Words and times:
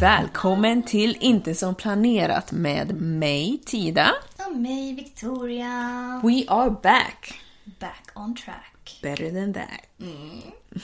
Välkommen 0.00 0.82
till 0.82 1.16
Inte 1.20 1.54
som 1.54 1.74
planerat 1.74 2.52
med 2.52 3.00
mig, 3.00 3.60
Tida. 3.66 4.14
Och 4.46 4.56
mig, 4.56 4.94
Victoria. 4.94 6.20
We 6.24 6.44
are 6.48 6.70
back. 6.70 7.40
Back 7.64 8.10
on 8.14 8.36
track. 8.36 8.98
Better 9.02 9.30
than 9.30 9.54
that. 9.54 10.08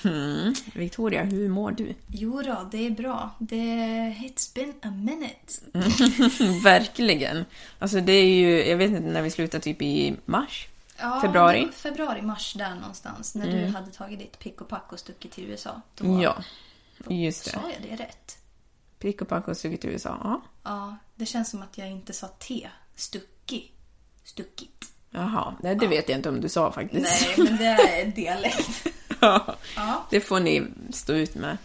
Mm. 0.04 0.54
Victoria, 0.74 1.22
hur 1.22 1.48
mår 1.48 1.70
du? 1.70 1.94
Jo 2.06 2.42
då, 2.42 2.68
det 2.72 2.86
är 2.86 2.90
bra. 2.90 3.30
Det, 3.38 3.56
it's 3.56 4.54
been 4.54 4.74
a 4.82 4.90
minute. 4.90 6.62
Verkligen. 6.62 7.44
Alltså 7.78 8.00
det 8.00 8.12
är 8.12 8.26
ju, 8.26 8.64
jag 8.64 8.76
vet 8.76 8.90
inte 8.90 9.08
när 9.08 9.22
vi 9.22 9.30
slutar, 9.30 9.58
typ 9.58 9.82
i 9.82 10.16
mars? 10.24 10.68
Ja, 10.98 11.20
Februari? 11.22 11.68
Februari, 11.72 12.22
mars 12.22 12.54
där 12.54 12.74
någonstans. 12.74 13.34
När 13.34 13.52
du 13.52 13.66
hade 13.66 13.90
tagit 13.90 14.18
ditt 14.18 14.38
pick 14.38 14.60
och 14.60 14.68
pack 14.68 14.92
och 14.92 14.98
stuckit 14.98 15.32
till 15.32 15.44
USA. 15.44 15.80
Då, 15.94 16.22
Ja, 16.22 16.36
just 17.08 17.44
det. 17.44 17.50
Sa 17.50 17.60
jag 17.60 17.90
det 17.90 18.04
rätt? 18.04 18.38
Och 19.06 19.28
pack 19.28 19.48
och 19.48 19.56
stuckit 19.56 19.80
till 19.80 19.90
USA. 19.90 20.18
Ja. 20.24 20.40
Ja, 20.64 20.96
det 21.14 21.26
känns 21.26 21.50
som 21.50 21.62
att 21.62 21.78
jag 21.78 21.90
inte 21.90 22.12
sa 22.12 22.26
T. 22.28 22.68
Stucki. 22.94 23.70
Stuckit. 24.24 24.84
Jaha, 25.10 25.54
nej, 25.62 25.74
det 25.76 25.86
vet 25.86 26.08
jag 26.08 26.18
inte 26.18 26.28
om 26.28 26.40
du 26.40 26.48
sa 26.48 26.72
faktiskt. 26.72 27.26
Nej, 27.36 27.46
men 27.48 27.56
det 27.56 27.64
är 27.64 28.06
dialekt. 28.06 28.86
Ja, 29.20 29.54
Ja. 29.76 30.06
det 30.10 30.20
får 30.20 30.40
ni 30.40 30.62
stå 30.92 31.12
ut 31.12 31.34
med. 31.34 31.56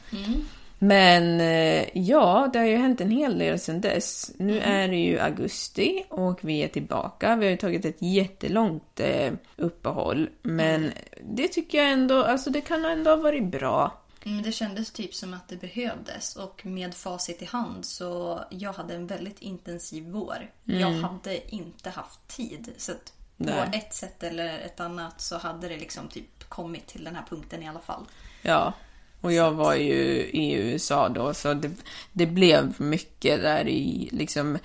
Men 0.79 1.41
eh, 1.41 1.97
ja, 1.97 2.49
det 2.53 2.59
har 2.59 2.65
ju 2.65 2.75
hänt 2.77 3.01
en 3.01 3.11
hel 3.11 3.39
del 3.39 3.59
sedan 3.59 3.81
dess. 3.81 4.31
Nu 4.37 4.59
är 4.59 4.87
det 4.87 4.95
ju 4.97 5.19
augusti 5.19 6.03
och 6.09 6.39
vi 6.41 6.63
är 6.63 6.67
tillbaka. 6.67 7.35
Vi 7.35 7.45
har 7.45 7.51
ju 7.51 7.57
tagit 7.57 7.85
ett 7.85 8.01
jättelångt 8.01 8.99
eh, 8.99 9.33
uppehåll. 9.57 10.29
Men 10.41 10.91
det 11.23 11.47
tycker 11.47 11.77
jag 11.77 11.91
ändå, 11.91 12.23
alltså 12.23 12.49
det 12.49 12.61
kan 12.61 12.85
ändå 12.85 13.09
ha 13.09 13.17
varit 13.17 13.51
bra. 13.51 14.00
Men 14.23 14.43
det 14.43 14.51
kändes 14.51 14.91
typ 14.91 15.15
som 15.15 15.33
att 15.33 15.47
det 15.47 15.57
behövdes 15.57 16.35
och 16.35 16.65
med 16.65 16.95
facit 16.95 17.41
i 17.41 17.45
hand 17.45 17.85
så 17.85 18.43
jag 18.49 18.73
hade 18.73 18.95
en 18.95 19.07
väldigt 19.07 19.39
intensiv 19.39 20.03
vår. 20.03 20.51
Jag 20.63 20.91
hade 20.91 21.55
inte 21.55 21.89
haft 21.89 22.27
tid. 22.27 22.73
Så 22.77 22.91
att 22.91 23.13
på 23.37 23.43
Nej. 23.43 23.69
ett 23.73 23.93
sätt 23.93 24.23
eller 24.23 24.59
ett 24.59 24.79
annat 24.79 25.21
så 25.21 25.37
hade 25.37 25.67
det 25.67 25.77
liksom 25.77 26.07
typ 26.07 26.49
kommit 26.49 26.87
till 26.87 27.03
den 27.03 27.15
här 27.15 27.25
punkten 27.29 27.63
i 27.63 27.69
alla 27.69 27.79
fall. 27.79 28.05
Ja, 28.41 28.73
och 29.21 29.33
jag 29.33 29.51
var 29.51 29.75
ju 29.75 29.93
i 30.23 30.53
USA 30.53 31.09
då, 31.09 31.33
så 31.33 31.53
det, 31.53 31.71
det 32.11 32.25
blev 32.25 32.81
mycket 32.81 33.41
där 33.41 33.67
i 33.67 34.09
liksom... 34.11 34.57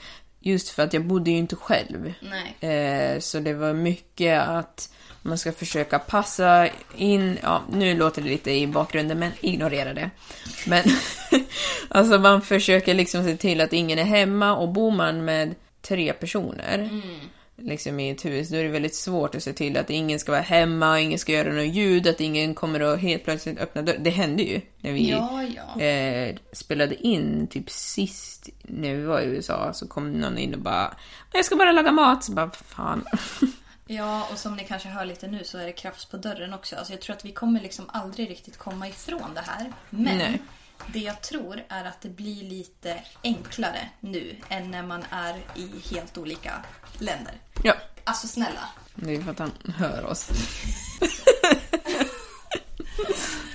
Just 0.47 0.69
för 0.69 0.83
att 0.83 0.93
jag 0.93 1.05
bodde 1.05 1.31
ju 1.31 1.37
inte 1.37 1.57
själv. 1.57 2.13
Eh, 2.61 3.19
så 3.21 3.41
det 3.41 3.55
var 3.55 3.73
mycket 3.73 4.49
att 4.49 4.93
man 5.23 5.39
ska 5.39 5.53
försöka 5.53 5.99
passa 5.99 6.69
in, 6.97 7.39
ja 7.43 7.63
nu 7.73 7.95
låter 7.97 8.23
det 8.23 8.29
lite 8.29 8.51
i 8.51 8.67
bakgrunden 8.67 9.19
men 9.19 9.33
ignorera 9.41 9.95
det. 9.95 10.11
Men 10.67 10.85
alltså 11.89 12.19
man 12.19 12.43
försöker 12.43 12.95
liksom 12.95 13.25
se 13.25 13.37
till 13.37 13.61
att 13.61 13.73
ingen 13.73 13.99
är 13.99 14.05
hemma 14.05 14.57
och 14.57 14.69
bor 14.69 14.91
man 14.91 15.25
med 15.25 15.55
tre 15.83 16.13
personer 16.13 16.89
liksom 17.67 18.01
i 18.01 18.11
ett 18.11 18.25
hus, 18.25 18.49
då 18.49 18.57
är 18.57 18.63
det 18.63 18.69
väldigt 18.69 18.95
svårt 18.95 19.35
att 19.35 19.43
se 19.43 19.53
till 19.53 19.77
att 19.77 19.91
ingen 19.91 20.19
ska 20.21 20.33
vara 20.33 20.43
hemma, 20.43 21.01
ingen 21.01 21.19
ska 21.19 21.33
göra 21.33 21.53
något 21.53 21.75
ljud, 21.75 22.07
att 22.07 22.21
ingen 22.21 22.55
kommer 22.55 22.81
att 22.81 23.01
helt 23.01 23.25
plötsligt 23.25 23.59
öppna 23.59 23.83
dörren. 23.83 24.03
Det 24.03 24.11
hände 24.11 24.43
ju 24.43 24.61
när 24.81 24.93
vi 24.93 25.11
Ja, 25.11 25.43
ja. 25.77 25.83
eh, 25.83 26.37
spelade 26.53 27.07
in 27.07 27.47
typ 27.47 27.71
sist 27.71 28.49
när 28.63 28.95
vi 28.95 29.03
var 29.03 29.21
i 29.21 29.25
USA 29.25 29.73
så 29.73 29.89
kom 29.89 30.13
någon 30.13 30.39
in 30.39 30.55
och 30.55 30.61
bara 30.61 30.95
Jag 31.33 31.45
ska 31.45 31.57
bara 31.57 31.73
laga 31.73 31.93
mat. 31.93 32.25
Så 32.25 32.33
bara, 32.33 32.51
fan. 32.51 33.05
Ja, 33.89 34.29
och 34.33 34.39
som 34.39 34.57
ni 34.57 34.65
kanske 34.65 34.89
hör 34.89 35.05
lite 35.05 35.29
nu 35.29 35.45
så 35.45 35.59
är 35.59 35.67
det 35.67 35.73
krafs 35.73 36.05
på 36.05 36.17
dörren 36.17 36.55
också. 36.55 36.77
Alltså 36.77 36.93
jag 36.93 37.01
tror 37.03 37.17
att 37.17 37.25
vi 37.25 37.33
kommer 37.33 37.61
liksom 37.61 37.85
aldrig 37.89 38.31
riktigt 38.31 38.57
komma 38.57 38.89
ifrån 38.89 39.35
det 39.35 39.41
här. 39.47 39.73
Men 39.91 40.19
Nej. 40.19 40.43
Det 40.93 40.99
jag 40.99 41.23
tror 41.23 41.63
är 41.69 41.85
att 41.85 42.01
det 42.01 42.09
blir 42.09 42.43
lite 42.45 43.03
enklare 43.23 43.89
nu 44.01 44.37
än 44.49 44.71
när 44.71 44.83
man 44.83 45.05
är 45.11 45.37
i 45.55 45.71
helt 45.95 46.19
olika 46.19 46.63
länder. 46.99 47.41
Ja, 47.63 47.75
Alltså 48.05 48.27
snälla. 48.29 48.69
det 48.95 49.15
är 49.17 49.23
för 49.23 49.31
att 49.31 49.39
han 49.39 49.53
hör 49.77 50.05
oss. 50.05 50.29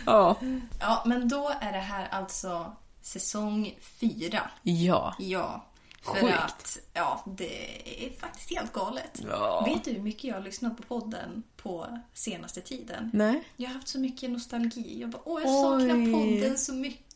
ja. 0.05 0.35
Ja, 0.79 1.03
men 1.05 1.29
då 1.29 1.51
är 1.61 1.71
det 1.71 1.79
här 1.79 2.07
alltså 2.11 2.75
säsong 3.01 3.75
fyra. 3.81 4.49
Ja. 4.63 5.15
Ja. 5.19 5.65
För 6.03 6.13
Sjukt. 6.21 6.33
att, 6.37 6.77
ja, 6.93 7.23
det 7.37 8.05
är 8.07 8.19
faktiskt 8.19 8.49
helt 8.49 8.73
galet. 8.73 9.21
Ja. 9.29 9.65
Vet 9.65 9.83
du 9.83 9.91
hur 9.91 10.01
mycket 10.01 10.23
jag 10.23 10.35
har 10.35 10.41
lyssnat 10.41 10.77
på 10.77 10.83
podden 10.83 11.43
på 11.57 11.99
senaste 12.13 12.61
tiden? 12.61 13.09
Nej. 13.13 13.43
Jag 13.57 13.67
har 13.69 13.73
haft 13.73 13.87
så 13.87 13.99
mycket 13.99 14.29
nostalgi. 14.29 15.01
Jag 15.01 15.09
bara, 15.09 15.21
åh, 15.25 15.41
jag 15.41 15.49
saknar 15.49 15.95
Oj. 15.95 16.11
podden 16.41 16.57
så 16.57 16.73
mycket. 16.73 17.10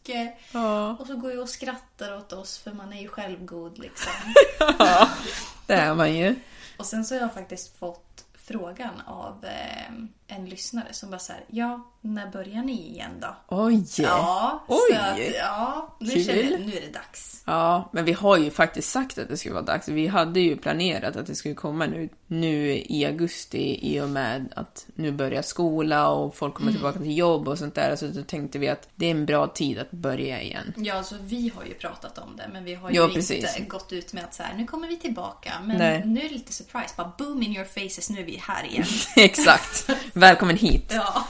Ja. 0.51 0.95
Och 0.99 1.07
så 1.07 1.15
går 1.15 1.31
jag 1.31 1.41
och 1.41 1.49
skrattar 1.49 2.17
åt 2.17 2.33
oss 2.33 2.57
för 2.57 2.71
man 2.73 2.93
är 2.93 3.01
ju 3.01 3.07
självgod 3.07 3.77
liksom. 3.79 4.13
Det 5.67 5.73
är 5.73 5.93
man 5.95 6.15
ju. 6.15 6.35
och 6.77 6.85
sen 6.85 7.05
så 7.05 7.15
har 7.15 7.21
jag 7.21 7.33
faktiskt 7.33 7.77
fått 7.79 8.25
frågan 8.33 9.01
av 9.05 9.45
eh, 9.45 9.93
en 10.27 10.45
lyssnare 10.45 10.93
som 10.93 11.09
bara 11.09 11.19
såhär, 11.19 11.43
ja, 11.47 11.91
när 12.13 12.31
börjar 12.31 12.63
ni 12.63 12.87
igen 12.87 13.11
då? 13.21 13.35
Oj! 13.47 13.85
Ja, 13.97 14.63
Oj. 14.67 14.77
så 14.89 14.95
att, 14.99 15.19
ja, 15.39 15.95
nu 15.99 16.09
Kul. 16.11 16.23
känner 16.25 16.43
nu 16.43 16.77
är 16.77 16.81
det 16.81 16.93
dags. 16.93 17.43
Ja, 17.45 17.89
men 17.93 18.05
vi 18.05 18.13
har 18.13 18.37
ju 18.37 18.51
faktiskt 18.51 18.89
sagt 18.89 19.17
att 19.17 19.29
det 19.29 19.37
skulle 19.37 19.53
vara 19.53 19.65
dags. 19.65 19.87
Vi 19.87 20.07
hade 20.07 20.39
ju 20.39 20.57
planerat 20.57 21.15
att 21.15 21.27
det 21.27 21.35
skulle 21.35 21.55
komma 21.55 21.85
nu 21.85 22.09
nu 22.27 22.83
i 22.85 23.05
augusti 23.05 23.79
i 23.81 24.01
och 24.01 24.09
med 24.09 24.53
att 24.55 24.85
nu 24.95 25.11
börjar 25.11 25.41
skola 25.41 26.09
och 26.09 26.35
folk 26.35 26.53
kommer 26.53 26.71
tillbaka 26.71 26.99
till 26.99 27.17
jobb 27.17 27.47
och 27.47 27.59
sånt 27.59 27.75
där. 27.75 27.95
Så 27.95 28.07
då 28.07 28.23
tänkte 28.23 28.59
vi 28.59 28.69
att 28.69 28.89
det 28.95 29.05
är 29.05 29.11
en 29.11 29.25
bra 29.25 29.47
tid 29.47 29.79
att 29.79 29.91
börja 29.91 30.41
igen. 30.41 30.73
Ja, 30.77 30.93
alltså 30.93 31.15
vi 31.21 31.51
har 31.55 31.65
ju 31.65 31.73
pratat 31.73 32.17
om 32.17 32.35
det, 32.37 32.49
men 32.53 32.63
vi 32.63 32.73
har 32.75 32.89
ju 32.89 32.95
Ja, 32.95 33.09
inte 33.15 33.61
gått 33.67 33.91
ut 33.91 34.13
med 34.13 34.23
att 34.23 34.33
så 34.33 34.43
här, 34.43 34.53
nu 34.57 34.65
kommer 34.67 34.87
vi 34.87 34.97
tillbaka. 34.97 35.53
Men 35.63 35.77
Nej. 35.77 36.01
nu 36.05 36.19
är 36.19 36.23
det 36.23 36.33
lite 36.33 36.53
surprise, 36.53 36.93
bara 36.97 37.13
boom 37.17 37.43
in 37.43 37.55
your 37.55 37.65
faces, 37.65 38.09
nu 38.09 38.19
är 38.19 38.25
vi 38.25 38.37
här 38.41 38.65
igen. 38.65 38.85
Exakt. 39.15 39.89
Välkommen 40.13 40.57
hit. 40.57 40.85
ja. 40.95 41.27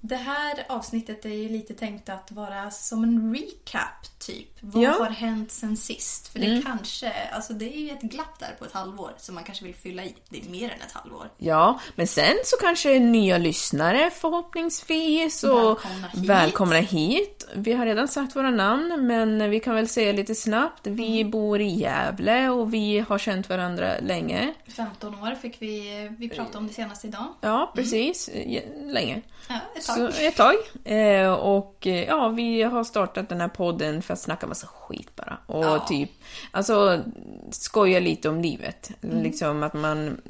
Det 0.00 0.16
här 0.16 0.64
avsnittet 0.68 1.24
är 1.24 1.28
ju 1.28 1.48
lite 1.48 1.74
tänkt 1.74 2.08
att 2.08 2.32
vara 2.32 2.70
som 2.70 3.04
en 3.04 3.34
recap, 3.34 4.19
typ. 4.26 4.48
Vad 4.60 4.82
Ja. 4.84 4.88
Mm. 4.88 5.00
har 5.00 5.10
hänt 5.10 5.50
sen 5.50 5.76
sist? 5.76 6.28
För 6.28 6.38
det 6.38 6.62
kanske, 6.66 7.12
alltså 7.32 7.52
det 7.52 7.76
är 7.76 7.80
ju 7.80 7.90
ett 7.90 8.00
glapp 8.02 8.38
där 8.38 8.56
på 8.58 8.64
ett 8.64 8.72
halvår 8.72 9.12
som 9.18 9.34
man 9.34 9.44
kanske 9.44 9.64
vill 9.64 9.74
fylla 9.74 10.04
i. 10.04 10.14
Det 10.28 10.40
är 10.40 10.50
mer 10.50 10.64
än 10.64 10.80
ett 10.86 10.92
halvår. 10.92 11.30
Ja, 11.38 11.80
men 11.96 12.06
sen 12.06 12.34
så 12.44 12.56
kanske 12.56 12.98
nya 12.98 13.38
lyssnare 13.38 14.10
förhoppningsvis 14.10 15.44
och 15.44 15.50
Välkomna 15.50 16.08
hit. 16.12 16.24
välkomna 16.28 16.76
hit. 16.76 17.48
Vi 17.54 17.72
har 17.72 17.86
redan 17.86 18.08
sagt 18.08 18.36
våra 18.36 18.50
namn, 18.50 19.06
men 19.06 19.50
vi 19.50 19.60
kan 19.60 19.74
väl 19.74 19.88
säga 19.88 20.12
lite 20.12 20.34
snabbt. 20.34 20.86
Vi 20.86 21.20
Mm. 21.20 21.30
bor 21.30 21.60
i 21.60 21.68
Gävle 21.68 22.48
och 22.48 22.74
vi 22.74 22.98
har 23.08 23.18
känt 23.18 23.48
varandra 23.48 23.92
länge. 24.02 24.54
15 24.76 25.14
år 25.14 25.34
fick 25.34 25.62
vi, 25.62 26.08
vi 26.18 26.28
prata 26.28 26.58
om 26.58 26.66
det 26.66 26.72
senast 26.72 27.04
idag. 27.04 27.26
Ja, 27.40 27.72
precis. 27.74 28.30
Ja, 28.46 28.60
Länge. 28.84 29.22
Ja, 29.48 29.54
ett 29.76 29.86
tag. 29.86 29.96
Så, 29.96 30.22
ett 30.22 30.36
tag. 30.36 30.54
Eh, 30.84 31.32
och 31.32 31.86
eh, 31.86 32.04
ja, 32.04 32.28
vi 32.28 32.62
har 32.62 32.84
startat 32.84 33.28
den 33.28 33.40
här 33.40 33.48
podden 33.48 34.02
för 34.10 34.12
att 34.12 34.20
snacka 34.20 34.46
massa 34.46 34.66
skit 34.66 35.16
bara. 35.16 35.38
Och 35.46 35.64
Ja. 35.64 35.86
typ, 35.88 36.10
alltså 36.50 37.04
skoja 37.50 38.00
lite 38.00 38.28
om 38.28 38.40
livet. 38.40 38.90
Mm. 39.02 39.22
Liksom 39.22 39.62
att 39.62 39.74
man 39.74 40.20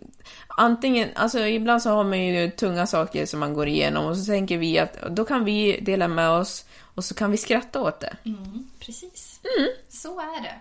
antingen, 0.49 1.09
alltså 1.15 1.39
ibland 1.47 1.83
så 1.83 1.91
har 1.91 2.05
man 2.05 2.25
ju 2.27 2.51
tunga 2.51 2.87
saker 2.87 3.27
som 3.27 3.41
man 3.41 3.55
går 3.55 3.69
igenom 3.69 4.05
och 4.07 4.17
så 4.17 4.25
tänker 4.25 4.59
vi 4.59 4.79
att 4.79 4.93
då 5.11 5.25
kan 5.25 5.45
vi 5.45 5.81
dela 5.81 6.09
med 6.09 6.31
oss 6.31 6.65
och 6.95 7.05
så 7.05 7.15
kan 7.15 7.31
vi 7.31 7.37
skratta 7.37 7.81
åt 7.81 8.01
det. 8.01 8.17
Mm, 8.25 8.71
precis. 8.81 9.41
Så 9.89 10.21
är 10.21 10.43
det. 10.43 10.55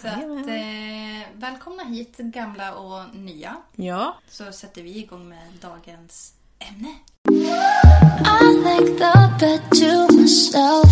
Så 0.00 0.06
Jajamän. 0.06 0.38
att, 0.38 0.46
eh, 0.48 1.40
välkomna 1.40 1.84
hit 1.84 2.16
gamla 2.16 2.74
och 2.74 3.14
nya. 3.16 3.56
Ja, 3.76 4.16
Så 4.30 4.52
sätter 4.52 4.82
vi 4.82 4.98
igång 4.98 5.28
med 5.28 5.48
dagens 5.60 6.34
ämne. 6.58 6.94
I 8.42 8.54
like 8.64 8.98
the 8.98 9.12
bed 9.40 9.60
to 9.70 10.12
myself. 10.16 10.88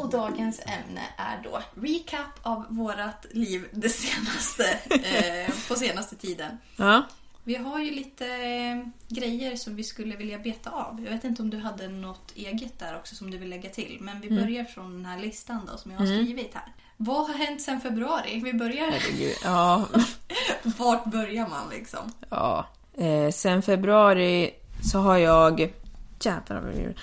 Och 0.00 0.10
dagens 0.10 0.60
ämne 0.60 1.00
är 1.16 1.42
då 1.44 1.62
recap 1.74 2.38
av 2.42 2.64
vårat 2.68 3.26
liv 3.30 3.68
det 3.72 3.88
senaste, 3.88 4.64
eh, 4.90 5.54
på 5.68 5.74
senaste 5.74 6.16
tiden. 6.16 6.58
ja. 6.76 7.02
Vi 7.46 7.54
har 7.56 7.80
ju 7.80 7.90
lite 7.90 8.26
eh, 8.26 8.88
grejer 9.08 9.56
som 9.56 9.76
vi 9.76 9.84
skulle 9.84 10.16
vilja 10.16 10.38
beta 10.38 10.70
av. 10.70 11.00
Jag 11.04 11.12
vet 11.12 11.24
inte 11.24 11.42
om 11.42 11.50
du 11.50 11.58
hade 11.58 11.88
något 11.88 12.32
eget 12.34 12.78
där 12.78 12.96
också 12.96 13.14
som 13.14 13.30
du 13.30 13.38
vill 13.38 13.48
lägga 13.48 13.70
till. 13.70 13.98
Men 14.00 14.20
vi 14.20 14.30
börjar 14.30 14.64
från 14.64 14.92
den 14.92 15.04
här 15.04 15.18
listan 15.18 15.60
då 15.72 15.78
som 15.78 15.90
jag 15.90 15.98
har 15.98 16.06
skrivit 16.06 16.54
här. 16.54 16.72
Vad 16.96 17.26
har 17.26 17.34
hänt 17.34 17.62
sedan 17.62 17.80
februari? 17.80 18.40
Vi 18.44 18.52
börjar... 18.52 18.90
Herregud. 18.90 19.36
Ja, 19.44 19.86
Vart 20.62 21.04
börjar 21.04 21.48
man 21.48 21.68
liksom? 21.70 22.12
Ja. 22.28 22.66
Eh, 22.96 23.30
sen 23.30 23.62
februari 23.62 24.50
så 24.90 24.98
har 24.98 25.16
jag... 25.18 25.72
Jävlar 26.20 26.60
vad 26.60 26.74
jag- 26.74 26.94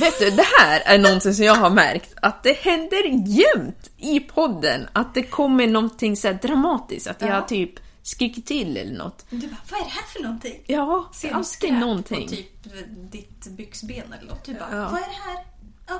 Vet 0.00 0.18
du, 0.18 0.30
det 0.30 0.44
här 0.60 0.82
är 0.84 0.98
någonting 0.98 1.34
som 1.34 1.44
jag 1.44 1.54
har 1.54 1.70
märkt 1.70 2.14
att 2.22 2.42
det 2.42 2.52
händer 2.58 3.02
jämt 3.26 3.90
i 3.96 4.20
podden. 4.20 4.88
Att 4.92 5.14
det 5.14 5.22
kommer 5.22 5.66
någonting 5.66 6.16
så 6.16 6.32
dramatiskt. 6.42 7.06
Att 7.06 7.20
Ja. 7.20 7.26
jag 7.28 7.48
typ 7.48 7.70
skriker 8.02 8.42
till 8.42 8.76
eller 8.76 8.98
något. 8.98 9.24
Du 9.30 9.38
bara, 9.48 9.56
vad 9.70 9.80
är 9.80 9.84
det 9.84 9.90
här 9.90 10.02
för 10.12 10.22
någonting? 10.22 10.62
Ja, 10.66 11.04
det 11.12 11.18
Ser 11.18 11.28
du 11.28 11.34
alltid 11.34 11.72
någonting. 11.74 12.22
på 12.28 12.34
typ 12.34 12.46
ditt 13.12 13.46
byxben 13.46 14.12
eller 14.18 14.28
något? 14.30 14.44
Du 14.44 14.54
bara, 14.54 14.68
Ja. 14.76 14.88
vad 14.88 15.00
är 15.00 15.06
det 15.06 15.30
här? 15.30 15.44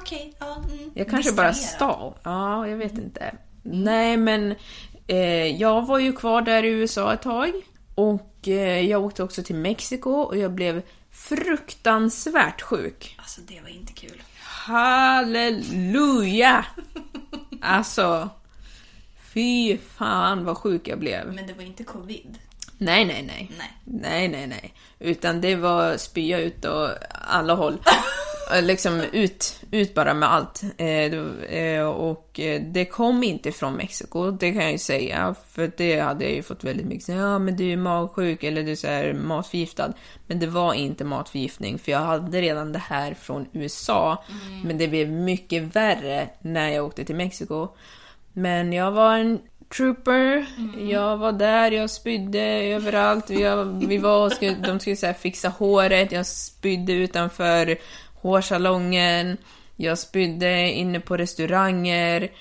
Okej, 0.01 0.35
ja. 0.39 0.57
Mm. 0.73 0.91
Jag 0.95 1.09
kanske 1.11 1.33
bara 1.33 1.49
Distraherad. 1.49 1.95
stal. 1.97 2.15
Ja, 2.23 2.69
jag 2.69 2.77
vet 2.77 2.93
inte. 2.99 3.35
Nej, 3.63 4.17
men 4.17 4.55
eh, 5.07 5.47
jag 5.61 5.87
var 5.87 5.99
ju 5.99 6.13
kvar 6.13 6.43
där 6.43 6.63
i 6.63 6.69
USA 6.69 7.13
ett 7.13 7.23
tag. 7.23 7.51
Och 7.95 8.13
eh, 8.15 8.27
jag 8.47 9.05
åkte 9.05 9.23
också 9.23 9.43
till 9.43 9.57
Mexiko 9.57 10.11
och 10.11 10.37
jag 10.37 10.53
blev 10.53 10.83
fruktansvärt 11.11 12.63
sjuk. 12.63 13.15
Alltså 13.19 13.41
det 13.41 13.61
var 13.61 13.69
inte 13.69 13.93
kul. 13.93 14.23
Halleluja! 14.41 15.87
Alltså, 17.67 18.31
fy 19.33 19.79
fan 19.79 20.45
vad 20.45 20.59
sjuk 20.59 20.89
jag 20.89 20.99
blev. 20.99 21.33
Men 21.33 21.47
det 21.47 21.53
var 21.53 21.63
inte 21.63 21.85
covid. 21.85 22.39
Nej, 22.85 23.05
nej, 23.05 23.23
nej. 23.23 23.51
Nej. 23.59 23.71
Nej, 23.85 24.29
nej, 24.29 24.47
nej. 24.47 24.75
Utan 24.99 25.41
det 25.41 25.57
var 25.57 25.97
spya 25.97 26.39
ut 26.39 26.65
och 26.65 26.89
alla 27.11 27.55
håll. 27.55 27.79
Liksom 28.63 29.01
ut, 29.01 29.61
ut 29.71 29.95
bara 29.95 30.15
med 30.15 30.33
allt. 30.33 30.63
Eh, 30.79 31.15
eh, 31.59 31.87
och 31.87 32.41
eh, 32.41 32.63
det 32.63 32.85
kom 32.85 33.23
inte 33.23 33.53
från 33.53 33.75
Mexiko, 33.75 34.31
det 34.31 34.53
kan 34.53 34.63
jag 34.63 34.73
ju 34.73 34.79
säga. 34.79 35.35
För 35.49 35.73
det 35.77 36.01
hade 36.01 36.25
jag 36.25 36.33
ju 36.35 36.43
fått 36.43 36.65
väldigt 36.65 36.87
mycket. 36.87 37.09
Ja, 37.09 37.39
men 37.39 37.57
du 37.57 37.73
är 37.73 37.77
magsjuk 37.77 38.45
eller 38.45 38.63
du 38.63 38.73
är 38.73 38.77
så 38.77 38.87
här 38.87 39.13
matförgiftad. 39.13 39.93
Men 40.27 40.39
det 40.39 40.47
var 40.47 40.75
inte 40.75 41.05
matförgiftning, 41.05 41.79
för 41.79 41.93
jag 41.93 41.99
hade 41.99 42.41
redan 42.41 42.73
det 42.73 42.79
här 42.79 43.15
från 43.15 43.47
USA. 43.53 44.25
Men 44.65 44.79
det 44.79 44.89
blev 44.89 45.09
mycket 45.09 45.77
värre 45.77 46.29
när 46.41 46.69
jag 46.69 46.85
åkte 46.85 47.05
till 47.05 47.17
Mexiko. 47.17 47.69
Men 48.33 48.73
jag 48.73 48.91
var 48.91 49.17
en 49.17 49.41
trooper, 49.77 50.47
jag 50.79 51.17
var 51.17 51.33
där, 51.33 51.71
jag 51.71 51.91
spydde 51.91 52.41
överallt. 52.65 53.31
Jag, 53.31 53.87
vi 53.87 53.99
var 53.99 54.31
skulle, 54.31 54.55
de 54.55 54.81
skulle 54.81 54.97
så 54.97 55.13
fixa 55.13 55.49
håret, 55.49 56.13
jag 56.13 56.27
spydde 56.27 56.93
utanför 56.93 57.79
hårsalongen. 58.15 59.37
Jag 59.77 59.99
spydde 59.99 60.71
inne 60.71 61.01
på 61.01 61.17
restauranger. 61.17 62.33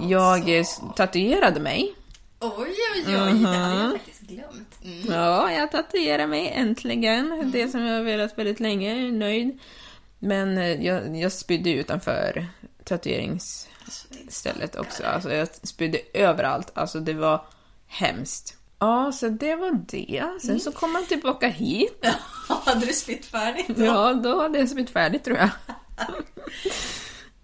Jag 0.00 0.58
eh, 0.58 0.64
tatuerade 0.96 1.60
mig. 1.60 1.94
Oj, 2.40 2.52
oj, 2.94 3.04
oj. 3.06 3.06
Det 3.06 3.16
hade 3.16 3.82
jag 3.82 3.92
faktiskt 3.92 4.20
glömt. 4.20 4.78
Mm. 4.84 5.00
Ja, 5.08 5.52
jag 5.52 5.72
tatuerade 5.72 6.26
mig 6.26 6.52
äntligen. 6.56 7.50
Det 7.52 7.68
som 7.68 7.82
jag 7.82 7.96
har 7.96 8.02
velat 8.02 8.38
väldigt 8.38 8.60
länge, 8.60 9.10
nöjd. 9.10 9.58
Men 10.18 10.58
eh, 10.58 10.86
jag, 10.86 11.16
jag 11.16 11.32
spydde 11.32 11.70
utanför 11.70 12.46
tatueringsstället 12.86 14.76
också. 14.76 15.04
Alltså 15.04 15.32
jag 15.32 15.48
spydde 15.62 15.98
överallt. 16.14 16.72
Alltså 16.74 17.00
det 17.00 17.14
var 17.14 17.44
hemskt. 17.86 18.56
Ja, 18.78 19.12
så 19.12 19.28
det 19.28 19.56
var 19.56 19.80
det. 19.86 20.24
Sen 20.42 20.60
så 20.60 20.72
kom 20.72 20.92
man 20.92 21.06
tillbaka 21.06 21.48
hit. 21.48 22.06
hade 22.48 22.86
du 22.86 22.92
spytt 22.92 23.26
färdigt 23.26 23.68
då? 23.68 23.84
Ja, 23.84 24.12
då 24.12 24.42
hade 24.42 24.58
jag 24.58 24.68
spytt 24.68 24.90
färdigt 24.90 25.24
tror 25.24 25.38
jag. 25.38 25.50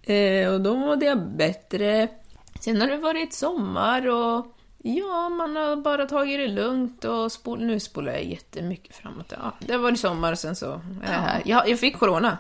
eh, 0.43 0.53
och 0.53 0.61
då 0.61 0.77
mådde 0.77 1.07
jag 1.07 1.37
bättre. 1.37 2.09
Sen 2.61 2.81
har 2.81 2.89
det 2.89 2.97
varit 2.97 3.35
sommar 3.35 4.09
och 4.09 4.57
ja, 4.79 5.29
man 5.29 5.57
har 5.57 5.77
bara 5.77 6.07
tagit 6.07 6.39
det 6.39 6.49
lugnt 6.49 7.05
och 7.05 7.33
spol, 7.33 7.65
nu 7.65 7.81
spolar 7.81 8.13
jag 8.13 8.25
jättemycket 8.25 8.97
framåt. 8.97 9.33
Ja, 9.43 9.53
det 9.59 9.73
har 9.73 9.81
varit 9.81 10.01
sommar 10.01 10.33
och 10.33 10.39
sen 10.39 10.57
så 10.57 10.73
är 11.05 11.13
jag 11.13 11.21
här. 11.21 11.43
Jag, 11.45 11.69
jag 11.69 11.79
fick 11.79 11.99
corona 11.99 12.39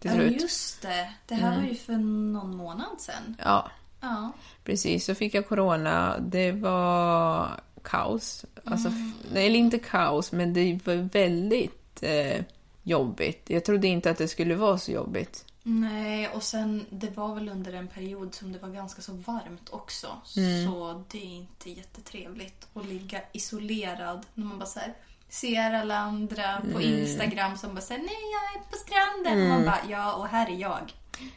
till 0.00 0.10
Ja, 0.10 0.16
slut. 0.16 0.42
just 0.42 0.82
det. 0.82 1.10
Det 1.26 1.34
här 1.34 1.56
var 1.56 1.62
ju 1.66 1.74
för 1.74 1.92
någon 2.32 2.56
månad 2.56 3.00
sedan. 3.00 3.36
Ja, 3.44 3.70
Ja. 4.00 4.32
precis. 4.64 5.04
Så 5.04 5.14
fick 5.14 5.34
jag 5.34 5.48
corona. 5.48 6.18
Det 6.18 6.52
var 6.52 7.48
kaos. 7.82 8.44
Alltså, 8.64 8.88
f- 8.88 9.26
Eller 9.34 9.58
inte 9.58 9.78
kaos, 9.78 10.32
men 10.32 10.52
det 10.54 10.80
var 10.86 10.94
väldigt 10.94 12.02
eh, 12.02 12.42
jobbigt. 12.82 13.42
Jag 13.50 13.64
trodde 13.64 13.88
inte 13.88 14.10
att 14.10 14.18
det 14.18 14.28
skulle 14.28 14.54
vara 14.54 14.78
så 14.78 14.92
jobbigt. 14.92 15.44
Nej, 15.62 16.28
och 16.28 16.42
sen 16.42 16.86
det 16.90 17.10
var 17.16 17.34
väl 17.34 17.48
under 17.48 17.72
en 17.72 17.88
period 17.88 18.34
som 18.34 18.52
det 18.52 18.58
var 18.58 18.68
ganska 18.68 19.02
så 19.02 19.12
varmt 19.12 19.68
också. 19.70 20.06
Mm. 20.36 20.66
Så 20.72 21.04
det 21.10 21.18
är 21.18 21.34
inte 21.36 21.70
jättetrevligt 21.70 22.66
att 22.74 22.86
ligga 22.86 23.20
isolerad 23.32 24.26
när 24.34 24.44
man 24.46 24.58
bara 24.58 24.68
här, 24.76 24.94
ser 25.30 25.74
alla 25.74 25.96
andra 25.96 26.60
på 26.72 26.78
Mm. 26.78 26.82
Instagram 26.98 27.56
som 27.56 27.74
bara 27.74 27.80
säger 27.80 28.00
nej 28.00 28.16
jag 28.32 28.62
är 28.62 28.70
på 28.70 28.76
stranden. 28.76 29.42
Och 29.42 29.48
man 29.48 29.64
bara 29.64 29.80
ja 29.90 30.12
och 30.14 30.26
här 30.26 30.50
är 30.50 30.56
jag. 30.56 30.92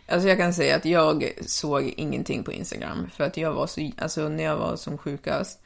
Alltså 0.07 0.27
jag 0.29 0.38
kan 0.38 0.53
säga 0.53 0.75
att 0.75 0.85
jag 0.85 1.31
såg 1.47 1.93
ingenting 1.97 2.43
på 2.43 2.51
Instagram 2.51 3.09
för 3.15 3.23
att 3.23 3.38
jag 3.38 3.53
var 3.53 3.67
så, 3.67 3.91
alltså 3.97 4.29
när 4.29 4.43
jag 4.43 4.57
var 4.57 4.75
som 4.75 4.97
sjukast 4.97 5.59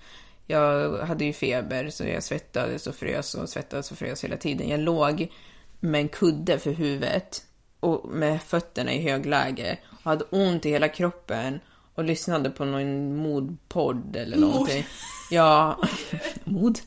jag 0.50 0.98
hade 0.98 1.26
ju 1.26 1.34
feber 1.34 1.90
så 1.90 2.04
jag 2.04 2.24
svettades 2.24 2.88
och 2.88 2.96
frös 2.96 3.34
och 3.36 3.50
svettades 3.50 3.92
och 3.92 3.98
frös 3.98 4.24
hela 4.24 4.38
tiden. 4.38 4.70
Jag 4.70 4.80
låg 4.80 5.32
med 5.80 6.02
en 6.02 6.10
kudde 6.10 6.60
för 6.60 6.72
huvudet 6.72 7.44
och 7.80 8.10
med 8.10 8.42
fötterna 8.42 8.94
i 8.94 9.02
högläge 9.02 9.78
och 9.90 10.04
hade 10.04 10.26
ont 10.30 10.66
i 10.66 10.70
hela 10.70 10.88
kroppen 10.90 11.60
och 11.96 12.04
lyssnade 12.04 12.50
på 12.50 12.66
någon 12.66 13.16
modpodd 13.18 14.16
eller 14.16 14.38
någonting. 14.38 14.86
Ja, 15.32 15.80
mod. 16.44 16.80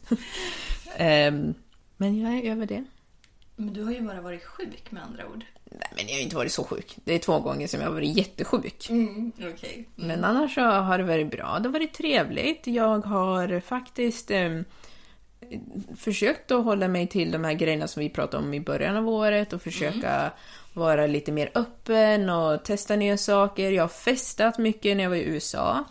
Ehm, 1.01 1.55
men 1.97 2.21
jag 2.21 2.33
är 2.39 2.51
över 2.53 2.67
det. 2.67 2.85
Men 3.57 3.73
du 3.73 3.85
har 3.85 3.93
ju 3.93 4.01
bara 4.01 4.21
varit 4.21 4.45
sjuk 4.45 4.91
med 4.91 5.03
andra 5.03 5.27
ord. 5.27 5.45
Nej, 5.65 5.89
men 5.97 6.07
jag 6.09 6.15
har 6.15 6.21
inte 6.21 6.37
varit 6.37 6.53
så 6.53 6.65
sjuk. 6.65 6.97
Det 7.05 7.15
är 7.15 7.19
två 7.19 7.41
gånger 7.41 7.67
som 7.67 7.81
jag 7.81 7.87
har 7.87 7.95
varit 7.95 8.17
jättesjuk. 8.17 8.91
Mm, 8.91 9.33
Okej. 9.55 9.89
Men 9.97 10.25
annars 10.25 10.55
så 10.55 10.61
har 10.61 10.99
det 10.99 11.05
varit 11.05 11.31
bra. 11.31 11.59
Det 11.59 11.69
har 11.69 11.73
varit 11.73 11.93
trevligt. 11.95 12.67
Jag 12.67 12.99
har 12.99 13.61
faktiskt 13.61 14.31
eh, 14.31 14.61
försökt 15.97 16.51
att 16.51 16.65
hålla 16.65 16.89
mig 16.89 17.07
till 17.07 17.31
de 17.31 17.45
här 17.45 17.53
grejerna 17.53 17.89
som 17.89 18.01
vi 18.01 18.09
pratade 18.09 18.45
om 18.45 18.55
i 18.55 18.61
början 18.61 18.97
av 18.97 19.09
året 19.09 19.53
och 19.53 19.63
försöka 19.63 20.33
vara 20.75 21.07
lite 21.07 21.33
mer 21.33 21.51
öppen 21.55 22.31
och 22.31 22.65
testa 22.65 22.97
nya 22.97 23.17
saker. 23.17 23.71
Jag 23.71 23.83
har 23.83 23.89
festat 23.89 24.59
mycket 24.59 24.97
när 24.97 25.05
jag 25.05 25.11
var 25.11 25.17
i 25.17 25.25
USA. 25.25 25.85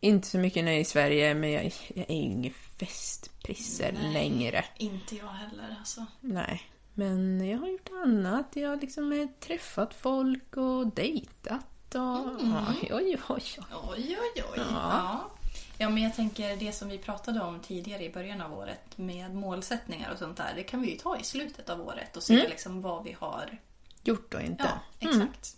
Inte 0.00 0.28
så 0.28 0.38
mycket 0.38 0.64
när 0.64 0.72
jag 0.72 0.76
är 0.76 0.82
i 0.82 0.84
Sverige, 0.84 1.34
men 1.34 1.52
jag, 1.52 1.72
jag 1.94 2.10
är 2.10 2.42
ju 2.44 2.50
ingen 2.80 2.88
festpisser 2.90 3.92
längre. 4.12 4.64
Inte 4.76 5.16
jag 5.16 5.26
heller 5.28 5.76
alltså. 5.78 6.06
Nej. 6.20 6.62
Men 6.94 7.48
jag 7.48 7.58
har 7.58 7.68
gjort 7.68 7.88
annat. 8.04 8.46
Jag 8.52 8.68
har 8.68 8.76
liksom 8.76 9.12
eh, 9.12 9.28
träffat 9.40 9.94
folk 9.94 10.56
och 10.56 10.86
dejtat 10.86 11.94
och... 11.94 12.26
Oj, 12.42 12.90
oj, 12.92 13.18
oj. 13.28 13.42
Oj, 13.88 14.18
oj, 14.20 14.42
oj. 14.52 14.60
Ja. 14.70 15.30
ja, 15.78 15.88
men 15.88 16.02
jag 16.02 16.14
tänker 16.14 16.56
det 16.56 16.72
som 16.72 16.88
vi 16.88 16.98
pratade 16.98 17.40
om 17.40 17.60
tidigare 17.60 18.04
i 18.04 18.10
början 18.12 18.40
av 18.40 18.52
året 18.58 18.98
med 18.98 19.34
målsättningar 19.34 20.12
och 20.12 20.18
sånt 20.18 20.36
där. 20.36 20.52
Det 20.56 20.62
kan 20.62 20.82
vi 20.82 20.90
ju 20.90 20.96
ta 20.96 21.18
i 21.18 21.24
slutet 21.24 21.70
av 21.70 21.80
året 21.80 22.16
och 22.16 22.22
se 22.22 22.48
liksom 22.48 22.82
vad 22.82 23.04
vi 23.04 23.12
har. 23.20 23.58
Gjort 24.04 24.34
och 24.34 24.40
inte. 24.40 24.64
Ja, 25.00 25.08
exakt. 25.08 25.56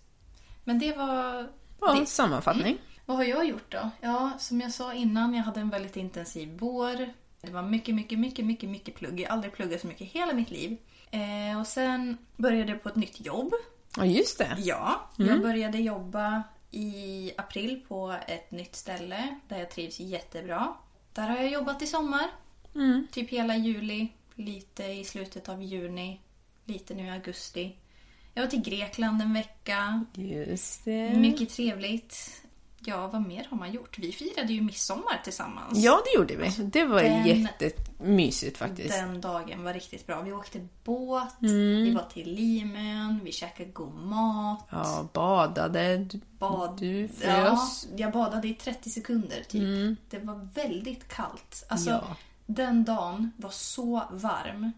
Men 0.64 0.78
det 0.78 0.96
var 0.96 1.48
Ja, 1.80 1.94
det. 1.94 2.06
sammanfattning. 2.06 2.78
Vad 3.10 3.16
har 3.16 3.24
jag 3.24 3.48
gjort 3.48 3.72
då? 3.72 3.90
Ja, 4.00 4.32
som 4.38 4.60
jag 4.60 4.72
sa 4.72 4.94
innan, 4.94 5.34
jag 5.34 5.42
hade 5.42 5.60
en 5.60 5.70
väldigt 5.70 5.96
intensiv 5.96 6.56
vår. 6.58 7.12
Det 7.40 7.50
var 7.50 7.62
mycket, 7.62 7.94
mycket, 7.94 8.18
mycket, 8.18 8.44
mycket, 8.44 8.68
mycket 8.70 8.94
plugg. 8.94 9.20
Jag 9.20 9.28
har 9.28 9.34
aldrig 9.34 9.52
pluggat 9.52 9.80
så 9.80 9.86
mycket 9.86 10.02
i 10.02 10.18
hela 10.18 10.32
mitt 10.32 10.50
liv. 10.50 10.76
Eh, 11.10 11.60
och 11.60 11.66
sen 11.66 12.18
började 12.36 12.72
jag 12.72 12.82
på 12.82 12.88
ett 12.88 12.96
nytt 12.96 13.26
jobb. 13.26 13.52
Ja, 13.96 14.04
just 14.04 14.38
det. 14.38 14.56
Ja, 14.58 15.10
jag 15.16 15.42
började 15.42 15.78
jobba 15.78 16.42
i 16.70 17.32
april 17.36 17.80
på 17.88 18.16
ett 18.26 18.50
nytt 18.50 18.76
ställe 18.76 19.38
där 19.48 19.58
jag 19.58 19.70
trivs 19.70 20.00
jättebra. 20.00 20.74
Där 21.12 21.28
har 21.28 21.36
jag 21.36 21.50
jobbat 21.50 21.82
i 21.82 21.86
sommar. 21.86 22.30
Typ 23.12 23.30
hela 23.30 23.56
juli, 23.56 24.08
lite 24.34 24.84
i 24.84 25.04
slutet 25.04 25.48
av 25.48 25.62
juni, 25.62 26.20
lite 26.64 26.94
nu 26.94 27.06
i 27.06 27.10
augusti. 27.10 27.76
Jag 28.34 28.42
var 28.42 28.50
till 28.50 28.62
Grekland 28.62 29.22
en 29.22 29.34
vecka. 29.34 30.04
Just 30.14 30.84
det. 30.84 31.14
Mycket 31.16 31.50
trevligt. 31.50 32.42
Ja, 32.84 33.06
vad 33.06 33.22
mer 33.26 33.46
har 33.50 33.56
man 33.56 33.72
gjort? 33.72 33.98
Vi 33.98 34.12
firade 34.12 34.52
ju 34.52 34.62
midsommar 34.62 35.20
tillsammans. 35.24 35.78
Ja, 35.78 36.02
det 36.04 36.18
gjorde 36.18 36.36
vi. 36.36 36.48
Det 36.62 36.84
var 36.84 37.02
Den- 37.02 37.26
jättemysigt 37.26 38.58
faktiskt. 38.58 38.88
Den 38.94 39.20
dagen 39.20 39.64
var 39.64 39.74
riktigt 39.74 40.06
bra. 40.06 40.20
Vi 40.22 40.32
åkte 40.32 40.66
båt, 40.84 41.40
Mm. 41.42 41.82
vi 41.84 41.90
var 41.94 42.02
till 42.02 42.32
Limön, 42.34 43.20
vi 43.24 43.32
käkade 43.32 43.70
god 43.70 43.94
mat. 43.94 44.66
Ja, 44.70 45.08
badade. 45.12 45.96
Du, 45.96 46.20
Bad. 46.38 46.78
du 46.80 47.00
Ja, 47.00 47.08
frös. 47.08 47.86
jag 47.96 48.12
badade 48.12 48.48
i 48.48 48.54
30 48.54 48.90
sekunder 48.90 49.42
typ. 49.48 49.98
Det 50.10 50.18
var 50.18 50.48
väldigt 50.54 51.08
kallt. 51.08 51.64
Alltså, 51.68 51.90
Ja. 51.90 52.02
den 52.46 52.84
dagen 52.84 53.32
var 53.36 53.50
så 53.50 54.02
varm. 54.10 54.72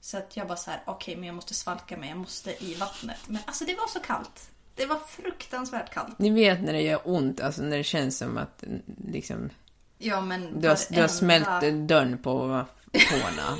Så 0.00 0.16
att 0.18 0.36
jag 0.36 0.48
bara 0.48 0.56
så 0.56 0.70
här, 0.70 0.82
okej 0.86 1.16
men 1.16 1.24
jag 1.26 1.34
måste 1.34 1.54
svalka 1.54 1.96
mig, 1.96 2.08
jag 2.08 2.18
måste 2.18 2.64
i 2.64 2.74
vattnet. 2.74 3.18
Men 3.26 3.42
alltså 3.46 3.64
det 3.64 3.74
var 3.74 3.88
så 3.88 4.00
kallt. 4.00 4.50
Det 4.74 4.86
var 4.86 4.98
fruktansvärt 4.98 5.94
kallt. 5.94 6.18
Ni 6.18 6.30
vet 6.30 6.62
när 6.62 6.72
det 6.72 6.82
gör 6.82 7.00
ont, 7.04 7.40
alltså 7.40 7.62
när 7.62 7.76
det 7.76 7.84
känns 7.84 8.18
som 8.18 8.38
att 8.38 8.62
mm, 8.62 8.82
liksom, 9.08 9.50
Ja 9.98 10.20
men 10.20 10.60
du 10.60 10.68
har, 10.68 10.78
du 10.94 11.00
har 11.00 11.08
smält 11.08 11.88
dörren 11.88 12.18
på 12.18 12.64
tårna. 13.10 13.58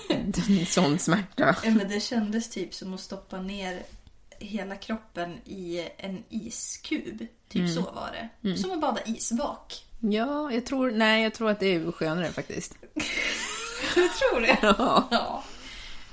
Sån 0.67 0.99
smärta. 0.99 1.57
Ja, 1.65 1.71
men 1.71 1.89
det 1.89 2.01
kändes 2.01 2.51
typ 2.51 2.75
som 2.75 2.95
att 2.95 3.01
stoppa 3.01 3.41
ner 3.41 3.83
hela 4.39 4.77
kroppen 4.77 5.39
i 5.45 5.89
en 5.97 6.25
iskub. 6.29 7.19
Typ 7.49 7.61
Mm. 7.61 7.75
så 7.75 7.81
var 7.81 8.29
det. 8.43 8.57
Som 8.57 8.71
att 8.71 8.81
bada 8.81 9.01
isvak. 9.07 9.85
Ja, 10.01 10.53
jag 10.53 10.67
tror, 10.67 10.91
nej, 10.91 11.23
jag 11.23 11.35
tror 11.35 11.51
att 11.51 11.61
det 11.61 11.67
är 11.67 11.93
skönare 11.93 12.33
faktiskt. 12.33 12.75
Du 13.95 14.09
tror 14.09 14.41
det? 14.41 14.59
Ja. 14.63 15.09
Ja. 15.11 15.45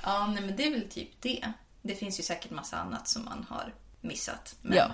Ja, 0.03 0.27
nej 0.27 0.43
men 0.43 0.55
det 0.55 0.67
är 0.67 0.71
väl 0.71 0.89
typ 0.89 1.09
det. 1.21 1.51
Det 1.81 1.95
finns 1.95 2.19
ju 2.19 2.23
säkert 2.23 2.51
massa 2.51 2.77
annat 2.77 3.07
som 3.07 3.25
man 3.25 3.45
har 3.49 3.73
missat. 4.01 4.55
Men 4.61 4.77
Ja, 4.77 4.91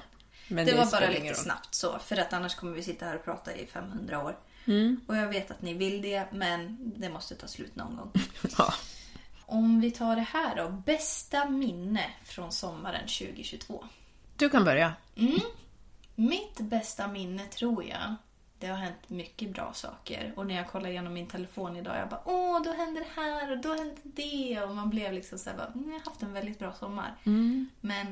men 0.47 0.65
det, 0.65 0.71
det 0.71 0.77
var 0.77 0.91
bara 0.91 1.09
lite 1.09 1.35
snabbt 1.35 1.75
så. 1.75 1.99
För 1.99 2.17
att 2.17 2.33
annars 2.33 2.55
kommer 2.55 2.73
vi 2.73 2.83
sitta 2.83 3.05
här 3.05 3.15
och 3.15 3.25
prata 3.25 3.55
i 3.55 3.65
500 3.65 4.23
år. 4.23 4.37
Mm. 4.65 5.01
Och 5.07 5.17
jag 5.17 5.27
vet 5.27 5.51
att 5.51 5.61
ni 5.61 5.73
vill 5.73 6.01
det, 6.01 6.31
men 6.31 6.77
det 6.95 7.09
måste 7.09 7.35
ta 7.35 7.47
slut 7.47 7.75
någon 7.75 7.95
gång. 7.95 8.11
Ja. 8.57 8.73
Om 9.49 9.81
vi 9.81 9.91
tar 9.91 10.15
det 10.15 10.21
här 10.21 10.55
då. 10.55 10.69
Bästa 10.69 11.49
minne 11.49 12.03
från 12.23 12.51
sommaren 12.51 13.01
2022. 13.01 13.85
Du 14.35 14.49
kan 14.49 14.63
börja. 14.65 14.93
Mitt 16.15 16.59
bästa 16.59 17.07
minne 17.07 17.45
tror 17.45 17.83
jag, 17.83 18.15
det 18.59 18.67
har 18.67 18.77
hänt 18.77 19.09
mycket 19.09 19.53
bra 19.53 19.73
saker. 19.73 20.33
Och 20.35 20.47
när 20.47 20.55
jag 20.55 20.67
kollar 20.69 20.89
igenom 20.89 21.13
min 21.13 21.27
telefon 21.27 21.75
idag, 21.75 21.97
jag 21.97 22.09
bara 22.09 22.21
åh, 22.25 22.63
då 22.63 22.73
hände 22.73 22.99
det 22.99 23.21
här 23.21 23.51
och 23.51 23.57
då 23.57 23.73
hände 23.73 23.95
det. 24.03 24.61
Och 24.61 24.75
man 24.75 24.89
blev 24.89 25.13
liksom 25.13 25.37
såhär, 25.37 25.71
mm, 25.75 25.89
jag 25.89 25.99
har 25.99 26.05
haft 26.05 26.23
en 26.23 26.33
väldigt 26.33 26.59
bra 26.59 26.73
sommar. 26.73 27.15
Men 27.81 28.07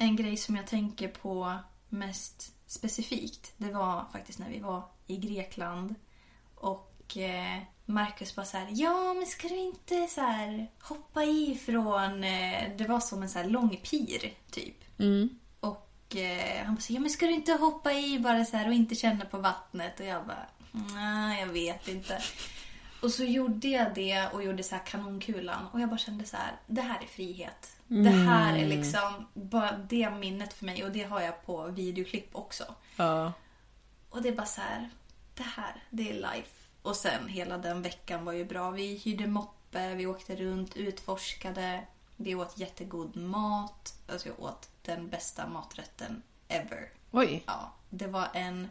en 0.00 0.16
grej 0.16 0.36
som 0.36 0.56
jag 0.56 0.66
tänker 0.66 1.08
på 1.08 1.58
mest 1.88 2.54
specifikt, 2.66 3.52
det 3.56 3.72
var 3.72 4.04
faktiskt 4.12 4.38
när 4.38 4.50
vi 4.50 4.60
var 4.60 4.82
i 5.06 5.16
Grekland. 5.16 5.94
Och 6.54 7.16
eh, 7.16 7.62
Marcus 7.86 8.36
bara 8.36 8.46
så 8.46 8.56
här, 8.56 8.68
ja 8.70 9.14
men 9.14 9.26
ska 9.26 9.48
du 9.48 9.56
inte 9.56 10.06
så 10.06 10.20
här 10.20 10.70
hoppa 10.80 11.24
i 11.24 11.60
från, 11.66 12.24
eh, 12.24 12.76
det 12.76 12.86
var 12.88 13.00
som 13.00 13.22
en 13.22 13.28
så 13.28 13.38
här 13.38 13.48
lång 13.48 13.76
pir 13.76 14.34
typ. 14.50 14.76
Och 15.60 16.16
eh, 16.16 16.64
han 16.64 16.74
bara 16.74 16.80
så, 16.80 16.92
ja 16.92 17.00
men 17.00 17.10
ska 17.10 17.26
du 17.26 17.32
inte 17.32 17.52
hoppa 17.52 17.92
i 17.92 18.18
bara 18.18 18.44
så 18.44 18.56
här 18.56 18.68
och 18.68 18.74
inte 18.74 18.94
känna 18.94 19.24
på 19.24 19.38
vattnet? 19.38 20.00
Och 20.00 20.06
jag 20.06 20.26
bara, 20.26 20.46
nej 20.94 21.40
jag 21.40 21.46
vet 21.46 21.88
inte. 21.88 22.22
Och 23.02 23.10
så 23.10 23.24
gjorde 23.24 23.68
jag 23.68 23.94
det 23.94 24.28
och 24.32 24.44
gjorde 24.44 24.62
så 24.62 24.74
här 24.74 24.86
kanonkulan 24.86 25.66
och 25.72 25.80
jag 25.80 25.88
bara 25.88 25.98
kände 25.98 26.24
så 26.24 26.36
här, 26.36 26.52
det 26.66 26.80
här 26.82 27.02
är 27.02 27.06
frihet. 27.06 27.79
Det 27.92 28.10
här 28.10 28.56
är 28.58 28.66
liksom 28.66 29.26
bara 29.34 29.72
det 29.72 30.10
minnet 30.10 30.52
för 30.52 30.64
mig 30.66 30.84
och 30.84 30.92
det 30.92 31.02
har 31.02 31.20
jag 31.20 31.46
på 31.46 31.66
videoklipp 31.66 32.28
också. 32.32 32.64
Ja. 32.96 33.32
Och 34.10 34.22
det 34.22 34.28
är 34.28 34.36
bara 34.36 34.46
så 34.46 34.60
här, 34.60 34.90
det 35.34 35.42
här, 35.42 35.84
det 35.90 36.10
är 36.10 36.14
life. 36.14 36.50
Och 36.82 36.96
sen 36.96 37.28
hela 37.28 37.58
den 37.58 37.82
veckan 37.82 38.24
var 38.24 38.32
ju 38.32 38.44
bra. 38.44 38.70
Vi 38.70 38.96
hyrde 38.96 39.26
moppe, 39.26 39.94
vi 39.94 40.06
åkte 40.06 40.36
runt, 40.36 40.76
utforskade. 40.76 41.86
Vi 42.16 42.34
åt 42.34 42.58
jättegod 42.58 43.16
mat. 43.16 43.94
Alltså 44.08 44.28
jag 44.28 44.40
åt 44.40 44.68
den 44.82 45.08
bästa 45.08 45.46
maträtten 45.48 46.22
ever. 46.48 46.88
Oj. 47.10 47.42
Ja, 47.46 47.72
det 47.90 48.06
var 48.06 48.28
en 48.34 48.68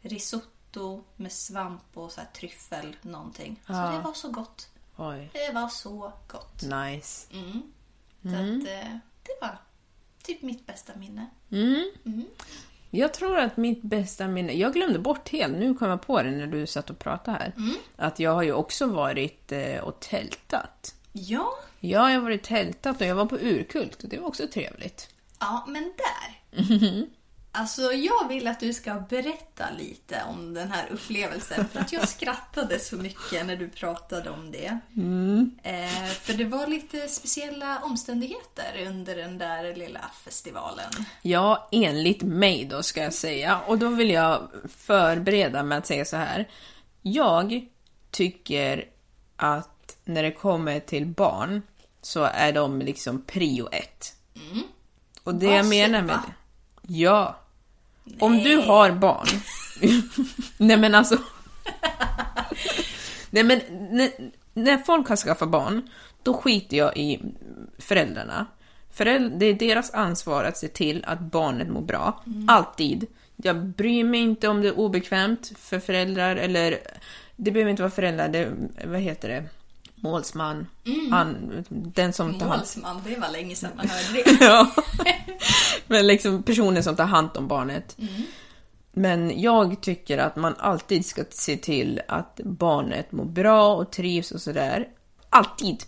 risotto 0.00 1.04
med 1.16 1.32
svamp 1.32 1.82
och 1.94 2.12
så 2.12 2.20
här 2.20 2.28
tryffel 2.28 2.96
någonting. 3.02 3.60
Så 3.66 3.72
Ja. 3.72 3.86
det 3.92 3.98
var 4.00 4.12
så 4.12 4.30
gott. 4.30 4.68
Oj. 4.96 5.30
Det 5.32 5.52
var 5.52 5.68
så 5.68 6.12
gott. 6.28 6.62
Nice. 6.62 7.34
Mm. 7.34 7.72
Så 8.30 8.36
att, 8.36 8.82
eh, 8.84 8.90
det 9.22 9.38
var 9.40 9.58
typ 10.22 10.42
mitt 10.42 10.66
bästa 10.66 10.92
minne. 10.96 11.26
Jag 12.90 13.14
tror 13.14 13.38
att 13.38 13.56
mitt 13.56 13.82
bästa 13.82 14.28
minne... 14.28 14.52
Jag 14.52 14.72
glömde 14.72 14.98
bort 14.98 15.28
helt, 15.28 15.56
nu 15.58 15.74
kom 15.74 15.88
jag 15.88 16.02
på 16.02 16.22
det 16.22 16.30
när 16.30 16.46
du 16.46 16.66
satt 16.66 16.90
och 16.90 16.98
pratade 16.98 17.38
här. 17.38 17.52
Att 17.96 18.18
jag 18.20 18.34
har 18.34 18.42
ju 18.42 18.52
också 18.52 18.86
varit 18.86 19.52
eh, 19.52 19.78
och 19.78 20.00
tältat. 20.00 20.94
Ja, 21.12 21.52
Ja, 21.80 22.10
jag 22.10 22.18
har 22.18 22.22
varit 22.22 22.42
tältat 22.42 23.00
och 23.00 23.06
jag 23.06 23.14
var 23.14 23.26
på 23.26 23.36
Urkult 23.36 24.02
och 24.02 24.08
det 24.08 24.18
var 24.18 24.28
också 24.28 24.46
trevligt. 24.52 25.08
Ja, 25.40 25.64
men 25.68 25.82
där. 25.82 26.36
Alltså, 27.58 27.92
jag 27.92 28.28
vill 28.28 28.46
att 28.46 28.60
du 28.60 28.72
ska 28.72 28.94
berätta 28.94 29.64
lite 29.78 30.22
om 30.28 30.54
den 30.54 30.70
här 30.70 30.88
upplevelsen. 30.90 31.68
För 31.68 31.80
att 31.80 31.92
jag 31.92 32.08
skrattade 32.08 32.78
så 32.78 32.96
mycket 32.96 33.46
när 33.46 33.56
du 33.56 33.68
pratade 33.68 34.30
om 34.30 34.52
det. 34.52 34.78
Eh, 35.62 36.06
för 36.06 36.32
det 36.32 36.44
var 36.44 36.66
lite 36.66 37.08
speciella 37.08 37.78
omständigheter 37.82 38.86
under 38.86 39.16
den 39.16 39.38
där 39.38 39.74
lilla 39.76 40.10
festivalen. 40.24 40.90
Ja, 41.22 41.68
enligt 41.72 42.22
mig 42.22 42.64
då 42.64 42.82
ska 42.82 43.02
jag 43.02 43.14
säga. 43.14 43.60
Och 43.66 43.78
då 43.78 43.88
vill 43.88 44.10
jag 44.10 44.48
förbereda 44.78 45.62
med 45.62 45.78
att 45.78 45.86
säga 45.86 46.04
så 46.04 46.16
här. 46.16 46.48
Jag 47.02 47.66
tycker 48.10 48.84
att 49.36 49.96
när 50.04 50.22
det 50.22 50.32
kommer 50.32 50.80
till 50.80 51.06
barn 51.06 51.62
så 52.02 52.22
är 52.24 52.52
de 52.52 52.80
liksom 52.80 53.22
prio 53.22 53.68
ett. 53.72 54.14
Och 55.22 55.34
det 55.34 55.46
jag 55.46 55.56
Vad 55.56 55.66
menar 55.66 56.02
med 56.02 56.16
va? 56.16 56.24
det... 56.26 56.32
Ja. 56.94 57.36
Om 58.18 58.38
du 58.38 58.56
har 58.56 58.90
barn... 58.90 59.26
Nej 60.58 60.76
men 60.76 60.94
alltså... 60.94 61.18
Nej 63.30 63.42
men 63.44 63.60
när, 63.90 64.10
när 64.54 64.78
folk 64.78 65.08
har 65.08 65.16
skaffat 65.16 65.48
barn, 65.48 65.82
då 66.22 66.34
skiter 66.34 66.76
jag 66.76 66.96
i 66.96 67.20
föräldrarna. 67.78 68.46
Föräld- 68.92 69.32
det 69.38 69.46
är 69.46 69.54
deras 69.54 69.94
ansvar 69.94 70.44
att 70.44 70.56
se 70.56 70.68
till 70.68 71.04
att 71.06 71.20
barnet 71.20 71.68
mår 71.68 71.82
bra. 71.82 72.24
Alltid. 72.48 73.06
Jag 73.36 73.64
bryr 73.64 74.04
mig 74.04 74.20
inte 74.20 74.48
om 74.48 74.60
det 74.62 74.68
är 74.68 74.78
obekvämt 74.78 75.52
för 75.58 75.78
föräldrar 75.80 76.36
eller... 76.36 76.78
Det 77.36 77.50
behöver 77.50 77.70
inte 77.70 77.82
vara 77.82 77.90
föräldrar, 77.90 78.28
det, 78.28 78.52
vad 78.84 79.00
heter 79.00 79.28
det? 79.28 79.44
Målsman. 80.06 80.66
Han, 81.10 81.52
den 81.70 82.12
som 82.12 82.38
tar 82.38 82.46
hand 82.46 82.58
Målsman, 82.58 83.02
det 83.04 83.16
var 83.16 83.30
länge 83.30 83.54
sedan 83.54 83.70
man 83.76 83.88
hörde 83.88 84.22
det. 84.38 84.44
ja. 84.44 84.70
Men 85.86 86.06
liksom 86.06 86.42
personen 86.42 86.82
som 86.82 86.96
tar 86.96 87.04
hand 87.04 87.30
om 87.34 87.48
barnet. 87.48 87.96
Men 88.92 89.40
jag 89.40 89.80
tycker 89.80 90.18
att 90.18 90.36
man 90.36 90.54
alltid 90.58 91.06
ska 91.06 91.24
se 91.30 91.56
till 91.56 92.00
att 92.08 92.40
barnet 92.44 93.12
mår 93.12 93.24
bra 93.24 93.74
och 93.74 93.92
trivs 93.92 94.30
och 94.30 94.40
sådär. 94.40 94.88
Alltid. 95.30 95.84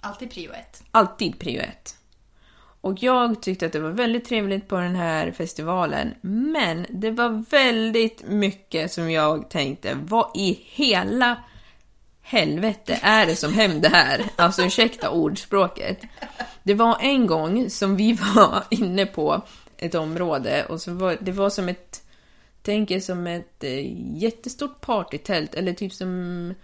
Alltid 0.00 0.30
prio 0.30 0.52
ett. 0.52 0.82
Alltid 0.90 1.38
prio 1.38 1.60
ett. 1.60 1.96
Och 2.80 3.02
jag 3.02 3.42
tyckte 3.42 3.66
att 3.66 3.72
det 3.72 3.80
var 3.80 3.90
väldigt 3.90 4.24
trevligt 4.24 4.68
på 4.68 4.76
den 4.76 4.94
här 4.94 5.32
festivalen, 5.32 6.14
men 6.20 6.86
det 6.90 7.10
var 7.10 7.44
väldigt 7.50 8.28
mycket 8.28 8.92
som 8.92 9.10
jag 9.10 9.50
tänkte, 9.50 9.98
vad 10.02 10.30
i 10.34 10.60
hela 10.64 11.36
helvete 12.26 12.98
är 13.02 13.26
det 13.26 13.36
som 13.36 13.54
hände 13.54 13.88
här? 13.88 14.24
Alltså 14.36 14.62
ursäkta 14.62 15.10
ordspråket. 15.10 16.02
Det 16.62 16.74
var 16.74 16.96
en 17.00 17.26
gång 17.26 17.70
som 17.70 17.96
vi 17.96 18.12
var 18.34 18.64
inne 18.70 19.06
på 19.06 19.42
ett 19.76 19.94
område 19.94 20.64
och 20.64 20.80
så 20.80 20.92
var, 20.92 21.16
det 21.20 21.32
var 21.32 21.50
som 21.50 21.68
ett, 21.68 22.02
tänk 22.62 22.90
er 22.90 23.00
som 23.00 23.26
ett 23.26 23.64
eh, 23.64 24.16
jättestort 24.18 24.80
partytält 24.80 25.54
eller 25.54 25.72
typ 25.72 25.92
som 25.92 26.54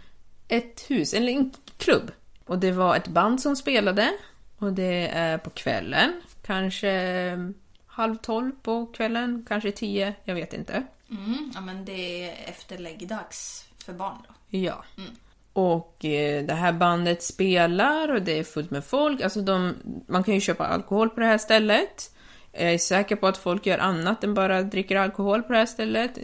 ett 0.49 0.85
hus, 0.89 1.15
eller 1.15 1.33
en 1.33 1.53
klubb. 1.77 2.11
Och 2.47 2.59
det 2.59 2.73
var 2.73 2.97
ett 2.97 3.09
band 3.09 3.41
som 3.41 3.57
spelade 3.57 4.13
och 4.59 4.73
det 4.73 5.09
är 5.09 5.39
på 5.39 5.51
kvällen, 5.51 6.23
kanske 6.47 6.91
eh, 6.91 7.39
halv 7.87 8.17
tolv 8.17 8.53
på 8.63 8.87
kvällen, 8.87 9.47
kanske 9.49 9.73
tio, 9.73 10.15
jag 10.25 10.35
vet 10.35 10.55
inte. 10.55 10.83
Mm, 11.11 11.51
ja, 11.55 11.61
men 11.61 11.85
det 11.85 12.25
är 12.25 12.49
efter 12.49 12.79
läggdags 12.79 13.67
för 13.85 13.93
barn 13.93 14.17
då. 14.29 14.59
Ja. 14.59 14.85
Och 15.53 16.05
eh, 16.05 16.45
det 16.45 16.55
här 16.55 16.73
bandet 16.73 17.23
spelar 17.23 18.09
och 18.09 18.23
det 18.23 18.39
är 18.39 18.45
fullt 18.45 18.71
med 18.71 18.85
folk. 18.85 19.21
Alltså 19.21 19.41
de, 19.41 19.75
man 20.09 20.25
kan 20.25 20.35
ju 20.35 20.41
köpa 20.41 20.67
alkohol 20.67 21.11
på 21.11 21.21
det 21.21 21.27
här 21.27 21.39
stället. 21.39 22.11
Jag 22.53 22.73
är 22.73 22.79
säker 22.79 23.17
på 23.17 23.27
att 23.27 23.37
folk 23.37 23.67
gör 23.67 23.79
annat 23.79 24.25
än 24.25 24.35
bara 24.35 24.63
dricker 24.63 24.97
alkohol 24.97 25.43
på 25.43 25.53
det 25.53 25.59
här 25.59 25.67
stället. 25.67 26.19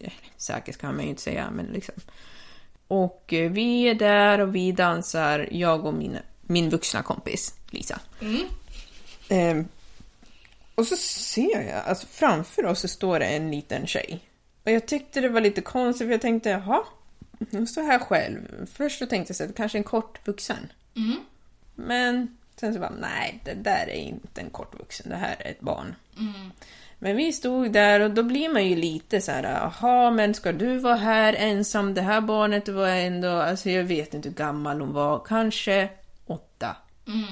Eh, 0.00 0.12
Säker 0.36 0.72
kan 0.72 0.94
man 0.96 1.04
ju 1.04 1.10
inte 1.10 1.22
säga, 1.22 1.50
men 1.50 1.66
liksom. 1.66 1.94
Och 2.88 3.32
eh, 3.32 3.50
vi 3.50 3.82
är 3.88 3.94
där 3.94 4.38
och 4.38 4.54
vi 4.54 4.72
dansar, 4.72 5.48
jag 5.50 5.86
och 5.86 5.94
min, 5.94 6.18
min 6.42 6.70
vuxna 6.70 7.02
kompis 7.02 7.54
Lisa. 7.70 8.00
Ehm, 9.28 9.68
och 10.74 10.86
så 10.86 10.96
ser 10.96 11.62
jag, 11.68 11.82
alltså 11.86 12.06
framför 12.06 12.66
oss 12.66 12.80
så 12.80 12.88
står 12.88 13.18
det 13.18 13.26
en 13.26 13.50
liten 13.50 13.86
tjej. 13.86 14.20
Och 14.64 14.70
jag 14.70 14.86
tyckte 14.86 15.20
det 15.20 15.28
var 15.28 15.40
lite 15.40 15.60
konstigt 15.60 16.06
för 16.06 16.12
jag 16.12 16.20
tänkte, 16.20 16.50
jaha, 16.50 16.82
hon 17.50 17.66
står 17.66 17.82
här 17.82 17.98
själv. 17.98 18.66
Först 18.72 18.98
så 18.98 19.06
tänkte 19.06 19.30
jag 19.30 19.36
så 19.36 19.44
att 19.44 19.54
kanske 19.54 19.78
en 19.78 19.84
kortvuxen. 19.84 20.72
Men 21.74 22.36
sen 22.56 22.74
så 22.74 22.80
bara, 22.80 22.92
nej, 23.00 23.40
det 23.44 23.54
där 23.54 23.88
är 23.88 24.00
inte 24.00 24.40
en 24.40 24.50
kortvuxen, 24.50 25.10
det 25.10 25.16
här 25.16 25.36
är 25.38 25.50
ett 25.50 25.60
barn. 25.60 25.94
Men 26.98 27.16
vi 27.16 27.32
stod 27.32 27.72
där 27.72 28.00
och 28.00 28.10
då 28.10 28.22
blir 28.22 28.48
man 28.48 28.66
ju 28.66 28.76
lite 28.76 29.20
så 29.20 29.32
här, 29.32 29.42
jaha, 29.42 30.10
men 30.10 30.34
ska 30.34 30.52
du 30.52 30.78
vara 30.78 30.96
här 30.96 31.34
ensam? 31.38 31.94
Det 31.94 32.02
här 32.02 32.20
barnet 32.20 32.68
var 32.68 32.88
ändå, 32.88 33.30
alltså 33.30 33.70
jag 33.70 33.84
vet 33.84 34.14
inte 34.14 34.28
hur 34.28 34.36
gammal 34.36 34.80
hon 34.80 34.92
var, 34.92 35.24
kanske 35.26 35.88
åtta. 36.26 36.76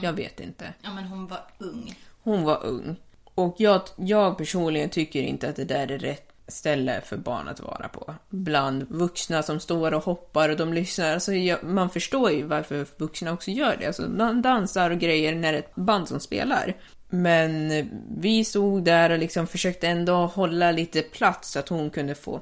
Jag 0.02 0.12
vet 0.12 0.40
inte. 0.40 0.74
Ja, 0.82 0.94
men 0.94 1.04
hon 1.04 1.26
var 1.26 1.40
ung. 1.58 1.94
Hon 2.22 2.44
var 2.44 2.64
ung. 2.64 2.96
Och 3.24 3.54
jag, 3.58 3.82
jag 3.96 4.38
personligen 4.38 4.88
tycker 4.88 5.22
inte 5.22 5.48
att 5.48 5.56
det 5.56 5.64
där 5.64 5.90
är 5.90 5.98
rätt 5.98 6.32
ställe 6.48 7.00
för 7.04 7.16
barn 7.16 7.48
att 7.48 7.60
vara 7.60 7.88
på. 7.88 8.14
Bland 8.28 8.86
vuxna 8.88 9.42
som 9.42 9.60
står 9.60 9.94
och 9.94 10.04
hoppar 10.04 10.48
och 10.48 10.56
de 10.56 10.72
lyssnar. 10.72 11.14
Alltså, 11.14 11.32
man 11.62 11.90
förstår 11.90 12.30
ju 12.30 12.42
varför 12.42 12.86
vuxna 12.96 13.32
också 13.32 13.50
gör 13.50 13.76
det. 13.80 13.86
Alltså, 13.86 14.08
man 14.08 14.42
dansar 14.42 14.90
och 14.90 14.98
grejer 14.98 15.34
när 15.34 15.52
det 15.52 15.58
är 15.58 15.62
ett 15.62 15.74
band 15.74 16.08
som 16.08 16.20
spelar. 16.20 16.74
Men 17.10 17.72
vi 18.18 18.44
stod 18.44 18.84
där 18.84 19.10
och 19.10 19.18
liksom 19.18 19.46
försökte 19.46 19.88
ändå 19.88 20.14
hålla 20.14 20.72
lite 20.72 21.02
plats 21.02 21.50
så 21.50 21.58
att 21.58 21.68
hon 21.68 21.90
kunde 21.90 22.14
få 22.14 22.40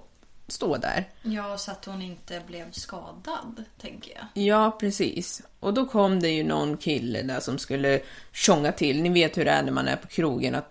stå 0.49 0.77
där. 0.77 1.05
Ja, 1.23 1.59
så 1.59 1.71
att 1.71 1.85
hon 1.85 2.03
inte 2.03 2.43
blev 2.47 2.71
skadad, 2.73 3.65
tänker 3.81 4.13
jag. 4.15 4.45
Ja, 4.45 4.77
precis. 4.81 5.43
Och 5.61 5.75
då 5.75 5.87
kom 5.87 6.21
det 6.21 6.29
ju 6.29 6.45
någon 6.45 6.77
kille 6.77 7.23
där 7.23 7.41
som 7.41 7.59
skulle 7.59 8.01
tjonga 8.33 8.73
till. 8.73 9.03
Ni 9.03 9.09
vet 9.09 9.39
hur 9.39 9.45
det 9.45 9.51
är 9.51 9.63
när 9.63 9.73
man 9.73 9.89
är 9.89 9.97
på 9.97 10.07
krogen, 10.09 10.55
att 10.55 10.69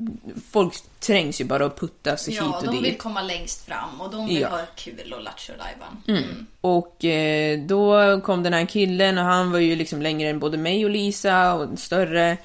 folk 0.52 0.74
trängs 1.00 1.42
ju 1.42 1.46
bara 1.46 1.66
och 1.66 1.80
puttas 1.80 2.28
hit 2.28 2.36
Ja, 2.36 2.58
och 2.58 2.66
de 2.66 2.72
dit. 2.72 2.84
vill 2.86 2.98
komma 2.98 3.22
längst 3.22 3.66
fram 3.66 4.02
och 4.02 4.12
de 4.12 4.28
vill 4.28 4.40
Ja. 4.42 4.50
ha 4.50 4.62
kul 4.76 5.14
och 5.14 5.22
lattjo 5.24 5.54
lajban. 5.58 6.04
Mm. 6.24 6.46
Och 6.62 7.06
eh, 7.06 7.60
då 7.60 8.22
kom 8.22 8.44
den 8.44 8.54
här 8.54 8.66
killen 8.66 9.18
och 9.18 9.24
han 9.24 9.52
var 9.52 9.60
ju 9.60 9.76
liksom 9.76 10.02
längre 10.02 10.30
än 10.30 10.40
både 10.40 10.58
mig 10.58 10.86
och 10.86 10.92
Lisa 10.92 11.54
och 11.54 11.80
större. 11.80 12.38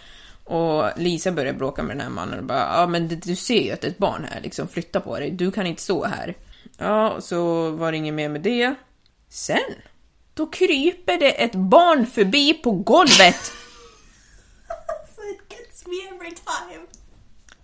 Och 0.44 0.84
Lisa 0.96 1.32
började 1.32 1.58
bråka 1.58 1.82
med 1.82 1.96
den 1.96 2.00
här 2.00 2.10
mannen 2.10 2.38
och 2.38 2.44
bara 2.44 2.80
ja 2.80 2.86
men 2.86 3.08
du 3.08 3.36
ser 3.36 3.62
ju 3.62 3.70
att 3.72 3.80
det 3.80 3.86
är 3.86 3.90
ett 3.90 3.98
barn 3.98 4.26
här, 4.30 4.40
liksom 4.40 4.68
flytta 4.68 5.00
på 5.00 5.18
dig, 5.18 5.30
du 5.30 5.50
kan 5.50 5.66
inte 5.66 5.82
stå 5.82 6.04
här. 6.04 6.34
Ja, 6.80 7.20
så 7.20 7.70
var 7.70 7.92
det 7.92 7.98
inget 7.98 8.14
mer 8.14 8.28
med 8.28 8.40
det. 8.40 8.74
Sen, 9.28 9.74
då 10.34 10.46
kryper 10.46 11.18
det 11.18 11.42
ett 11.42 11.54
barn 11.54 12.06
förbi 12.06 12.54
på 12.54 12.72
golvet. 12.72 13.36
So 15.16 15.22
it 15.22 15.40
gets 15.58 15.86
me 15.86 16.16
every 16.16 16.30
time. 16.30 16.86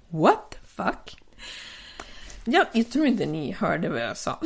What 0.09 0.51
the 0.51 0.59
fuck? 0.67 1.17
Ja, 2.45 2.65
jag 2.73 2.91
tror 2.91 3.07
inte 3.07 3.27
ni 3.27 3.53
hörde 3.53 3.89
vad 3.89 4.01
jag 4.01 4.17
sa. 4.17 4.41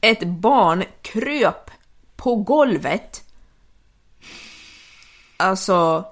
Ett 0.00 0.22
barn 0.24 0.84
kröp 1.02 1.70
på 2.16 2.36
golvet. 2.36 3.24
Alltså, 5.36 6.04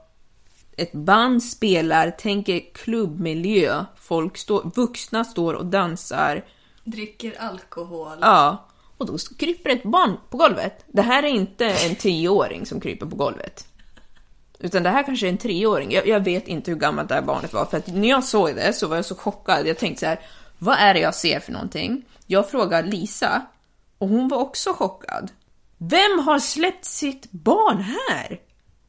ett 0.76 0.92
band 0.92 1.42
spelar, 1.42 2.10
tänker 2.10 2.74
klubbmiljö, 2.74 3.84
folk 4.10 4.36
står, 4.36 4.70
vuxna 4.74 5.24
står 5.24 5.54
och 5.54 5.66
dansar. 5.66 6.44
Dricker 6.84 7.40
alkohol. 7.40 8.18
Ja, 8.20 8.68
och 8.98 9.06
då 9.06 9.18
kryper 9.38 9.70
ett 9.70 9.82
barn 9.82 10.16
på 10.30 10.36
golvet. 10.36 10.84
Det 10.86 11.02
här 11.02 11.22
är 11.22 11.28
inte 11.28 11.66
en 11.66 11.94
tioåring 11.94 12.66
som 12.66 12.80
kryper 12.80 13.06
på 13.06 13.16
golvet. 13.16 13.66
Utan 14.58 14.82
det 14.82 14.90
här 14.90 15.02
kanske 15.02 15.26
är 15.26 15.30
en 15.30 15.38
treåring. 15.38 15.92
Jag, 15.92 16.06
jag 16.06 16.20
vet 16.20 16.48
inte 16.48 16.70
hur 16.70 16.78
gammalt 16.78 17.08
det 17.08 17.14
här 17.14 17.22
barnet 17.22 17.52
var, 17.52 17.64
för 17.64 17.76
att 17.76 17.86
när 17.86 18.08
jag 18.08 18.24
såg 18.24 18.54
det 18.54 18.72
så 18.72 18.88
var 18.88 18.96
jag 18.96 19.04
så 19.04 19.14
chockad. 19.14 19.66
Jag 19.66 19.78
tänkte 19.78 20.00
så 20.00 20.06
här, 20.06 20.20
vad 20.58 20.78
är 20.78 20.94
det 20.94 21.00
jag 21.00 21.14
ser 21.14 21.40
för 21.40 21.52
någonting? 21.52 22.04
Jag 22.26 22.50
frågar 22.50 22.82
Lisa, 22.82 23.46
och 23.98 24.08
hon 24.08 24.28
var 24.28 24.38
också 24.38 24.72
chockad. 24.72 25.30
Vem 25.78 26.18
har 26.18 26.38
släppt 26.38 26.84
sitt 26.84 27.30
barn 27.30 27.80
här? 27.80 28.40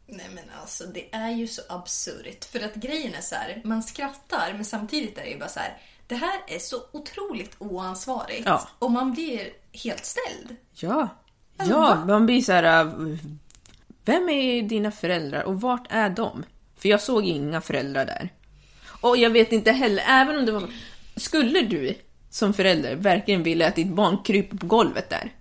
Nej 0.08 0.30
men 0.36 0.44
alltså 0.62 0.84
det 0.86 1.16
är 1.16 1.30
ju 1.32 1.48
så 1.48 1.62
absurt. 1.70 2.46
För 2.46 2.60
att 2.66 2.76
grejen 2.76 3.14
är 3.16 3.22
så 3.22 3.36
här, 3.36 3.62
man 3.64 3.84
skrattar 3.84 4.54
men 4.54 4.66
samtidigt 4.66 5.18
är 5.18 5.24
det 5.24 5.30
ju 5.30 5.40
bara 5.40 5.50
så 5.50 5.60
här. 5.60 5.78
Det 6.08 6.16
här 6.16 6.40
är 6.48 6.60
så 6.60 6.78
otroligt 6.92 7.56
oansvarigt. 7.60 8.44
Ja. 8.46 8.68
Och 8.80 8.92
man 8.92 9.12
blir 9.14 9.50
helt 9.84 10.06
ställd. 10.06 10.56
Ja, 10.74 11.08
Alltså, 11.58 11.74
ja, 11.76 11.80
va? 11.80 12.06
man 12.06 12.26
blir 12.26 12.42
så 12.42 12.52
här. 12.52 12.86
äh, 12.86 12.94
Vem 14.06 14.30
är 14.30 14.62
dina 14.62 14.92
föräldrar 14.92 15.44
och 15.44 15.62
vart 15.62 15.88
är 15.90 16.10
de? 16.10 16.44
För 16.78 16.90
jag 16.90 17.02
såg 17.02 17.26
inga 17.26 17.62
föräldrar 17.62 18.06
där. 18.06 18.30
Och 19.02 19.18
jag 19.18 19.30
vet 19.30 19.52
inte 19.52 19.72
heller, 19.72 20.04
även 20.08 20.40
om 20.40 20.46
det 20.46 20.52
var... 20.52 20.64
Skulle 21.16 21.62
du 21.62 21.96
som 22.30 22.54
förälder 22.54 22.96
verkligen 22.96 23.44
vilja 23.44 23.68
att 23.68 23.76
ditt 23.76 23.88
barn 23.88 24.24
kryper 24.24 24.58
på 24.58 24.66
golvet 24.68 25.10
där? 25.10 25.34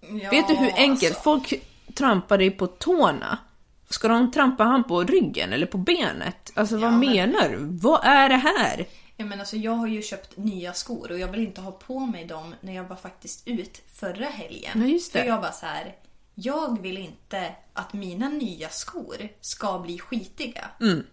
Ja, 0.00 0.30
vet 0.30 0.48
du 0.48 0.54
hur 0.54 0.72
enkelt? 0.76 1.02
alltså. 1.12 1.22
Folk 1.22 1.54
trampar 1.94 2.38
dig 2.38 2.50
på 2.50 2.66
tårna. 2.66 3.38
Ska 3.88 4.08
de 4.08 4.30
trampa 4.32 4.64
han 4.64 4.84
på 4.84 5.02
ryggen 5.04 5.52
eller 5.52 5.66
på 5.66 5.78
benet? 5.78 6.52
Alltså 6.54 6.76
vad 6.78 6.92
men- 6.92 7.00
menar 7.00 7.48
du? 7.48 7.56
Vad 7.60 8.00
är 8.04 8.28
det 8.28 8.36
här? 8.36 8.86
Ja, 9.16 9.24
men 9.24 9.40
alltså, 9.40 9.56
jag 9.56 9.72
har 9.72 9.86
ju 9.86 10.02
köpt 10.02 10.36
nya 10.36 10.72
skor 10.72 11.12
och 11.12 11.18
jag 11.18 11.28
vill 11.28 11.40
inte 11.40 11.60
ha 11.60 11.72
på 11.72 12.00
mig 12.00 12.24
dem 12.24 12.54
när 12.60 12.74
jag 12.74 12.84
var 12.84 12.96
faktiskt 12.96 13.48
ut 13.48 13.82
förra 13.94 14.26
helgen. 14.26 14.80
Ja, 14.82 14.86
just 14.86 15.12
det. 15.12 15.18
För 15.20 15.26
jag 15.26 15.40
bara 15.40 15.52
så 15.52 15.66
här. 15.66 15.94
Jag 16.34 16.82
vill 16.82 16.98
inte 16.98 17.52
att 17.72 17.92
mina 17.92 18.28
nya 18.28 18.68
skor 18.68 19.28
ska 19.40 19.78
bli 19.78 19.98
skitiga. 19.98 20.64
Mm. 20.80 21.06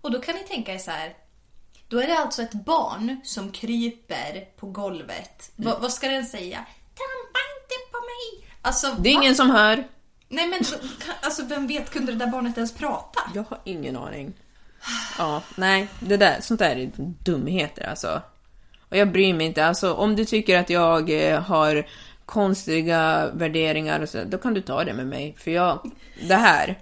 Och 0.00 0.10
då 0.10 0.20
kan 0.20 0.34
ni 0.34 0.42
tänka 0.42 0.74
er 0.74 0.78
så 0.78 0.90
här. 0.90 1.14
Då 1.88 1.98
är 1.98 2.06
det 2.06 2.18
alltså 2.18 2.42
ett 2.42 2.52
barn 2.52 3.20
som 3.24 3.52
kryper 3.52 4.48
på 4.56 4.66
golvet. 4.66 5.52
Mm. 5.58 5.70
Va, 5.70 5.78
vad 5.80 5.92
ska 5.92 6.08
den 6.08 6.24
säga? 6.26 6.56
Trampa 6.94 7.38
inte 7.56 7.92
på 7.92 7.98
mig! 7.98 8.50
Alltså, 8.62 8.86
Det 8.98 9.10
är 9.10 9.14
va? 9.14 9.22
ingen 9.22 9.34
som 9.34 9.50
hör. 9.50 9.84
Nej 10.28 10.48
men 10.48 10.60
alltså, 11.20 11.44
vem 11.44 11.66
vet, 11.66 11.90
kunde 11.90 12.12
det 12.12 12.18
där 12.18 12.26
barnet 12.26 12.56
ens 12.56 12.74
prata? 12.74 13.20
Jag 13.34 13.44
har 13.48 13.58
ingen 13.64 13.96
aning. 13.96 14.32
Ja, 15.18 15.42
nej, 15.56 15.88
det 16.00 16.16
där, 16.16 16.40
sånt 16.40 16.60
där 16.60 16.76
är 16.76 16.90
dumheter 17.24 17.88
alltså. 17.88 18.22
Och 18.88 18.96
jag 18.96 19.12
bryr 19.12 19.34
mig 19.34 19.46
inte, 19.46 19.66
alltså 19.66 19.94
om 19.94 20.16
du 20.16 20.24
tycker 20.24 20.58
att 20.58 20.70
jag 20.70 21.30
eh, 21.30 21.40
har 21.40 21.86
konstiga 22.26 23.30
värderingar 23.34 24.00
och 24.00 24.08
så, 24.08 24.24
då 24.24 24.38
kan 24.38 24.54
du 24.54 24.60
ta 24.60 24.84
det 24.84 24.94
med 24.94 25.06
mig. 25.06 25.34
För 25.38 25.50
jag, 25.50 25.90
det 26.28 26.34
här, 26.34 26.78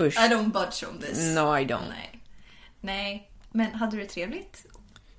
usch. 0.00 0.18
I 0.18 0.28
don't 0.28 0.52
budge 0.52 0.86
on 0.90 0.98
this. 1.00 1.34
No 1.34 1.58
I 1.58 1.64
don't. 1.64 1.88
Nej. 1.88 2.20
Nej. 2.80 3.30
Men 3.50 3.74
hade 3.74 3.96
du 3.96 4.02
det 4.02 4.08
trevligt? 4.08 4.66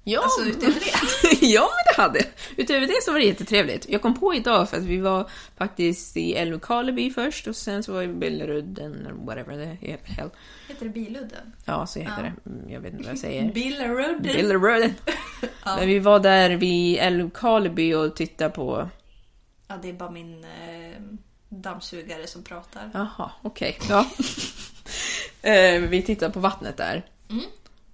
Ja, 0.10 0.22
Alltså 0.24 0.41
utöver 0.41 0.80
det. 0.80 1.46
ja, 1.46 1.70
det 1.86 2.02
hade 2.02 2.24
Utöver 2.58 2.88
det 2.88 3.04
så 3.04 3.12
var 3.12 3.20
det 3.20 3.26
jättetrevligt. 3.26 3.89
Jag 3.89 4.02
kom 4.02 4.20
på 4.20 4.34
idag 4.34 4.70
för 4.70 4.78
att 4.78 4.84
vi 4.84 4.98
var 4.98 5.30
faktiskt 5.58 6.17
i 6.17 6.34
Älvkarleby 6.34 7.12
först 7.12 7.48
och 7.48 7.56
sen 7.56 7.84
så 7.84 7.93
var 7.93 8.00
vi 8.00 8.06
i 8.06 8.08
Billerudden, 8.13 8.93
eller 8.96 9.12
whatever 9.26 9.58
det 9.58 9.88
heter. 9.88 10.30
Heter 10.67 10.86
det 10.86 10.89
Biludden? 10.89 11.54
Ja, 11.65 11.88
så 11.88 12.00
heter 12.00 12.24
det. 12.24 12.50
Mm, 12.50 12.70
Jag 12.70 12.80
vet 12.82 12.91
inte 12.93 13.04
vad 13.04 13.12
jag 13.12 13.20
säger. 13.20 13.52
Billerudden. 13.54 14.22
Billerudden. 14.22 14.93
Men 15.65 15.88
vi 15.88 16.00
var 16.00 16.20
där 16.20 16.50
vid 16.50 16.98
Älvkarleby 16.98 17.93
och 17.93 18.15
tittade 18.15 18.50
på... 18.50 18.89
Ja, 19.67 19.76
det 19.82 19.89
är 19.89 19.93
bara 19.93 20.12
min 20.12 20.43
eh, 20.43 21.02
dammsugare 21.50 22.28
som 22.28 22.43
pratar. 22.43 22.91
Jaha, 22.93 23.32
okej. 23.41 23.80
Ja. 23.89 24.06
Eh, 25.41 25.82
vi 25.82 26.02
tittade 26.02 26.34
på 26.34 26.39
vattnet 26.39 26.78
där. 26.78 27.06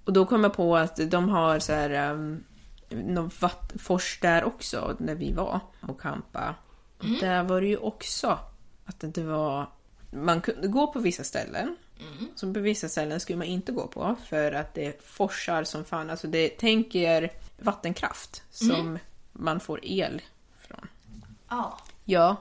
Och 0.04 0.14
då 0.14 0.26
kom 0.26 0.44
jag 0.44 0.54
på 0.54 0.78
att 0.78 1.12
de 1.12 1.30
har 1.30 1.60
så 1.60 1.74
här... 1.74 2.12
Um, 2.12 2.44
någon 2.90 3.32
fors 3.80 4.20
där 4.22 4.44
också, 4.44 4.96
när 5.00 5.16
vi 5.16 5.32
var 5.32 5.60
och 5.82 6.02
campa. 6.02 6.56
Och 6.98 7.06
där 7.06 7.44
var 7.44 7.62
det 7.62 7.68
ju 7.68 7.78
också 7.78 8.40
att 8.86 9.00
det 9.00 9.08
inte 9.08 9.24
var... 9.24 9.70
Man 10.12 10.42
kunde 10.42 10.68
gå 10.68 10.88
på 10.88 11.00
vissa 11.00 11.24
ställen. 11.24 11.76
Så 12.36 12.54
på 12.54 12.60
vissa 12.60 12.90
ställen 12.90 13.20
skulle 13.20 13.38
man 13.38 13.48
inte 13.48 13.72
gå 13.72 13.88
på 13.88 14.16
för 14.30 14.52
att 14.52 14.74
det 14.74 14.86
är 14.86 14.94
forsar 15.04 15.64
som 15.64 15.86
fan. 15.86 16.10
Alltså 16.10 16.28
det 16.28 16.50
tänker 16.50 17.32
vattenkraft 17.60 18.44
som 18.50 19.00
man 19.32 19.60
får 19.60 19.80
el 19.84 20.22
från. 20.58 20.88
Ja. 21.50 21.78
Ja, 22.06 22.38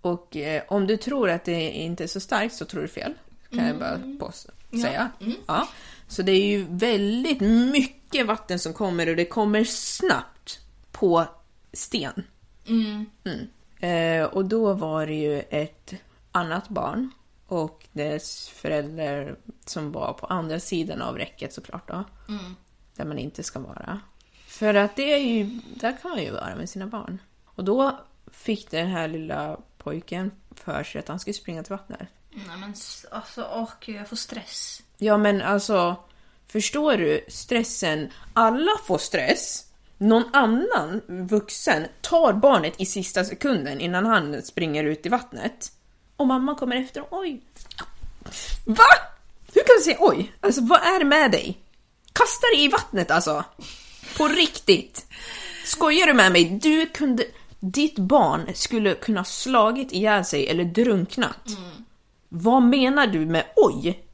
och 0.00 0.36
eh, 0.36 0.62
om 0.68 0.86
du 0.86 0.96
tror 0.96 1.30
att 1.30 1.44
det 1.44 1.70
inte 1.70 2.04
är 2.04 2.08
så 2.08 2.20
starkt 2.20 2.54
så 2.54 2.64
tror 2.64 2.82
du 2.82 2.88
fel. 2.88 3.14
Kan 3.50 3.66
jag 3.66 3.78
bara 3.78 4.00
påstå, 4.20 4.52
säga. 4.70 5.10
Ja. 5.46 5.68
Så 6.12 6.22
det 6.22 6.32
är 6.32 6.46
ju 6.46 6.66
väldigt 6.68 7.40
mycket 7.72 8.26
vatten 8.26 8.58
som 8.58 8.72
kommer 8.72 9.08
och 9.08 9.16
det 9.16 9.24
kommer 9.24 9.64
snabbt 9.64 10.60
på 10.90 11.26
sten. 11.72 12.22
Mm. 12.66 13.06
Eh, 13.80 14.24
och 14.24 14.44
då 14.44 14.74
var 14.74 15.06
det 15.06 15.14
ju 15.14 15.40
ett 15.40 15.94
annat 16.32 16.68
barn 16.68 17.10
och 17.46 17.86
dess 17.92 18.48
förälder 18.48 19.36
som 19.66 19.92
var 19.92 20.12
på 20.12 20.26
andra 20.26 20.60
sidan 20.60 21.02
av 21.02 21.18
räcket 21.18 21.52
såklart 21.52 21.88
då. 21.88 22.04
Där 22.96 23.04
man 23.04 23.18
inte 23.18 23.42
ska 23.42 23.60
vara. 23.60 24.00
För 24.46 24.74
att 24.74 24.96
det 24.96 25.12
är 25.12 25.18
ju, 25.18 25.60
där 25.74 25.96
kan 26.02 26.10
man 26.10 26.22
ju 26.22 26.30
vara 26.30 26.56
med 26.56 26.70
sina 26.70 26.86
barn. 26.86 27.18
Och 27.44 27.64
då 27.64 28.00
fick 28.32 28.70
den 28.70 28.86
här 28.86 29.08
lilla 29.08 29.56
pojken 29.78 30.30
för 30.50 30.84
sig 30.84 30.98
att 30.98 31.08
han 31.08 31.20
skulle 31.20 31.34
springa 31.34 31.62
till 31.62 31.72
vattnet. 31.72 32.08
Nej 32.30 32.56
men 32.60 32.74
alltså, 33.10 33.48
åh 33.52 33.70
gud, 33.80 33.96
jag 33.96 34.08
får 34.08 34.16
stress. 34.16 34.82
Ja 35.02 35.16
men 35.16 35.42
alltså, 35.42 35.96
förstår 36.46 36.96
du 36.96 37.24
stressen? 37.28 38.12
Alla 38.34 38.72
får 38.86 38.98
stress. 38.98 39.64
Någon 39.98 40.24
annan 40.32 41.00
vuxen 41.08 41.86
tar 42.00 42.32
barnet 42.32 42.80
i 42.80 42.86
sista 42.86 43.24
sekunden 43.24 43.80
innan 43.80 44.06
han 44.06 44.42
springer 44.42 44.84
ut 44.84 45.06
i 45.06 45.08
vattnet. 45.08 45.72
Och 46.16 46.26
mamma 46.26 46.54
kommer 46.54 46.76
efter 46.76 47.00
och 47.00 47.18
oj. 47.18 47.42
Va? 48.64 48.84
Hur 49.54 49.62
kan 49.62 49.76
du 49.78 49.82
säga 49.84 49.96
oj? 50.00 50.32
Alltså 50.40 50.60
vad 50.60 50.80
är 50.80 50.98
det 50.98 51.04
med 51.04 51.30
dig? 51.30 51.58
Kasta 52.12 52.46
dig 52.46 52.64
i 52.64 52.68
vattnet 52.68 53.10
alltså. 53.10 53.44
På 54.16 54.28
riktigt. 54.28 55.06
Skojar 55.64 56.06
du 56.06 56.14
med 56.14 56.32
mig? 56.32 56.44
Du 56.44 56.86
kunde... 56.86 57.24
Ditt 57.60 57.98
barn 57.98 58.50
skulle 58.54 58.94
kunna 58.94 59.24
slagit 59.24 59.92
ihjäl 59.92 60.24
sig 60.24 60.48
eller 60.48 60.64
drunknat. 60.64 61.48
Vad 62.28 62.62
menar 62.62 63.06
du 63.06 63.26
med 63.26 63.44
oj? 63.56 64.04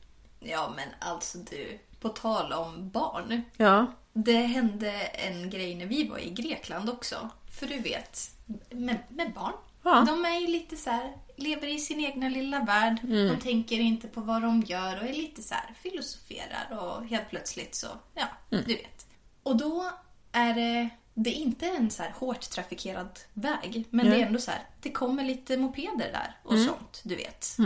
Ja 0.40 0.72
men 0.76 0.88
alltså 0.98 1.38
du, 1.38 1.78
på 2.00 2.08
tal 2.08 2.52
om 2.52 2.90
barn. 2.90 3.42
Ja. 3.56 3.86
Det 4.12 4.36
hände 4.40 4.90
en 5.06 5.50
grej 5.50 5.74
när 5.74 5.86
vi 5.86 6.08
var 6.08 6.18
i 6.18 6.30
Grekland 6.30 6.90
också. 6.90 7.28
För 7.60 7.66
du 7.66 7.78
vet, 7.78 8.30
med, 8.70 8.98
med 9.08 9.32
barn. 9.32 9.52
Ja. 9.82 10.04
De 10.08 10.24
är 10.24 10.40
ju 10.40 10.46
lite 10.46 10.76
så 10.76 10.90
här, 10.90 11.12
lever 11.36 11.68
i 11.68 11.78
sin 11.78 12.00
egna 12.00 12.28
lilla 12.28 12.60
värld. 12.64 12.98
Mm. 13.02 13.28
De 13.28 13.36
tänker 13.36 13.80
inte 13.80 14.08
på 14.08 14.20
vad 14.20 14.42
de 14.42 14.62
gör 14.62 14.96
och 15.00 15.06
är 15.08 15.12
lite 15.12 15.42
så 15.42 15.54
här, 15.54 15.74
filosoferar 15.82 16.78
och 16.78 17.06
helt 17.06 17.28
plötsligt 17.30 17.74
så, 17.74 17.86
ja, 18.14 18.26
Mm. 18.50 18.64
du 18.66 18.74
vet. 18.74 19.06
Och 19.42 19.56
då 19.56 19.90
är 20.32 20.54
det, 20.54 20.88
det 21.14 21.30
är 21.30 21.34
inte 21.40 21.66
en 21.66 21.90
så 21.90 22.02
här 22.02 22.10
hårt 22.18 22.40
trafikerad 22.50 23.18
väg. 23.34 23.84
Men 23.90 24.06
det 24.10 24.16
är 24.22 24.26
ändå 24.26 24.38
så 24.38 24.50
här, 24.50 24.62
det 24.82 24.92
kommer 24.92 25.24
lite 25.24 25.56
mopeder 25.56 26.12
där 26.12 26.36
och 26.42 26.54
Mm. 26.54 26.66
sånt, 26.66 27.00
du 27.04 27.16
vet. 27.16 27.56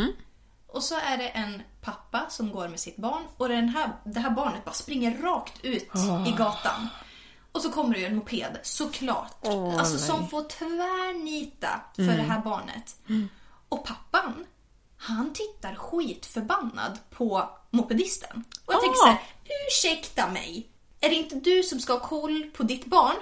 Och 0.73 0.83
så 0.83 0.95
är 0.97 1.17
det 1.17 1.29
en 1.29 1.63
pappa 1.81 2.27
som 2.31 2.53
går 2.53 2.69
med 2.69 2.81
sitt 2.81 2.97
barn 2.97 3.23
och 3.37 3.49
den 3.49 3.69
här, 3.69 3.91
det 4.05 4.21
här 4.21 4.31
barnet 4.31 4.65
bara 4.65 4.73
springer 4.75 5.19
rakt 5.23 5.65
ut 5.65 5.91
i 6.27 6.33
gatan. 6.39 6.89
Och 7.53 7.61
så 7.63 7.73
kommer 7.73 7.95
det 7.95 8.01
ju 8.01 8.07
en 8.07 8.17
moped, 8.17 8.59
såklart. 8.63 9.37
alltså 9.79 9.99
som 9.99 10.29
får 10.29 10.43
tvärnita 10.43 11.69
för 11.97 12.03
det 12.17 12.23
här 12.23 12.41
barnet. 12.41 12.97
Och 13.69 13.85
pappan, 13.87 14.47
han 14.97 15.33
tittar 15.33 15.75
skitförbannad 15.75 16.99
på 17.11 17.51
mopedisten. 17.71 18.45
Och 18.67 18.75
jag 18.75 18.81
tänker 18.81 18.97
så 18.97 19.07
här, 19.07 19.21
ursäkta 19.69 20.29
mig. 20.31 20.69
Är 21.01 21.09
det 21.09 21.15
inte 21.15 21.35
du 21.35 21.63
som 21.63 21.81
ska 21.81 21.93
ha 21.93 22.01
koll 22.01 22.51
på 22.57 22.63
ditt 22.63 22.85
barn? 22.87 23.17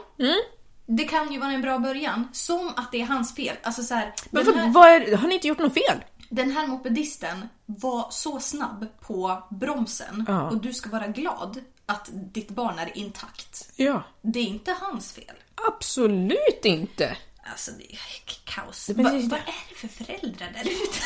Det 0.87 1.05
kan 1.05 1.33
ju 1.33 1.39
vara 1.39 1.53
en 1.53 1.63
bra 1.63 1.79
början. 1.79 2.29
Som 2.33 2.73
att 2.77 2.93
det 2.93 3.01
är 3.01 3.07
hans 3.07 3.35
fel. 3.35 3.57
Alltså 3.63 3.83
så 3.83 3.95
här, 3.95 4.15
Men 4.31 4.45
vad, 4.73 4.85
här- 4.85 5.01
är, 5.01 5.17
har 5.17 5.29
ni 5.29 5.35
inte 5.35 5.49
gjort 5.49 5.59
något 5.59 5.75
fel? 5.75 6.05
Den 6.33 6.51
här 6.51 6.67
mopedisten 6.67 7.49
var 7.67 8.07
så 8.11 8.41
snabb 8.41 8.87
på 9.01 9.43
bromsen 9.51 10.25
Ja. 10.29 10.51
och 10.51 10.61
du 10.61 10.73
ska 10.75 10.91
vara 10.91 11.07
glad 11.07 11.61
att 11.87 12.09
ditt 12.13 12.49
barn 12.51 12.79
är 12.79 12.99
intakt. 12.99 13.73
Ja. 13.77 14.03
Det 14.23 14.39
är 14.41 14.45
inte 14.45 14.77
hans 14.81 15.13
fel. 15.13 15.35
Absolut 15.69 16.65
inte! 16.65 17.17
Alltså 17.51 17.71
det 17.79 17.93
är 17.93 17.99
kaos. 18.45 18.89
Va, 18.89 18.95
det 19.03 19.09
är- 19.09 19.29
vad 19.29 19.39
är 19.41 19.69
det 19.69 19.75
för 19.75 19.89
föräldrar 19.89 20.51
där 20.55 20.61
ute? 20.71 20.99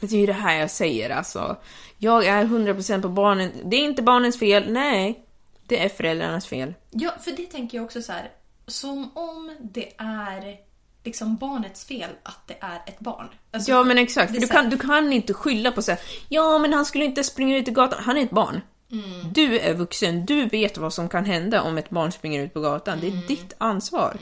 Det 0.00 0.12
är 0.16 0.20
ju 0.20 0.26
det 0.26 0.32
här 0.32 0.54
jag 0.60 0.70
säger 0.70 1.10
alltså. 1.10 1.56
Jag 1.98 2.26
är 2.26 2.44
100% 2.44 3.02
på 3.02 3.08
barnen. 3.08 3.52
Det 3.64 3.76
är 3.76 3.80
inte 3.84 4.02
barnens 4.02 4.38
fel, 4.38 4.72
nej. 4.72 5.24
Det 5.66 5.84
är 5.84 5.88
föräldrarnas 5.88 6.46
fel. 6.46 6.74
Ja, 6.90 7.12
för 7.20 7.30
det 7.32 7.46
tänker 7.46 7.78
jag 7.78 7.84
också 7.84 8.02
så 8.02 8.12
här. 8.12 8.30
Som 8.66 9.10
om 9.16 9.56
det 9.60 9.92
är 9.98 10.56
liksom 11.04 11.36
barnets 11.36 11.84
fel 11.84 12.10
att 12.22 12.46
det 12.48 12.56
är 12.60 12.76
ett 12.86 12.98
barn. 13.00 13.28
Alltså, 13.50 13.70
Ja 13.70 13.84
men 13.84 13.98
exakt, 13.98 14.40
du 14.40 14.46
kan, 14.46 14.70
du 14.70 14.78
kan 14.78 15.12
inte 15.12 15.34
skylla 15.34 15.72
på 15.72 15.82
så 15.82 15.90
här, 15.90 16.00
ja 16.28 16.58
men 16.58 16.72
han 16.72 16.84
skulle 16.84 17.04
inte 17.04 17.24
springa 17.24 17.56
ut 17.56 17.68
i 17.68 17.70
gatan, 17.70 17.98
han 18.02 18.16
är 18.16 18.22
ett 18.22 18.30
barn. 18.30 18.60
Mm. 18.92 19.32
Du 19.32 19.58
är 19.60 19.74
vuxen, 19.74 20.26
du 20.26 20.46
vet 20.46 20.78
vad 20.78 20.92
som 20.94 21.08
kan 21.08 21.24
hända 21.24 21.62
om 21.62 21.78
ett 21.78 21.90
barn 21.90 22.12
springer 22.12 22.42
ut 22.44 22.54
på 22.54 22.60
gatan. 22.60 22.98
Det 23.00 23.06
är 23.06 23.10
Mm. 23.12 23.26
ditt 23.26 23.54
ansvar. 23.58 24.16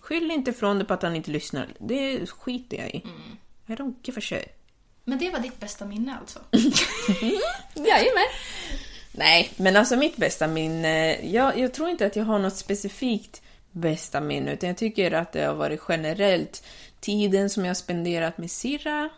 Skyll 0.00 0.30
inte 0.30 0.50
ifrån 0.50 0.78
dig 0.78 0.86
på 0.86 0.94
att 0.94 1.02
han 1.02 1.16
inte 1.16 1.30
lyssnar. 1.30 1.68
Det 1.78 2.26
skiter 2.30 2.76
jag 2.76 2.90
i. 2.94 3.02
Mm. 3.04 3.36
I 3.66 3.72
don't 3.82 3.94
give 4.02 4.18
a 4.18 4.22
shit. 4.22 4.58
Men 5.04 5.18
det 5.18 5.30
var 5.30 5.38
ditt 5.38 5.60
bästa 5.60 5.84
minne 5.84 6.16
alltså? 6.20 6.38
Jajamän. 7.74 8.26
Nej, 9.12 9.52
men 9.56 9.76
alltså 9.76 9.96
mitt 9.96 10.16
bästa 10.16 10.46
minne, 10.48 11.18
jag, 11.22 11.58
jag 11.58 11.74
tror 11.74 11.88
inte 11.88 12.06
att 12.06 12.16
jag 12.16 12.24
har 12.24 12.38
något 12.38 12.56
specifikt 12.56 13.41
bästa 13.72 14.20
minne, 14.20 14.52
utan 14.52 14.68
jag 14.68 14.76
tycker 14.76 15.12
att 15.12 15.32
det 15.32 15.44
har 15.44 15.54
varit 15.54 15.80
generellt 15.88 16.64
tiden 17.00 17.50
som 17.50 17.64
jag 17.64 17.76
spenderat 17.76 18.38
med 18.38 18.50
Sirra, 18.50 19.08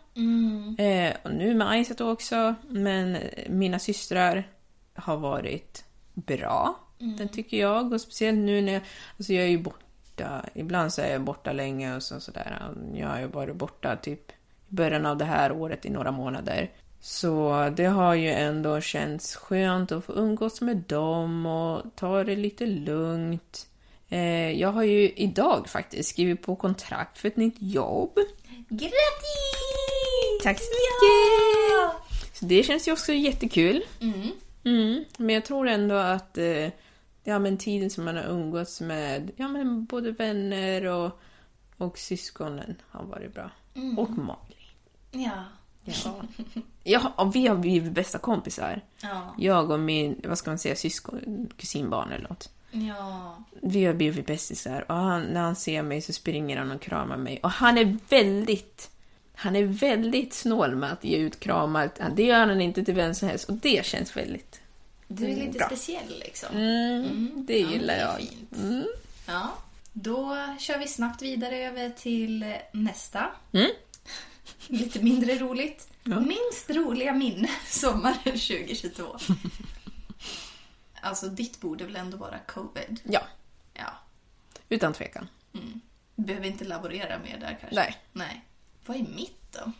eh, 0.77 1.13
och 1.23 1.33
nu 1.33 1.53
med 1.53 1.69
Aisat 1.69 2.01
också, 2.01 2.55
men 2.69 3.17
mina 3.49 3.79
systrar 3.79 4.47
har 4.93 5.17
varit 5.17 5.85
bra, 6.13 6.79
den 7.17 7.29
tycker 7.29 7.57
jag, 7.57 7.93
och 7.93 8.01
speciellt 8.01 8.37
nu 8.37 8.61
när 8.61 8.73
jag, 8.73 8.81
alltså 9.17 9.33
jag 9.33 9.43
är 9.43 9.49
ju 9.49 9.57
borta, 9.57 10.45
ibland 10.53 10.93
så 10.93 11.01
är 11.01 11.11
jag 11.11 11.21
borta 11.21 11.53
länge 11.53 11.95
och 11.95 12.03
så, 12.03 12.19
sådär, 12.19 12.71
jag 12.93 13.07
har 13.07 13.19
ju 13.19 13.27
varit 13.27 13.55
borta 13.55 13.95
typ 13.95 14.31
i 14.69 14.75
början 14.75 15.05
av 15.05 15.17
det 15.17 15.25
här 15.25 15.51
året 15.51 15.85
i 15.85 15.89
några 15.89 16.11
månader. 16.11 16.71
Så 16.99 17.69
det 17.75 17.85
har 17.85 18.13
ju 18.13 18.29
ändå 18.29 18.81
känts 18.81 19.35
skönt 19.35 19.91
att 19.91 20.05
få 20.05 20.13
umgås 20.13 20.61
med 20.61 20.77
dem 20.77 21.45
och 21.45 21.81
ta 21.95 22.23
det 22.23 22.35
lite 22.35 22.65
lugnt. 22.65 23.67
Eh, 24.09 24.51
jag 24.51 24.71
har 24.71 24.83
ju 24.83 25.09
idag 25.09 25.69
faktiskt 25.69 26.09
skrivit 26.09 26.41
på 26.41 26.55
kontrakt 26.55 27.17
för 27.17 27.27
ett 27.27 27.37
nytt 27.37 27.55
jobb. 27.59 28.19
Grattis! 28.69 30.43
Tack 30.43 30.57
så 30.59 30.71
mycket! 30.71 32.05
Så 32.33 32.45
det 32.45 32.63
känns 32.63 32.87
ju 32.87 32.91
också 32.91 33.13
jättekul. 33.13 33.81
Mm. 34.63 35.05
Men 35.17 35.35
jag 35.35 35.45
tror 35.45 35.67
ändå 35.67 35.95
att 35.95 36.37
eh, 36.37 36.69
ja, 37.23 37.39
men 37.39 37.57
tiden 37.57 37.89
som 37.89 38.05
man 38.05 38.15
har 38.15 38.23
umgåtts 38.23 38.81
med 38.81 39.31
ja, 39.35 39.47
men 39.47 39.85
både 39.85 40.11
vänner 40.11 40.85
och, 40.85 41.19
och 41.77 41.97
syskonen 41.97 42.75
har 42.89 43.05
varit 43.05 43.33
bra. 43.33 43.51
Och 43.97 44.09
Malin. 44.09 44.39
Ja. 45.11 45.43
Ja. 45.83 46.21
ja, 46.83 47.31
vi 47.33 47.47
har 47.47 47.55
blivit 47.55 47.91
bästa 47.91 48.17
kompisar. 48.17 48.81
Ja. 49.01 49.35
Jag 49.37 49.71
och 49.71 49.79
min, 49.79 50.21
vad 50.23 50.37
ska 50.37 50.51
man 50.51 50.57
säga, 50.57 50.75
syskon, 50.75 51.49
kusinbarn 51.57 52.11
eller 52.11 52.27
något. 52.29 52.49
Ja. 52.87 53.43
Vi 53.61 53.85
har 53.85 53.93
blivit 53.93 54.25
bästisar 54.27 54.85
och 54.91 54.95
han, 54.95 55.21
när 55.23 55.41
han 55.41 55.55
ser 55.55 55.81
mig 55.81 56.01
så 56.01 56.13
springer 56.13 56.57
han 56.57 56.71
och 56.71 56.81
kramar 56.81 57.17
mig. 57.17 57.39
Och 57.43 57.51
han 57.51 57.77
är 57.77 57.97
väldigt, 58.09 58.89
han 59.35 59.55
är 59.55 59.63
väldigt 59.63 60.33
snål 60.33 60.75
med 60.75 60.91
att 60.91 61.03
ge 61.03 61.17
ut 61.17 61.39
kramar. 61.39 61.89
Det 62.15 62.23
gör 62.23 62.39
han 62.47 62.61
inte 62.61 62.83
till 62.85 62.93
vem 62.95 63.13
som 63.15 63.27
helst 63.27 63.49
och 63.49 63.55
det 63.55 63.85
känns 63.85 64.17
väldigt 64.17 64.61
Du 65.07 65.25
är 65.25 65.35
lite 65.35 65.57
bra. 65.57 65.67
speciell 65.67 66.19
liksom. 66.19 66.49
Mm, 66.57 67.31
det 67.47 67.59
Ja, 67.59 67.71
gillar 67.71 67.93
är 67.93 67.99
jag. 67.99 68.17
Fint. 68.17 68.87
Ja, 69.27 69.53
då 69.93 70.37
kör 70.59 70.77
vi 70.79 70.87
snabbt 70.87 71.21
vidare 71.21 71.57
över 71.57 71.89
till 71.89 72.55
nästa. 72.71 73.25
Mm. 73.51 73.71
Lite 74.67 74.99
mindre 75.03 75.35
roligt. 75.35 75.87
Ja. 76.03 76.19
Minst 76.19 76.69
roliga 76.69 77.13
minne 77.13 77.49
sommaren 77.67 78.15
2022. 78.23 79.03
Alltså, 81.05 81.27
ditt 81.29 81.61
borde 81.61 81.85
väl 81.85 81.95
ändå 81.95 82.17
vara 82.17 82.39
covid? 82.39 82.99
Ja, 83.03 83.21
Ja. 83.73 83.93
utan 84.69 84.93
tvekan. 84.93 85.27
Behöver 86.15 86.47
inte 86.47 86.65
laborera 86.65 87.19
mer 87.19 87.39
där 87.39 87.57
kanske? 87.61 87.75
Nej. 87.75 87.97
Nej. 88.13 88.45
Vad 88.85 88.97
är 88.97 89.01
mitt 89.15 89.51
då? 89.51 89.71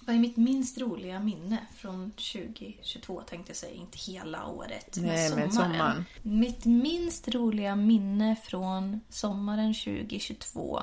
Vad 0.00 0.16
är 0.16 0.20
mitt 0.20 0.36
minst 0.36 0.78
roliga 0.78 1.20
minne 1.20 1.58
från 1.76 2.10
2022 2.10 3.20
tänkte 3.20 3.50
jag 3.50 3.56
säga, 3.56 3.74
inte 3.74 3.98
hela 3.98 4.46
året. 4.46 4.96
Nej, 5.00 5.34
men 5.36 5.52
sommaren. 5.52 6.04
Mitt 6.22 6.64
minst 6.64 7.28
roliga 7.28 7.76
minne 7.76 8.36
från 8.44 9.00
sommaren 9.08 9.74
2022? 9.74 10.82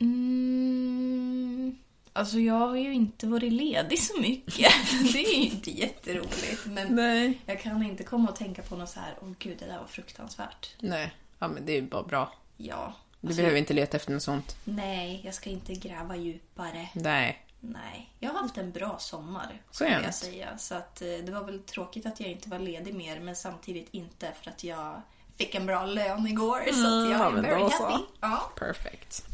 Mm, 0.00 1.78
alltså 2.12 2.38
jag 2.38 2.54
har 2.54 2.76
ju 2.76 2.94
inte 2.94 3.26
varit 3.26 3.52
ledig 3.52 3.98
så 3.98 4.20
mycket. 4.20 4.72
Det 5.12 5.18
är 5.18 5.36
ju 5.36 5.42
inte 5.44 5.70
jätteroligt. 5.70 6.66
Men 6.66 6.94
Nej. 6.94 7.40
jag 7.46 7.60
kan 7.60 7.82
inte 7.82 8.04
komma 8.04 8.28
och 8.28 8.36
tänka 8.36 8.62
på 8.62 8.76
något 8.76 8.88
så 8.88 9.00
här, 9.00 9.14
åh 9.22 9.28
gud 9.38 9.56
det 9.58 9.66
där 9.66 9.78
var 9.78 9.86
fruktansvärt. 9.86 10.74
Nej, 10.80 11.14
ja, 11.38 11.48
men 11.48 11.66
det 11.66 11.72
är 11.78 11.82
bara 11.82 12.02
bra. 12.02 12.32
Ja. 12.56 12.92
Du 13.20 13.28
Alltså, 13.28 13.40
behöver 13.42 13.58
inte 13.58 13.74
leta 13.74 13.96
efter 13.96 14.12
något 14.12 14.22
sånt. 14.22 14.56
Nej, 14.64 15.20
jag 15.24 15.34
ska 15.34 15.50
inte 15.50 15.74
gräva 15.74 16.16
djupare. 16.16 16.88
Nej. 16.94 17.46
Nej, 17.60 18.10
jag 18.20 18.30
har 18.32 18.38
haft 18.42 18.58
en 18.58 18.72
bra 18.72 18.96
sommar. 18.98 19.62
Skulle 19.70 19.90
det. 19.90 20.02
jag 20.04 20.14
säga. 20.14 20.58
Så 20.58 20.74
att, 20.74 21.02
eh, 21.02 21.08
det 21.08 21.32
var 21.32 21.44
väl 21.44 21.58
tråkigt 21.62 22.06
att 22.06 22.20
jag 22.20 22.30
inte 22.30 22.48
var 22.48 22.58
ledig 22.58 22.94
mer 22.94 23.20
men 23.20 23.36
samtidigt 23.36 23.88
inte 23.90 24.32
för 24.42 24.50
att 24.50 24.64
jag 24.64 25.02
fick 25.38 25.54
en 25.54 25.66
bra 25.66 25.86
lön 25.86 26.26
igår. 26.26 26.60
så 26.72 26.86
att 26.86 27.10
jag 27.10 27.20
ja, 27.20 27.38
är 27.38 27.42
very 27.42 27.62
happy. 27.62 28.04
Ja. 28.20 28.52
Perfect. 28.58 29.24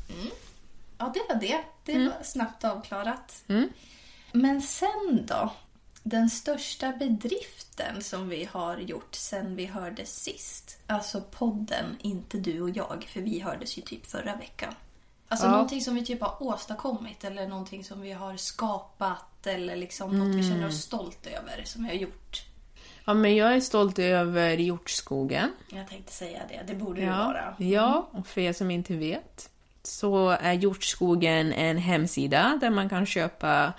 Ja, 0.98 1.10
det 1.14 1.34
var 1.34 1.40
det. 1.40 1.60
Det 1.84 1.92
Mm. 1.92 2.06
var 2.08 2.22
snabbt 2.22 2.64
avklarat. 2.64 3.44
Men 4.32 4.62
sen 4.62 5.26
då? 5.26 5.52
Den 6.02 6.30
största 6.30 6.92
bedriften 6.92 8.02
som 8.02 8.28
vi 8.28 8.44
har 8.44 8.76
gjort 8.78 9.14
sen 9.14 9.56
vi 9.56 9.66
hördes 9.66 10.22
sist. 10.22 10.78
Alltså 10.86 11.20
podden, 11.30 11.96
inte 12.00 12.38
du 12.38 12.60
och 12.62 12.70
jag, 12.70 13.06
för 13.12 13.20
vi 13.20 13.40
hördes 13.40 13.78
ju 13.78 13.82
typ 13.82 14.06
förra 14.06 14.36
veckan. 14.36 14.74
Alltså 15.28 15.46
Ja. 15.46 15.50
någonting 15.52 15.80
som 15.80 15.94
vi 15.94 16.04
typ 16.04 16.20
har 16.20 16.42
åstadkommit 16.42 17.24
eller 17.24 17.48
någonting 17.48 17.84
som 17.84 18.00
vi 18.00 18.12
har 18.12 18.36
skapat 18.36 19.46
eller 19.46 19.76
liksom 19.76 20.18
något 20.18 20.34
vi 20.36 20.42
känner 20.42 20.56
Mm. 20.56 20.68
oss 20.68 20.82
stolt 20.82 21.26
över 21.26 21.62
som 21.64 21.82
vi 21.82 21.88
har 21.88 21.96
gjort. 21.96 22.42
Ja, 23.04 23.14
men 23.14 23.36
jag 23.36 23.54
är 23.54 23.60
stolt 23.60 23.98
över 23.98 24.56
hjortskogen. 24.56 25.52
Jag 25.68 25.88
tänkte 25.88 26.12
säga 26.12 26.40
det, 26.48 26.62
det 26.66 26.74
borde 26.74 27.00
Ja, 27.02 27.16
vara. 27.26 27.54
ja, 27.58 28.08
och 28.12 28.26
för 28.26 28.40
er 28.40 28.52
som 28.52 28.70
inte 28.70 28.94
vet 28.96 29.50
så 29.88 30.28
är 30.28 30.52
Hjortskogen 30.52 31.52
en 31.52 31.78
hemsida 31.78 32.58
där 32.60 32.70
man 32.70 32.88
kan 32.88 33.06
köpa 33.06 33.72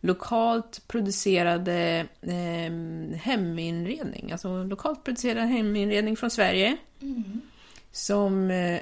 lokalt 0.00 0.88
producerade 0.88 2.06
eh, 2.22 3.18
heminredning, 3.18 4.32
alltså 4.32 4.64
lokalt 4.64 5.04
producerad 5.04 5.48
heminredning 5.48 6.16
från 6.16 6.30
Sverige. 6.30 6.76
Som 7.92 8.50
eh, 8.50 8.80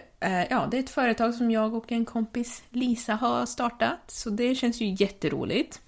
ja, 0.50 0.68
det 0.70 0.76
är 0.76 0.80
ett 0.80 0.90
företag 0.90 1.34
som 1.34 1.50
jag 1.50 1.74
och 1.74 1.92
en 1.92 2.04
kompis 2.04 2.62
Lisa 2.70 3.14
har 3.14 3.46
startat, 3.46 4.00
så 4.06 4.30
det 4.30 4.54
känns 4.54 4.80
ju 4.80 4.96
jätteroligt. 4.98 5.80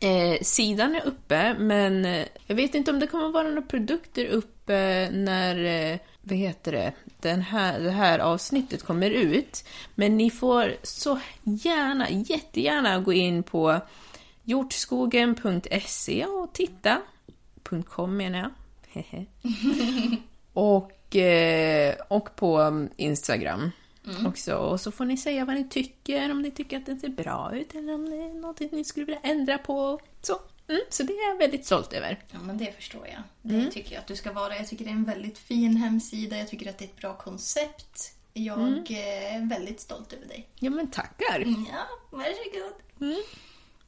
Eh, 0.00 0.40
sidan 0.42 0.94
är 0.94 1.06
uppe, 1.06 1.54
men 1.58 2.04
eh, 2.04 2.26
jag 2.46 2.56
vet 2.56 2.74
inte 2.74 2.90
om 2.90 2.98
det 2.98 3.06
kommer 3.06 3.28
vara 3.28 3.48
några 3.48 3.62
produkter 3.62 4.26
uppe 4.26 5.10
när, 5.10 5.64
eh, 5.64 5.98
vad 6.22 6.38
heter 6.38 6.72
det, 6.72 6.92
den 7.20 7.42
här, 7.42 7.80
det 7.80 7.90
här 7.90 8.18
avsnittet 8.18 8.82
kommer 8.82 9.10
ut. 9.10 9.64
Men 9.94 10.16
ni 10.16 10.30
får 10.30 10.76
så 10.82 11.20
gärna, 11.42 12.10
jättegärna 12.10 13.00
gå 13.00 13.12
in 13.12 13.42
på 13.42 13.80
hjortskogen.se 14.44 16.26
och 16.26 16.52
titta. 16.52 16.98
.com 17.88 18.16
menar 18.16 18.38
jag. 18.38 18.50
Och, 20.52 21.16
eh, 21.16 21.94
och 22.08 22.36
på 22.36 22.86
Instagram 22.96 23.70
också. 24.26 24.56
Och 24.56 24.80
så 24.80 24.90
får 24.90 25.04
ni 25.04 25.16
säga 25.16 25.44
vad 25.44 25.54
ni 25.54 25.68
tycker, 25.68 26.30
om 26.30 26.42
ni 26.42 26.50
tycker 26.50 26.76
att 26.76 26.86
det 26.86 26.96
ser 26.96 27.08
bra 27.08 27.50
ut 27.54 27.74
eller 27.74 27.94
om 27.94 28.10
det 28.10 28.16
är 28.16 28.34
något 28.34 28.60
ni 28.72 28.84
skulle 28.84 29.06
vilja 29.06 29.20
ändra 29.22 29.58
på. 29.58 30.00
Så, 30.22 30.40
mm, 30.70 30.80
så 30.90 31.02
det 31.02 31.12
är 31.12 31.28
jag 31.28 31.36
väldigt 31.38 31.66
stolt 31.66 31.92
över. 31.92 32.24
Ja, 32.32 32.38
men 32.38 32.58
det 32.58 32.72
förstår 32.76 33.06
jag. 33.06 33.22
Det 33.42 33.54
Mm. 33.54 33.70
tycker 33.70 33.92
jag 33.94 34.00
att 34.00 34.06
du 34.06 34.16
ska 34.16 34.32
vara. 34.32 34.56
Jag 34.56 34.68
tycker 34.68 34.84
det 34.84 34.90
är 34.90 34.94
en 34.94 35.04
väldigt 35.04 35.38
fin 35.38 35.76
hemsida. 35.76 36.38
Jag 36.38 36.48
tycker 36.48 36.70
att 36.70 36.78
det 36.78 36.84
är 36.84 36.88
ett 36.88 36.96
bra 36.96 37.16
koncept. 37.16 38.14
Jag 38.32 38.60
Mm. 38.60 38.84
eh, 38.88 39.34
är 39.34 39.48
väldigt 39.48 39.80
stolt 39.80 40.12
över 40.12 40.26
dig. 40.26 40.48
Ja, 40.58 40.70
men 40.70 40.90
tackar! 40.90 41.40
Ja, 41.70 41.86
varsågod. 42.10 42.72
Mm. 43.00 43.20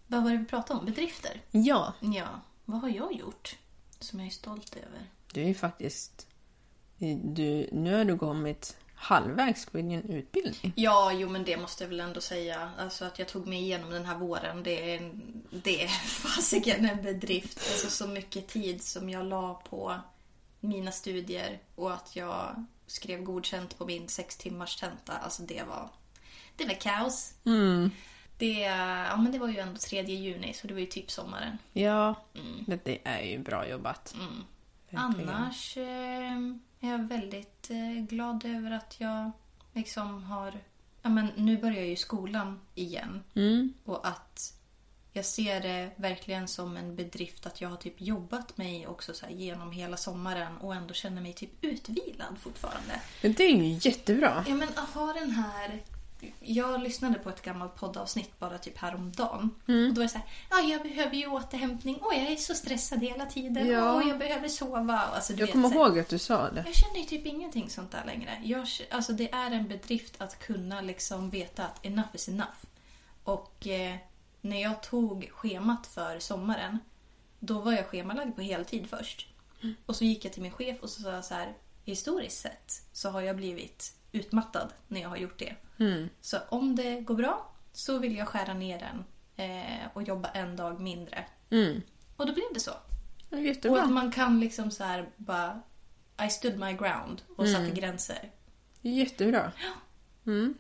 Vad 0.07 0.23
var 0.23 0.31
det 0.31 0.37
vi 0.37 0.45
pratade 0.45 0.81
om? 0.81 0.87
Bedrifter? 0.87 1.41
Ja, 1.51 1.93
Ja, 2.01 2.41
vad 2.65 2.81
har 2.81 2.89
jag 2.89 3.13
gjort 3.13 3.57
som 3.99 4.19
jag 4.21 4.27
är 4.27 4.31
stolt 4.31 4.77
över? 4.77 5.07
du 5.33 5.43
är 5.43 5.47
ju 5.49 5.55
faktiskt... 5.55 6.27
Du, 7.25 7.69
nu 7.73 7.95
har 7.95 8.05
du 8.05 8.19
kommit 8.19 8.77
halvvägs 9.03 9.67
på 9.67 9.77
din 9.77 9.93
utbildning. 9.93 10.73
Ja, 10.77 11.13
jo 11.13 11.29
men 11.29 11.45
det 11.45 11.57
måste 11.57 11.85
jag 11.85 11.89
väl 11.89 12.01
ändå 12.01 12.21
säga. 12.21 12.71
Alltså 12.79 13.05
att 13.05 13.19
jag 13.19 13.29
tog 13.29 13.47
mig 13.47 13.59
igenom 13.59 13.91
den 13.91 14.05
här 14.05 14.19
våren, 14.19 14.63
det 14.63 14.95
är, 14.95 15.13
det 15.51 15.85
är 15.85 15.89
fasiken 16.07 16.85
en 16.85 17.03
bedrift. 17.03 17.59
Alltså 17.59 17.91
så 17.91 18.07
mycket 18.07 18.49
tid 18.49 18.83
som 18.83 19.11
jag 19.11 19.27
la 19.27 19.55
på 19.55 20.01
mina 20.61 20.93
studier 20.93 21.59
och 21.75 21.93
att 21.93 22.17
jag 22.17 22.67
skrev 22.87 23.23
godkänt 23.23 23.79
på 23.79 23.87
min 23.87 24.09
sex 24.09 24.37
timmars 24.37 24.77
tenta. 24.77 25.13
Alltså 25.13 25.43
det 25.43 25.63
var, 25.69 25.89
det 26.57 26.65
var 26.65 26.81
kaos. 26.81 27.35
Det, 28.39 28.61
ja, 29.09 29.17
men 29.17 29.33
det 29.33 29.39
var 29.39 29.49
ju 29.49 29.59
ändå 29.59 29.79
3 29.79 30.03
juni 30.03 30.55
så 30.55 30.67
det 30.67 30.75
var 30.75 30.81
ju 30.81 30.87
typ 30.87 31.11
sommaren. 31.11 31.59
Ja, 31.73 32.15
men 32.67 32.81
det 32.85 32.99
är 33.05 33.23
ju 33.23 33.39
bra 33.39 33.69
jobbat. 33.69 34.15
Verkligen. 34.93 35.29
Annars 35.29 35.77
eh, 35.77 36.37
är 36.81 36.91
jag 36.91 37.09
väldigt 37.09 37.71
eh, 37.71 38.05
glad 38.05 38.45
över 38.45 38.71
att 38.71 38.97
jag 38.99 39.31
liksom 39.73 40.23
har... 40.23 40.53
Ja, 41.03 41.11
men 41.11 41.29
nu 41.37 41.59
börjar 41.59 41.77
jag 41.77 41.89
ju 41.89 41.97
skolan 41.97 42.61
igen. 42.75 43.23
Mm. 43.35 43.73
Och 43.85 44.07
att 44.07 44.55
jag 45.13 45.25
ser 45.25 45.61
det 45.61 45.91
verkligen 45.97 46.49
som 46.49 46.77
en 46.77 46.97
bedrift 46.97 47.47
att 47.47 47.61
jag 47.61 47.69
har 47.69 47.77
typ 47.77 48.01
jobbat 48.01 48.57
mig 48.57 48.87
också 48.87 49.15
så 49.15 49.27
genom 49.31 49.73
hela 49.73 49.97
sommaren 49.97 50.57
och 50.57 50.75
ändå 50.75 50.95
känner 50.95 51.23
mig 51.23 51.33
typ 51.33 51.65
utvilad 51.65 52.39
fortfarande. 52.41 53.01
Men 53.23 53.33
det 53.33 53.45
är 53.45 53.57
ju 53.57 53.79
jättebra. 53.83 54.45
Ja 54.49 54.55
men 54.55 54.69
att 54.69 54.91
ha 54.95 55.13
den 55.13 55.31
här... 55.31 55.83
Jag 56.41 56.83
lyssnade 56.83 57.19
på 57.19 57.29
ett 57.29 57.43
gammalt 57.43 57.77
poddavsnitt 57.77 58.39
bara 58.39 58.59
typ 58.59 58.79
häromdagen. 58.79 59.51
Mm. 59.69 59.89
Och 59.89 59.95
då 59.95 60.01
var 60.01 60.03
det 60.03 60.09
så 60.09 60.19
här, 60.19 60.27
ja 60.51 60.61
jag 60.61 60.83
behöver 60.83 61.17
ju 61.17 61.27
återhämtning. 61.27 61.99
Åh 62.03 62.19
jag 62.19 62.33
är 62.33 62.37
så 62.37 62.55
stressad 62.55 63.03
hela 63.03 63.27
tiden. 63.27 63.67
Ja. 63.67 63.95
Åh 63.97 64.09
jag 64.09 64.19
behöver 64.19 64.49
sova. 64.49 64.99
Alltså, 64.99 65.33
du 65.33 65.39
Jag 65.39 65.47
vet, 65.47 65.53
kommer 65.53 65.75
ihåg 65.75 65.99
att 65.99 66.09
du 66.09 66.19
sa 66.19 66.51
det. 66.51 66.65
Jag 66.67 66.75
känner 66.75 66.99
ju 66.99 67.05
typ 67.05 67.27
ingenting 67.27 67.71
sånt 67.71 67.91
där 67.91 68.05
längre. 68.07 68.41
Jag, 68.45 68.69
alltså 68.91 69.13
det 69.13 69.33
är 69.33 69.51
en 69.51 69.69
bedrift 69.69 70.15
att 70.19 70.39
kunna 70.39 70.81
liksom 70.81 71.31
veta 71.31 71.65
att 71.65 71.87
enough 71.87 72.09
is 72.13 72.29
enough. 72.29 72.59
Och 73.25 73.67
eh, 73.67 73.97
när 74.41 74.63
jag 74.63 74.83
tog 74.83 75.31
schemat 75.33 75.87
för 75.87 76.19
sommaren, 76.19 76.79
då 77.39 77.59
var 77.59 77.73
jag 77.73 77.87
schemalagd 77.87 78.37
på 78.37 78.43
heltid 78.43 78.87
först. 78.91 79.29
Och 79.87 79.97
så 79.97 80.05
gick 80.05 80.25
jag 80.25 80.33
till 80.33 80.43
min 80.43 80.53
chef 80.53 80.83
och 80.83 80.91
så 80.91 81.03
sa 81.03 81.13
jag 81.13 81.25
så 81.25 81.35
här, 81.35 81.55
historiskt 81.85 82.39
sett 82.39 82.83
så 82.93 83.11
har 83.11 83.21
jag 83.21 83.37
blivit 83.37 83.95
utmattad 84.13 84.73
när 84.89 85.01
jag 85.01 85.09
har 85.09 85.17
gjort 85.17 85.39
det. 85.39 85.55
Så 86.21 86.39
om 86.49 86.77
det 86.77 87.01
går 87.01 87.15
bra 87.15 87.53
så 87.73 87.99
vill 87.99 88.17
jag 88.17 88.29
skära 88.29 88.55
ner 88.55 88.79
den 88.79 89.05
eh, 89.51 89.87
och 89.95 90.03
jobba 90.03 90.29
en 90.29 90.57
dag 90.57 90.81
mindre. 90.81 91.25
Mm. 91.51 91.83
Och 92.17 92.27
då 92.27 92.33
blev 92.33 92.45
det 92.55 92.61
så. 92.61 92.71
Ja, 92.71 92.77
Och 93.31 93.39
att 93.39 93.45
Jättebra. 93.45 93.87
man 93.87 94.13
kan 94.13 94.41
liksom 94.41 94.71
så 94.71 94.85
här 94.85 95.09
bara... 95.17 95.61
I 96.27 96.31
stood 96.31 96.59
my 96.59 96.73
ground 96.73 97.23
och 97.37 97.49
satte 97.49 97.71
gränser. 97.71 98.31
Jättebra. 98.81 99.53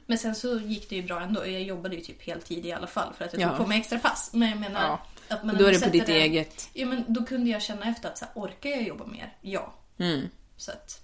Men 0.06 0.18
sen 0.18 0.34
så 0.34 0.58
gick 0.58 0.88
det 0.90 0.96
ju 0.96 1.02
bra 1.02 1.20
ändå. 1.20 1.46
Jag 1.46 1.62
jobbade 1.62 1.96
ju 1.96 2.00
typ 2.02 2.22
heltid 2.22 2.66
i 2.66 2.72
alla 2.72 2.86
fall 2.86 3.14
för 3.14 3.24
att 3.24 3.32
jag 3.32 3.42
Ja. 3.42 3.48
tog 3.48 3.56
på 3.58 3.66
mig 3.66 3.78
extra 3.80 3.98
pass. 3.98 4.30
Men 4.34 4.48
jag 4.48 4.58
menar... 4.60 4.82
Ja. 4.82 5.00
Att 5.28 5.44
man 5.44 5.56
Då 5.58 5.64
är 5.64 5.72
det 5.72 5.80
på 5.80 5.90
ditt 5.90 6.06
den- 6.06 6.16
eget. 6.16 6.68
Ja 6.72 6.86
men 6.86 7.04
då 7.08 7.24
kunde 7.24 7.50
jag 7.50 7.62
känna 7.62 7.86
efter 7.88 8.08
att 8.08 8.18
så 8.18 8.24
här, 8.24 8.32
orkar 8.34 8.70
jag 8.70 8.82
jobba 8.82 9.06
mer? 9.06 9.36
Ja. 9.40 9.72
Mm. 9.98 10.28
Så 10.56 10.70
att... 10.72 11.02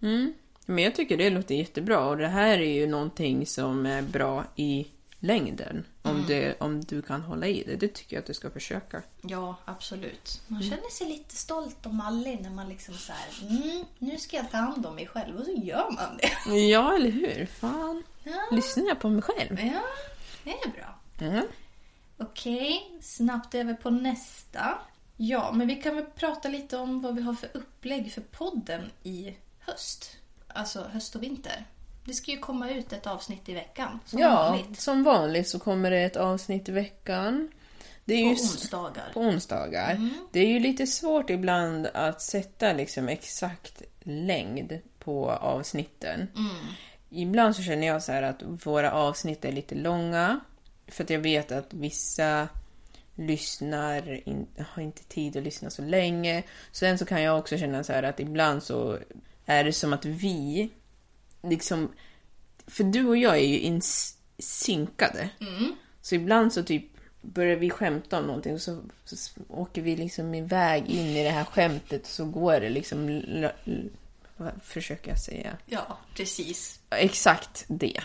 Mm. 0.00 0.34
Mm. 0.68 0.74
Men 0.74 0.84
jag 0.84 0.94
tycker 0.94 1.16
det 1.16 1.30
låter 1.30 1.54
jättebra 1.54 2.08
och 2.08 2.16
det 2.16 2.28
här 2.28 2.58
är 2.58 2.74
ju 2.74 2.86
någonting 2.86 3.46
som 3.46 3.86
är 3.86 4.02
bra 4.02 4.44
i 4.56 4.86
längden. 5.20 5.84
Om, 6.02 6.24
det, 6.28 6.60
om 6.60 6.80
du 6.84 7.02
kan 7.02 7.20
hålla 7.22 7.46
i 7.46 7.62
det. 7.66 7.76
Det 7.76 7.88
tycker 7.88 8.16
jag 8.16 8.20
att 8.20 8.26
du 8.26 8.34
ska 8.34 8.50
försöka. 8.50 9.02
Ja, 9.22 9.56
absolut. 9.64 10.42
Man 10.46 10.62
känner 10.62 10.90
sig 10.90 11.06
lite 11.06 11.36
stolt 11.36 11.86
och 11.86 11.94
mallig 11.94 12.38
när 12.42 12.50
man 12.50 12.68
liksom 12.68 12.94
så 12.94 13.12
här, 13.12 13.48
mm, 13.48 13.84
nu 13.98 14.16
ska 14.18 14.36
jag 14.36 14.50
ta 14.50 14.56
hand 14.56 14.86
om 14.86 14.94
mig 14.94 15.06
själv 15.06 15.36
och 15.38 15.44
så 15.44 15.52
gör 15.52 15.90
man 15.90 16.16
det. 16.16 16.56
Ja, 16.70 16.94
eller 16.94 17.10
hur? 17.10 17.46
Fan. 17.46 18.02
Ja, 18.24 18.42
Lyssnar 18.52 18.86
jag 18.86 19.00
på 19.00 19.08
mig 19.08 19.22
själv? 19.22 19.60
ja 19.60 19.82
det 20.44 20.50
är 20.50 20.70
bra. 20.70 20.98
Mm. 21.26 21.46
Okej, 22.18 22.98
snabbt 23.02 23.54
över 23.54 23.74
på 23.74 23.90
nästa. 23.90 24.78
Ja, 25.16 25.52
men 25.52 25.68
vi 25.68 25.76
kan 25.76 25.96
väl 25.96 26.04
prata 26.04 26.48
lite 26.48 26.76
om 26.76 27.00
vad 27.00 27.14
vi 27.14 27.22
har 27.22 27.34
för 27.34 27.50
upplägg 27.54 28.12
för 28.12 28.20
podden 28.20 28.90
i 29.02 29.34
höst. 29.60 30.16
Alltså 30.56 30.82
höst 30.92 31.14
och 31.14 31.22
vinter. 31.22 31.64
Det 32.04 32.12
ska 32.12 32.30
ju 32.30 32.38
komma 32.38 32.70
ut 32.70 32.92
ett 32.92 33.06
avsnitt 33.06 33.48
i 33.48 33.54
veckan, 33.54 34.00
som 34.04 34.18
ja, 34.18 34.34
vanligt. 34.34 34.80
som 34.80 35.02
vanligt 35.02 35.48
så 35.48 35.58
kommer 35.58 35.90
det 35.90 35.98
ett 35.98 36.16
avsnitt 36.16 36.68
i 36.68 36.72
veckan. 36.72 37.50
Det 38.04 38.14
är 38.14 38.22
På 38.22 38.28
ju 38.28 38.32
onsdagar. 38.32 39.10
På 39.12 39.20
onsdagar. 39.20 40.10
Det 40.32 40.40
är 40.40 40.46
ju 40.46 40.58
lite 40.58 40.86
svårt 40.86 41.30
ibland 41.30 41.86
att 41.86 42.22
sätta 42.22 42.72
liksom 42.72 43.08
exakt 43.08 43.82
längd 44.00 44.78
på 44.98 45.30
avsnitten. 45.30 46.28
Ibland 47.10 47.56
så 47.56 47.62
känner 47.62 47.86
jag 47.86 48.02
så 48.02 48.12
här 48.12 48.22
att 48.22 48.42
våra 48.42 48.92
avsnitt 48.92 49.44
är 49.44 49.52
lite 49.52 49.74
långa. 49.74 50.40
För 50.88 51.04
att 51.04 51.10
jag 51.10 51.18
vet 51.18 51.52
att 51.52 51.74
vissa 51.74 52.48
lyssnar, 53.14 54.28
in, 54.28 54.46
har 54.68 54.82
inte 54.82 55.04
tid 55.04 55.36
att 55.36 55.42
lyssna 55.42 55.70
så 55.70 55.82
länge. 55.82 56.42
Sen 56.72 56.98
så 56.98 57.04
kan 57.04 57.22
jag 57.22 57.38
också 57.38 57.58
känna 57.58 57.84
så 57.84 57.92
att 57.92 58.20
ibland 58.20 58.62
så 58.62 58.98
är 59.46 59.64
det 59.64 59.72
som 59.72 59.92
att 59.92 60.04
vi 60.04 60.70
liksom... 61.42 61.92
För 62.66 62.84
du 62.84 63.06
och 63.06 63.16
jag 63.16 63.36
är 63.36 63.46
ju 63.46 63.58
insynkade. 63.58 65.28
Så 66.02 66.14
ibland 66.14 66.52
så 66.52 66.62
typ 66.62 66.84
börjar 67.22 67.56
vi 67.56 67.70
skämta 67.70 68.18
om 68.18 68.26
någonting 68.26 68.54
och 68.54 68.60
så, 68.60 68.82
så 69.04 69.40
åker 69.48 69.82
vi 69.82 69.96
liksom 69.96 70.34
iväg 70.34 70.86
in 70.90 71.06
i 71.06 71.22
det 71.24 71.30
här 71.30 71.44
skämtet 71.44 72.02
och 72.02 72.08
så 72.08 72.24
går 72.24 72.60
det 72.60 72.68
liksom... 72.70 73.08
l- 73.08 73.50
l- 73.64 73.90
Vad 74.36 74.52
försöker 74.62 75.08
jag 75.10 75.18
säga? 75.20 75.56
Ja, 75.66 75.98
precis. 76.14 76.80
Exakt 76.90 77.64
det. 77.68 78.00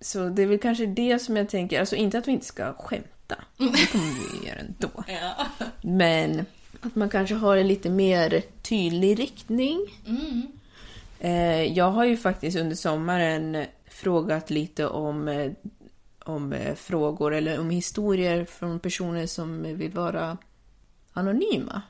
Så 0.00 0.28
det 0.28 0.42
är 0.42 0.46
väl 0.46 0.58
kanske 0.58 0.86
det 0.86 1.18
som 1.18 1.36
jag 1.36 1.48
tänker, 1.48 1.80
alltså 1.80 1.96
inte 1.96 2.18
att 2.18 2.28
vi 2.28 2.32
inte 2.32 2.46
ska 2.46 2.72
skämta. 2.72 3.36
Det 3.56 3.92
kommer 3.92 4.14
vi 4.32 4.38
ju 4.42 4.48
göra 4.48 4.58
ändå. 4.58 4.90
Ja. 5.08 5.46
Men 5.82 6.46
att 6.80 6.96
man 6.96 7.08
kanske 7.08 7.34
har 7.34 7.56
en 7.56 7.68
lite 7.68 7.90
mer 7.90 8.42
tydlig 8.62 9.18
riktning. 9.18 9.86
Eh, 11.18 11.62
jag 11.62 11.90
har 11.90 12.04
ju 12.04 12.16
faktiskt 12.16 12.58
under 12.58 12.76
sommaren 12.76 13.66
frågat 13.86 14.50
lite 14.50 14.86
om, 14.86 15.28
eh, 15.28 15.52
om 16.24 16.52
eh, 16.52 16.74
frågor 16.74 17.34
eller 17.34 17.60
om 17.60 17.70
historier 17.70 18.44
från 18.44 18.80
personer 18.80 19.26
som 19.26 19.62
vill 19.62 19.92
vara 19.92 20.38
anonyma. 21.12 21.82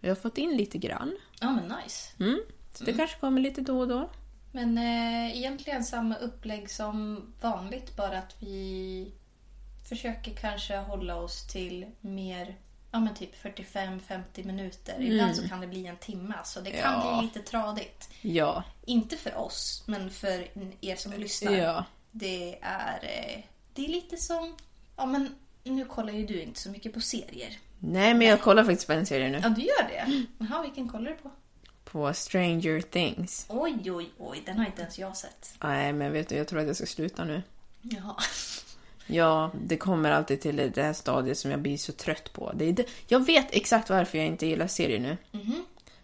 Jag 0.00 0.10
har 0.10 0.16
fått 0.16 0.38
in 0.38 0.56
lite 0.56 0.78
grann. 0.78 1.16
ja, 1.40 1.50
men 1.50 1.78
nice. 1.82 2.10
Mm. 2.20 2.40
Så 2.72 2.84
det 2.84 2.92
kanske 2.92 3.20
kommer 3.20 3.40
lite 3.40 3.60
då 3.60 3.80
och 3.80 3.88
då. 3.88 4.10
Men 4.52 4.78
eh, 4.78 5.36
egentligen 5.38 5.84
samma 5.84 6.16
upplägg 6.16 6.70
som 6.70 7.26
vanligt, 7.40 7.96
bara 7.96 8.18
att 8.18 8.36
vi 8.38 9.12
försöker 9.88 10.34
kanske 10.34 10.76
hålla 10.76 11.16
oss 11.16 11.46
till 11.46 11.86
mer, 12.00 12.56
ja 12.94 13.00
men 13.00 13.14
typ 13.14 13.42
45-50 13.42 14.46
minuter. 14.46 15.02
Ibland 15.02 15.36
så 15.36 15.48
kan 15.48 15.60
det 15.60 15.66
bli 15.66 15.86
en 15.86 15.96
timme, 15.96 16.34
så 16.44 16.60
det 16.60 16.70
kan 16.70 16.92
Ja. 16.92 17.16
bli 17.18 17.26
lite 17.26 17.50
tradigt. 17.50 18.08
Ja. 18.20 18.64
Inte 18.84 19.16
för 19.16 19.36
oss, 19.38 19.82
men 19.86 20.10
för 20.10 20.48
er 20.80 20.96
som 20.96 21.12
lyssnar. 21.12 21.52
Ja. 21.52 21.84
Det 22.10 22.58
är, 22.62 22.94
eh, 23.02 23.40
det 23.74 23.84
är 23.84 23.88
lite 23.88 24.16
som, 24.16 24.56
ja 24.96 25.06
men 25.06 25.34
nu 25.64 25.84
kollar 25.84 26.12
ju 26.12 26.26
du 26.26 26.42
inte 26.42 26.60
så 26.60 26.70
mycket 26.70 26.94
på 26.94 27.00
serier. 27.00 27.58
Nej, 27.78 28.14
men 28.14 28.26
jag 28.26 28.40
kollar 28.40 28.64
faktiskt 28.64 28.86
på 28.86 28.92
en 28.92 29.06
serie 29.06 29.30
nu. 29.30 29.40
Ja, 29.42 29.48
du 29.48 29.62
gör 29.62 29.88
det? 29.88 30.24
Jaha, 30.38 30.62
vilken 30.62 30.88
kollar 30.88 31.10
du 31.10 31.16
på? 31.16 31.30
På 31.84 32.14
Stranger 32.14 32.80
Things. 32.80 33.46
Oj, 33.48 33.90
oj, 33.92 34.10
oj, 34.18 34.42
den 34.46 34.58
har 34.58 34.66
inte 34.66 34.82
ens 34.82 34.98
jag 34.98 35.16
sett. 35.16 35.54
Nej, 35.62 35.92
men 35.92 36.12
vet 36.12 36.28
du, 36.28 36.34
jag 36.36 36.48
tror 36.48 36.60
att 36.60 36.66
jag 36.66 36.76
ska 36.76 36.86
sluta 36.86 37.24
nu. 37.24 37.42
Jaha. 37.82 38.16
Ja, 39.06 39.50
det 39.64 39.76
kommer 39.76 40.10
alltid 40.10 40.40
till 40.40 40.56
det 40.74 40.82
här 40.82 40.92
stadiet 40.92 41.38
som 41.38 41.50
jag 41.50 41.60
blir 41.60 41.76
så 41.76 41.92
trött 41.92 42.32
på. 42.32 42.52
Det 42.54 42.64
är 42.68 42.72
det. 42.72 42.84
Jag 43.06 43.26
vet 43.26 43.46
exakt 43.50 43.90
varför 43.90 44.18
jag 44.18 44.26
inte 44.26 44.46
gillar 44.46 44.66
serier 44.66 45.00
nu. 45.00 45.16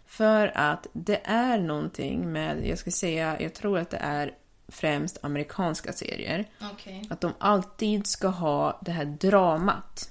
För 0.07 0.51
att 0.57 0.87
det 0.93 1.21
är 1.23 1.59
någonting 1.59 2.31
med, 2.31 2.67
jag 2.67 2.77
ska 2.79 2.91
säga, 2.91 3.41
jag 3.41 3.53
tror 3.53 3.79
att 3.79 3.89
det 3.89 3.97
är 3.97 4.33
främst 4.67 5.17
amerikanska 5.21 5.93
serier. 5.93 6.45
Okej. 6.73 7.07
Att 7.09 7.21
de 7.21 7.33
alltid 7.37 8.07
ska 8.07 8.27
ha 8.27 8.79
det 8.81 8.91
här 8.91 9.05
dramat. 9.05 10.09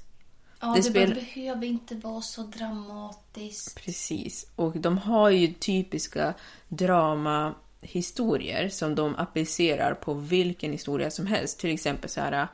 Ja, 0.61 0.67
Det 0.69 0.75
det, 0.77 0.83
spel- 0.83 1.15
behöver 1.15 1.67
inte 1.67 1.95
vara 1.95 2.21
så 2.23 2.43
dramatiskt. 2.43 3.77
Precis. 3.85 4.47
Och 4.57 4.77
de 4.79 4.99
har 4.99 5.31
ju 5.31 5.53
typiska 5.53 6.35
dramahistorier 6.69 8.69
som 8.69 8.95
de 8.95 9.17
applicerar 9.17 9.95
på 9.95 10.15
vilken 10.15 10.73
historia 10.73 11.11
som 11.11 11.27
helst. 11.27 11.61
Till 11.61 11.75
exempel 11.75 12.11
så 12.11 12.21
här. 12.21 12.49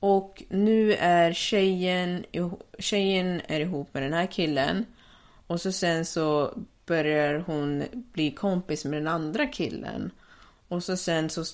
Och 0.00 0.42
nu 0.48 0.94
är 0.94 1.32
tjejen, 1.32 2.24
tjejen 2.78 3.40
är 3.46 3.60
ihop 3.60 3.94
med 3.94 4.02
den 4.02 4.12
här 4.12 4.26
killen. 4.26 4.86
Och 5.46 5.60
så 5.60 5.72
sen 5.72 6.04
så 6.04 6.54
börjar 6.86 7.44
hon 7.46 7.84
bli 7.92 8.30
kompis 8.30 8.84
med 8.84 9.00
den 9.00 9.08
andra 9.08 9.46
killen. 9.46 10.10
Och 10.68 10.84
så 10.84 10.96
sen 10.96 11.30
så 11.30 11.44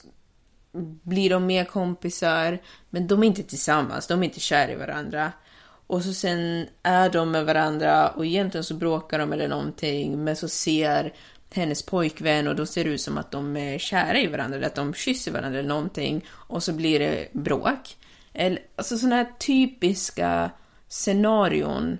blir 1.02 1.30
de 1.30 1.46
mer 1.46 1.64
kompisar, 1.64 2.58
men 2.90 3.06
de 3.06 3.22
är 3.22 3.26
inte 3.26 3.42
tillsammans, 3.42 4.06
de 4.06 4.20
är 4.20 4.24
inte 4.24 4.40
kära 4.40 4.72
i 4.72 4.76
varandra. 4.76 5.32
Och 5.86 6.02
så 6.02 6.12
sen 6.12 6.66
är 6.82 7.10
de 7.10 7.30
med 7.30 7.46
varandra 7.46 8.08
och 8.08 8.26
egentligen 8.26 8.64
så 8.64 8.74
bråkar 8.74 9.18
de 9.18 9.32
eller 9.32 9.48
någonting, 9.48 10.24
men 10.24 10.36
så 10.36 10.48
ser 10.48 11.12
hennes 11.52 11.82
pojkvän 11.82 12.48
och 12.48 12.56
då 12.56 12.66
ser 12.66 12.84
det 12.84 12.90
ut 12.90 13.00
som 13.00 13.18
att 13.18 13.30
de 13.30 13.56
är 13.56 13.78
kära 13.78 14.18
i 14.18 14.26
varandra, 14.26 14.56
eller 14.56 14.66
att 14.66 14.74
de 14.74 14.94
kysser 14.94 15.32
varandra 15.32 15.58
eller 15.58 15.68
någonting, 15.68 16.24
och 16.30 16.62
så 16.62 16.72
blir 16.72 16.98
det 16.98 17.28
bråk. 17.32 17.96
Eller, 18.38 18.62
alltså 18.76 18.98
sådana 18.98 19.16
här 19.16 19.28
typiska 19.38 20.50
scenarion 20.88 21.98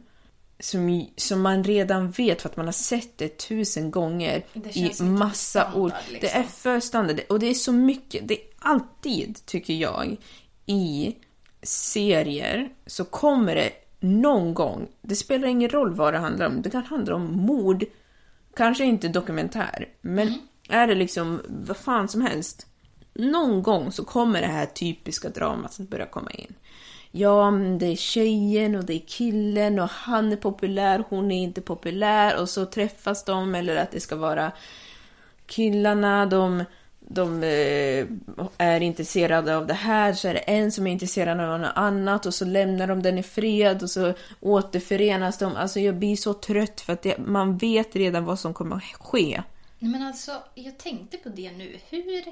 som, 0.61 1.07
som 1.17 1.41
man 1.41 1.65
redan 1.65 2.11
vet 2.11 2.43
för 2.43 2.49
att 2.49 2.57
man 2.57 2.67
har 2.67 2.73
sett 2.73 3.19
det 3.19 3.39
tusen 3.39 3.91
gånger 3.91 4.45
Det 4.53 4.77
i 4.77 5.03
massa 5.03 5.61
standard, 5.61 5.81
ord. 5.83 5.93
Det 6.09 6.13
liksom. 6.13 6.41
är 6.41 6.45
för 6.45 6.81
standard 6.81 7.21
och 7.29 7.39
det 7.39 7.47
är 7.47 7.55
så 7.55 7.73
mycket. 7.73 8.29
Det 8.29 8.35
är 8.35 8.47
alltid, 8.59 9.47
tycker 9.47 9.75
jag, 9.75 10.17
i 10.67 11.17
serier 11.63 12.69
så 12.87 13.05
kommer 13.05 13.55
det 13.55 13.71
någon 14.01 14.55
gång, 14.55 14.89
det 15.03 15.17
spelar 15.17 15.49
ingen 15.49 15.71
roll 15.71 15.95
vad 15.95 16.15
det 16.15 16.19
handlar 16.19 16.47
om, 16.47 16.63
det 16.63 16.71
kan 16.71 16.85
handla 16.85 17.15
om 17.15 17.33
mord, 17.37 17.85
kanske 18.57 18.85
inte 18.85 19.09
dokumentär, 19.09 19.89
men 20.01 20.29
Mm. 20.29 20.39
är 20.69 20.87
det 20.87 20.95
liksom 20.95 21.41
vad 21.49 21.77
fan 21.77 22.09
som 22.09 22.21
helst, 22.21 22.67
någon 23.19 23.63
gång 23.63 23.93
så 23.93 24.05
kommer 24.05 24.41
det 24.41 24.47
här 24.47 24.67
typiska 24.67 25.29
dramat 25.29 25.81
att 25.81 25.89
börja 25.89 26.07
komma 26.07 26.31
in. 26.31 26.55
Ja, 27.11 27.51
det 27.81 27.87
är 27.87 27.97
tjejen 27.97 28.75
och 28.75 28.85
det 28.85 28.95
är 28.95 29.03
killen 29.07 29.79
och 29.79 29.91
han 29.91 30.33
är 30.33 30.37
populär, 30.37 31.05
hon 31.09 31.33
är 31.33 31.43
inte 31.43 31.61
populär 31.61 32.41
och 32.41 32.49
så 32.49 32.67
träffas 32.67 33.25
de 33.25 33.55
eller 33.55 33.77
att 33.77 33.91
det 33.91 34.01
ska 34.01 34.17
vara 34.17 34.53
killarna, 35.47 36.27
de, 36.27 36.65
de 37.01 37.43
eh, 37.43 38.07
är 38.59 38.81
intresserade 38.81 39.57
av 39.57 39.67
det 39.67 39.75
här, 39.75 40.13
så 40.13 40.29
är 40.29 40.35
det 40.35 40.41
en 40.41 40.73
som 40.73 40.87
är 40.87 40.93
intresserad 40.93 41.41
av 41.41 41.61
något 41.61 41.73
annat 41.75 42.27
och 42.27 42.35
så 42.35 42.45
lämnar 42.45 42.87
de 42.87 43.03
den 43.03 43.19
i 43.19 43.23
fred 43.23 43.83
och 43.83 43.91
så 43.91 44.15
återförenas 44.41 45.39
de. 45.39 45.57
Alltså 45.57 45.81
jag 45.81 45.95
blir 45.95 46.17
så 46.17 46.35
trött 46.35 46.81
för 46.81 46.93
att 46.93 47.03
det, 47.03 47.19
man 47.19 47.59
vet 47.59 47.97
redan 47.97 48.25
vad 48.25 48.39
som 48.39 48.55
kommer 48.55 48.77
att 48.77 48.83
ske. 48.83 49.43
Men 49.79 50.03
alltså, 50.03 50.33
jag 50.55 50.79
tänkte 50.79 51.17
på 51.17 51.29
det 51.29 51.53
nu. 51.53 51.77
Hur, 51.91 52.25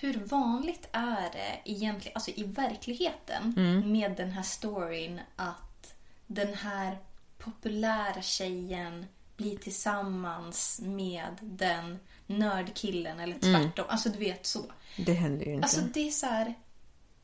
hur 0.00 0.24
vanligt 0.24 0.88
är 0.92 1.30
det 1.32 1.70
egentligen, 1.70 2.14
alltså 2.14 2.30
i 2.30 2.42
verkligheten, 2.42 3.54
med 3.92 4.16
den 4.16 4.30
här 4.30 4.42
storyn 4.42 5.20
att 5.36 5.94
den 6.26 6.54
här 6.54 6.98
populära 7.38 8.22
tjejen 8.22 9.06
blir 9.36 9.58
tillsammans 9.58 10.80
med 10.82 11.36
den 11.40 11.98
nördkillen 12.26 13.20
eller 13.20 13.38
tvärtom. 13.38 13.84
Alltså 13.88 14.08
du 14.08 14.18
vet 14.18 14.46
så. 14.46 14.64
Det 14.96 15.12
händer 15.12 15.46
ju 15.46 15.52
inte. 15.52 15.64
Alltså 15.64 15.80
det 15.80 16.08
är 16.08 16.10
så 16.10 16.26
här. 16.26 16.54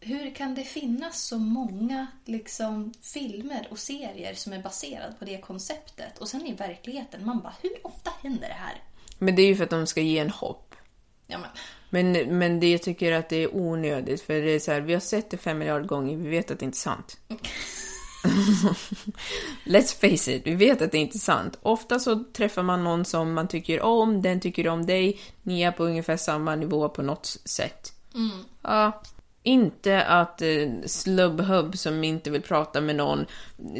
Hur 0.00 0.34
kan 0.34 0.54
det 0.54 0.64
finnas 0.64 1.22
så 1.22 1.38
många 1.38 2.06
liksom, 2.24 2.94
filmer 3.00 3.68
och 3.70 3.78
serier 3.78 4.34
som 4.34 4.52
är 4.52 4.62
baserade 4.62 5.14
på 5.18 5.24
det 5.24 5.38
konceptet? 5.38 6.18
Och 6.18 6.28
sen 6.28 6.46
i 6.46 6.52
verkligheten, 6.52 7.26
man 7.26 7.40
bara, 7.40 7.54
hur 7.62 7.86
ofta 7.86 8.10
händer 8.22 8.48
det 8.48 8.54
här? 8.54 8.82
Men 9.18 9.36
det 9.36 9.42
är 9.42 9.46
ju 9.46 9.56
för 9.56 9.64
att 9.64 9.70
de 9.70 9.86
ska 9.86 10.00
ge 10.00 10.18
en 10.18 10.30
hopp. 10.30 10.65
Ja, 11.26 11.38
men, 11.38 11.50
Men, 11.90 12.38
men 12.38 12.60
det 12.60 12.72
jag 12.72 12.82
tycker 12.82 13.12
att 13.12 13.28
det 13.28 13.36
är 13.36 13.56
onödigt, 13.56 14.22
för 14.22 14.34
det 14.34 14.50
är 14.50 14.58
så 14.58 14.72
här, 14.72 14.80
vi 14.80 14.92
har 14.92 15.00
sett 15.00 15.30
det 15.30 15.36
fem 15.36 15.58
miljarder 15.58 15.86
gånger, 15.86 16.16
vi 16.16 16.28
vet 16.28 16.50
att 16.50 16.58
det 16.58 16.64
inte 16.64 16.76
är 16.76 16.78
sant. 16.78 17.16
Let's 19.64 20.00
face 20.00 20.32
it, 20.32 20.46
vi 20.46 20.54
vet 20.54 20.82
att 20.82 20.92
det 20.92 20.98
inte 20.98 21.16
är 21.16 21.18
sant. 21.18 21.58
Ofta 21.62 21.98
så 21.98 22.24
träffar 22.32 22.62
man 22.62 22.84
någon 22.84 23.04
som 23.04 23.32
man 23.32 23.48
tycker 23.48 23.80
om, 23.80 24.22
den 24.22 24.40
tycker 24.40 24.68
om 24.68 24.86
dig, 24.86 25.20
ni 25.42 25.62
är 25.62 25.72
på 25.72 25.84
ungefär 25.84 26.16
samma 26.16 26.56
nivå 26.56 26.88
på 26.88 27.02
något 27.02 27.26
sätt. 27.26 27.92
Ja, 28.62 29.02
inte 29.46 30.04
att 30.04 30.42
eh, 30.42 30.48
slubbhubb 30.86 31.78
som 31.78 32.04
inte 32.04 32.30
vill 32.30 32.42
prata 32.42 32.80
med 32.80 32.96
någon 32.96 33.26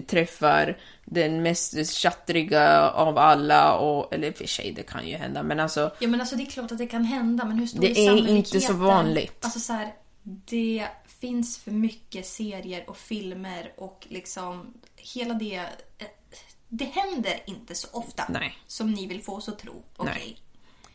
träffar 0.07 0.79
den 1.05 1.43
mest 1.43 1.91
chattriga 2.03 2.91
av 2.91 3.19
alla, 3.19 3.77
och, 3.79 4.15
eller 4.15 4.33
för 4.33 4.47
sig 4.47 4.73
det 4.73 4.83
kan 4.83 5.09
ju 5.09 5.17
hända, 5.17 5.43
men 5.43 5.61
alltså 5.61 5.91
ja, 5.99 6.09
men 6.09 6.21
alltså 6.21 6.37
det 6.37 6.43
är 6.43 6.51
klart 6.51 6.73
att 6.73 6.79
det 6.79 6.87
kan 6.87 7.05
hända, 7.05 7.45
men 7.45 7.59
hur 7.59 7.67
stor 7.67 7.81
Det 7.81 7.91
är 7.91 7.95
sannolikheten? 8.07 8.37
inte 8.37 8.61
så 8.61 8.73
vanligt. 8.73 9.45
Alltså 9.45 9.61
så 9.61 9.73
här, 9.73 9.95
det 10.23 10.87
finns 11.21 11.59
för 11.59 11.71
mycket 11.71 12.27
serier 12.27 12.91
och 12.91 12.97
filmer 12.97 13.73
och 13.77 14.07
liksom 14.11 14.75
hela 14.97 15.35
det... 15.35 15.57
eh, 15.99 16.07
Det 16.69 16.85
händer 16.85 17.35
inte 17.47 17.75
så 17.75 17.89
ofta 17.93 18.25
Nej. 18.29 18.59
som 18.67 18.91
ni 18.93 19.07
vill 19.07 19.23
få 19.23 19.35
oss 19.37 19.49
att 19.49 19.59
tro. 19.59 19.83
Okej. 19.97 20.13
Nej. 20.19 20.37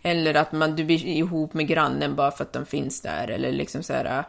Eller 0.04 0.34
att 0.34 0.52
man, 0.52 0.76
du 0.76 0.84
blir 0.84 1.06
ihop 1.06 1.54
med 1.54 1.68
grannen 1.68 2.16
bara 2.16 2.32
för 2.32 2.44
att 2.44 2.54
de 2.54 2.66
finns 2.66 3.02
där. 3.02 3.28
Eller 3.28 3.52
liksom 3.52 3.84
så 3.84 3.94
här. 3.94 4.24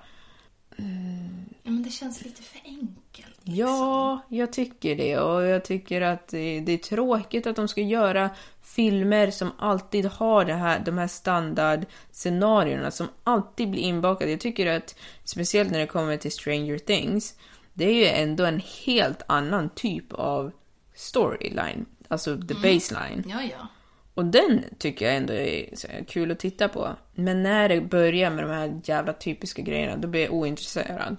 Ja, 1.63 1.71
men 1.71 1.83
det 1.83 1.91
känns 1.91 2.25
lite 2.25 2.43
för 2.43 2.61
enkelt. 2.65 3.41
Ja, 3.45 4.21
jag 4.29 4.53
tycker 4.53 4.97
det. 4.97 5.19
Och 5.19 5.43
jag 5.43 5.65
tycker 5.65 6.01
att 6.01 6.29
det, 6.29 6.73
är 6.73 6.79
tråkigt 6.79 7.47
att 7.47 7.57
de 7.57 7.69
ska 7.69 7.81
göra 7.81 8.31
filmer 8.63 9.31
som 9.31 9.53
alltid 9.59 10.05
har 10.05 10.45
det 10.45 10.55
här, 10.55 10.83
de 10.85 10.99
här 10.99 11.07
standardscenarierna 11.07 12.91
som 12.91 13.09
alltid 13.25 13.71
blir 13.71 13.83
inbakade. 13.83 14.31
Jag 14.31 14.41
tycker 14.41 14.67
att, 14.67 14.97
speciellt 15.25 15.71
när 15.71 15.79
det 15.79 15.87
kommer 15.87 16.17
till 16.17 16.33
Stranger 16.33 16.79
Things, 16.79 17.35
det 17.75 17.85
är 17.85 17.95
ju 17.95 18.07
ändå 18.07 18.45
en 18.45 18.63
helt 18.85 19.23
annan 19.27 19.71
typ 19.75 20.13
av 20.13 20.53
storyline. 20.95 21.87
Alltså 22.09 22.37
the 22.37 22.55
baseline. 22.55 23.25
Ja, 23.29 23.43
ja. 23.43 23.69
Och 24.15 24.25
den 24.25 24.65
tycker 24.79 25.07
jag 25.07 25.17
ändå 25.17 25.33
är 25.33 26.05
kul 26.05 26.31
att 26.31 26.39
titta 26.39 26.69
på. 26.69 26.97
Men 27.15 27.43
när 27.43 27.69
det 27.69 27.81
börjar 27.81 28.31
med 28.31 28.45
de 28.45 28.51
här 28.51 28.81
jävla 28.85 29.13
typiska 29.13 29.63
grejerna, 29.63 29.97
då 29.97 30.09
blir 30.09 30.23
jag 30.23 30.33
ointresserad. 30.33 31.17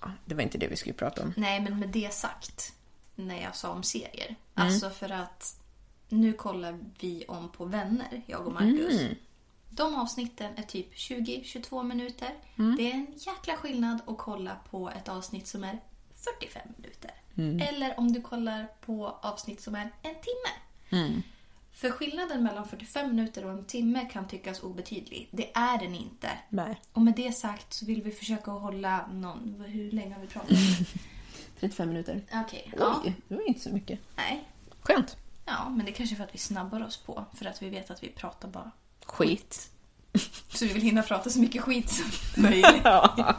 Ja, 0.00 0.10
det 0.24 0.34
var 0.34 0.42
inte 0.42 0.58
det 0.58 0.68
vi 0.68 0.76
skulle 0.76 0.94
prata 0.94 1.22
om. 1.22 1.34
Nej, 1.36 1.60
men 1.60 1.78
med 1.78 1.88
det 1.88 2.12
sagt, 2.12 2.72
när 3.14 3.42
jag 3.42 3.56
sa 3.56 3.70
om 3.70 3.82
serier. 3.82 4.36
Alltså 4.54 4.90
för 4.90 5.12
att 5.12 5.60
nu 6.08 6.32
kollar 6.32 6.78
vi 7.00 7.24
om 7.28 7.48
på 7.48 7.64
Vänner, 7.64 8.22
jag 8.26 8.46
och 8.46 8.52
Marcus. 8.52 9.00
De 9.70 9.94
avsnitten 9.94 10.52
är 10.56 10.62
typ 10.62 10.94
20-22 10.94 11.82
minuter. 11.82 12.30
Det 12.78 12.90
är 12.90 12.94
en 12.94 13.06
jäkla 13.16 13.56
skillnad 13.56 14.00
att 14.06 14.18
kolla 14.18 14.56
på 14.70 14.90
ett 14.90 15.08
avsnitt 15.08 15.46
som 15.46 15.64
är 15.64 15.78
45 16.14 16.62
minuter. 16.76 17.10
Eller 17.68 17.98
om 17.98 18.12
du 18.12 18.20
kollar 18.20 18.68
på 18.86 19.18
avsnitt 19.22 19.60
som 19.60 19.74
är 19.74 19.90
en 20.02 20.14
timme. 20.14 21.22
För 21.80 21.90
skillnaden 21.90 22.42
mellan 22.42 22.68
45 22.68 23.08
minuter 23.16 23.44
och 23.44 23.50
en 23.52 23.64
timme 23.64 24.08
kan 24.12 24.28
tyckas 24.28 24.62
obetydlig. 24.62 25.28
Det 25.30 25.50
är 25.54 25.78
den 25.78 25.94
inte. 25.94 26.30
Nej. 26.48 26.80
Och 26.92 27.02
med 27.02 27.14
det 27.14 27.32
sagt 27.32 27.72
så 27.72 27.86
vill 27.86 28.02
vi 28.02 28.10
försöka 28.10 28.50
hålla 28.50 29.06
någon... 29.06 29.64
Hur 29.66 29.90
länge 29.90 30.14
har 30.14 30.20
vi 30.20 30.26
pratat? 30.26 30.58
35 31.60 31.88
minuter. 31.88 32.22
Okej. 32.34 32.72
ja. 32.78 33.02
Oj, 33.04 33.14
det 33.28 33.34
var 33.34 33.48
inte 33.48 33.60
så 33.60 33.70
mycket. 33.70 33.98
Nej. 34.16 34.44
Skönt. 34.80 35.16
Ja, 35.44 35.68
men 35.68 35.86
det 35.86 35.92
är 35.92 35.94
kanske 35.94 36.16
för 36.16 36.24
att 36.24 36.34
vi 36.34 36.38
snabbar 36.38 36.84
oss 36.84 36.96
på. 36.96 37.24
För 37.34 37.46
att 37.46 37.62
vi 37.62 37.68
vet 37.68 37.90
att 37.90 38.02
vi 38.02 38.08
pratar 38.08 38.48
bara. 38.48 38.70
Skit. 39.06 39.70
Så 40.48 40.64
vi 40.66 40.72
vill 40.72 40.82
hinna 40.82 41.02
prata 41.02 41.30
så 41.30 41.40
mycket 41.40 41.62
skit 41.62 41.90
som 41.90 42.06
möjligt. 42.42 42.80
Ja. 42.84 43.36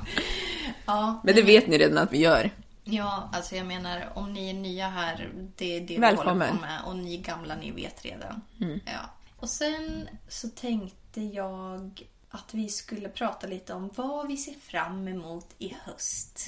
Ja, 0.86 1.22
Men 1.24 1.36
det 1.36 1.42
vet 1.42 1.68
ni 1.68 1.78
redan 1.78 1.98
att 1.98 2.14
vi 2.14 2.18
gör. 2.18 2.52
Ja, 2.90 3.30
alltså 3.34 3.56
jag 3.56 3.66
menar 3.66 4.12
om 4.16 4.34
ni 4.34 4.50
är 4.50 4.54
nya 4.54 4.90
här, 4.90 5.30
det 5.56 5.76
är 5.76 5.82
det 5.82 5.94
vi 5.94 5.98
Välkommen. 5.98 6.48
håller 6.48 6.52
på 6.52 6.62
med. 6.62 6.82
Och 6.86 6.96
ni 6.96 7.18
gamla, 7.18 7.56
ni 7.56 7.72
vet 7.72 8.06
redan. 8.06 8.42
Ja. 8.86 9.00
Och 9.38 9.50
sen 9.50 10.10
så 10.28 10.48
tänkte 10.48 11.22
jag 11.22 12.04
att 12.32 12.54
vi 12.54 12.70
skulle 12.70 13.10
prata 13.10 13.48
lite 13.48 13.74
om 13.74 13.90
vad 13.96 14.28
vi 14.28 14.38
ser 14.38 14.54
fram 14.54 15.08
emot 15.08 15.46
i 15.58 15.76
höst. 15.86 16.48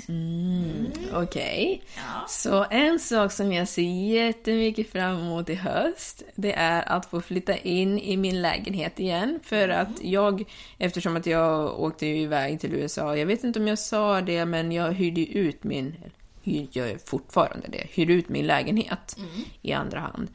Okej. 1.13 1.81
Ja. 1.95 2.25
Så 2.27 2.65
en 2.69 2.99
sak 2.99 3.31
som 3.31 3.53
jag 3.53 3.67
ser 3.67 4.11
jättemycket 4.13 4.91
fram 4.91 5.19
emot 5.19 5.49
i 5.49 5.55
höst, 5.55 6.23
det 6.35 6.53
är 6.53 6.89
att 6.91 7.05
få 7.05 7.21
flytta 7.21 7.57
in 7.57 7.99
i 7.99 8.17
min 8.17 8.41
lägenhet 8.41 8.99
igen. 8.99 9.39
För 9.43 9.69
att 9.69 10.03
jag, 10.03 10.43
eftersom 10.77 11.15
att 11.15 11.25
jag 11.25 11.79
åkte 11.79 12.05
iväg 12.05 12.59
till 12.59 12.73
USA, 12.73 13.15
jag 13.15 13.25
vet 13.25 13.43
inte 13.43 13.59
om 13.59 13.67
jag 13.67 13.79
sa 13.79 14.21
det, 14.21 14.45
men 14.45 14.71
jag 14.71 14.93
hyrde 14.93 15.21
ut 15.21 15.63
min, 15.63 15.95
hyr, 16.43 16.67
jag 16.71 16.89
gör 16.89 16.97
fortfarande 16.97 17.67
det, 17.67 17.87
hyr 17.89 18.09
ut 18.09 18.29
min 18.29 18.47
lägenhet 18.47 19.17
i 19.61 19.73
andra 19.73 19.99
hand. 19.99 20.27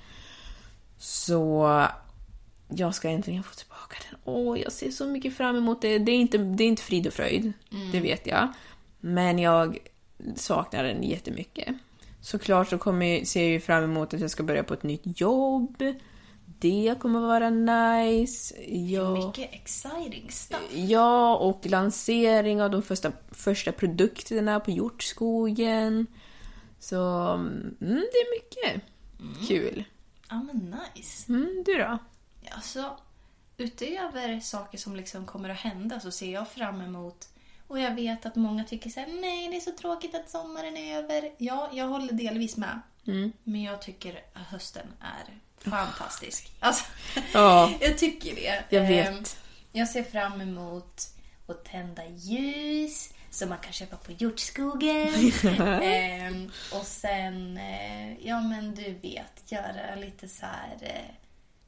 Så 0.99 1.87
jag 2.69 2.95
ska 2.95 3.09
äntligen 3.11 3.43
få 3.43 3.55
tillbaka 3.55 3.97
den. 4.11 4.21
Åh, 4.25 4.61
jag 4.61 4.73
ser 4.73 4.91
så 4.91 5.07
mycket 5.07 5.37
fram 5.37 5.57
emot 5.57 5.83
det. 5.83 5.99
Det 5.99 6.13
är 6.13 6.17
inte, 6.17 6.39
det 6.39 6.65
är 6.65 6.69
inte 6.69 6.83
frid 6.83 7.07
och 7.07 7.13
fröjd, 7.13 7.53
det 7.93 8.01
vet 8.01 8.27
jag. 8.27 8.53
Men 9.01 9.39
jag 9.39 9.79
saknar 10.37 10.85
den 10.85 11.03
jättemycket. 11.03 11.69
Såklart 12.21 12.69
så 12.69 12.79
kommer, 12.79 13.25
ser 13.25 13.43
jag 13.43 13.51
ju 13.51 13.61
fram 13.61 13.85
emot 13.85 14.15
att 14.15 14.21
jag 14.21 14.31
ska 14.31 14.43
börja 14.43 14.65
på 14.65 14.75
ett 14.75 14.83
nytt 14.83 15.21
jobb. 15.21 15.83
Det 16.59 16.95
kommer 17.01 17.21
vara 17.21 17.51
nice. 17.51 18.55
Jag, 18.67 19.27
Mycket 19.27 19.55
exciting 19.55 20.31
stuff. 20.31 20.73
ja, 20.75 21.37
och 21.37 21.67
lansering 21.67 22.63
av 22.63 22.71
de 22.71 22.83
första, 22.83 23.13
första 23.31 23.73
produkterna 23.73 24.61
på 24.61 24.71
hjortskogen. 24.71 26.07
Så 26.79 27.31
mm, 27.33 27.77
det 27.81 28.19
är 28.19 28.41
mycket 28.41 28.83
kul. 29.49 29.85
Ja, 30.29 30.43
men 30.43 30.77
nice. 30.95 31.33
Mm, 31.33 31.63
du 31.67 31.79
då? 31.79 31.99
Alltså, 32.51 32.97
utöver 33.57 34.41
saker 34.41 34.79
som 34.79 34.97
liksom 34.97 35.27
kommer 35.27 35.49
att 35.49 35.57
hända 35.61 36.01
så 36.01 36.11
ser 36.11 36.33
jag 36.33 36.49
fram 36.49 36.81
emot 36.81 37.29
och 37.69 37.81
jag 37.81 37.95
vet 37.95 38.27
att 38.27 38.37
många 38.37 38.65
tycker 38.65 38.91
så 38.91 39.01
här, 39.01 39.07
nej 39.21 39.49
det 39.49 39.57
är 39.57 39.61
så 39.61 39.73
tråkigt 39.73 40.15
att 40.15 40.31
sommaren 40.31 40.77
är 40.77 40.99
över. 40.99 41.33
Ja, 41.39 41.71
jag 41.73 41.89
håller 41.89 42.13
delvis 42.13 42.57
med. 42.57 42.81
Men 43.45 43.63
jag 43.63 43.83
tycker 43.83 44.21
att 44.33 44.47
hösten 44.47 44.87
är 45.01 45.41
fantastisk. 45.59 46.53
Alltså, 46.61 46.85
Ja. 47.33 47.71
jag 47.81 47.99
tycker 47.99 48.35
det. 48.35 48.65
Jag 48.69 48.83
vet. 48.83 49.09
Ehm, 49.09 49.25
Jag 49.73 49.89
ser 49.89 50.03
fram 50.03 50.41
emot 50.41 51.03
att 51.47 51.65
tända 51.65 52.03
ljus 52.07 53.11
som 53.31 53.49
man 53.49 53.59
kan 53.59 53.73
köpa 53.73 53.97
på 53.97 54.13
hjortskogen. 54.13 55.33
Ehm, 55.83 56.51
och 56.73 56.87
sen, 56.87 57.57
eh, 57.59 58.27
ja 58.29 58.41
men 58.41 58.75
du 58.75 58.95
vet, 58.95 59.53
göra 59.53 59.95
lite 59.97 60.29
så 60.29 60.47
här 60.47 60.77
eh, 60.81 61.15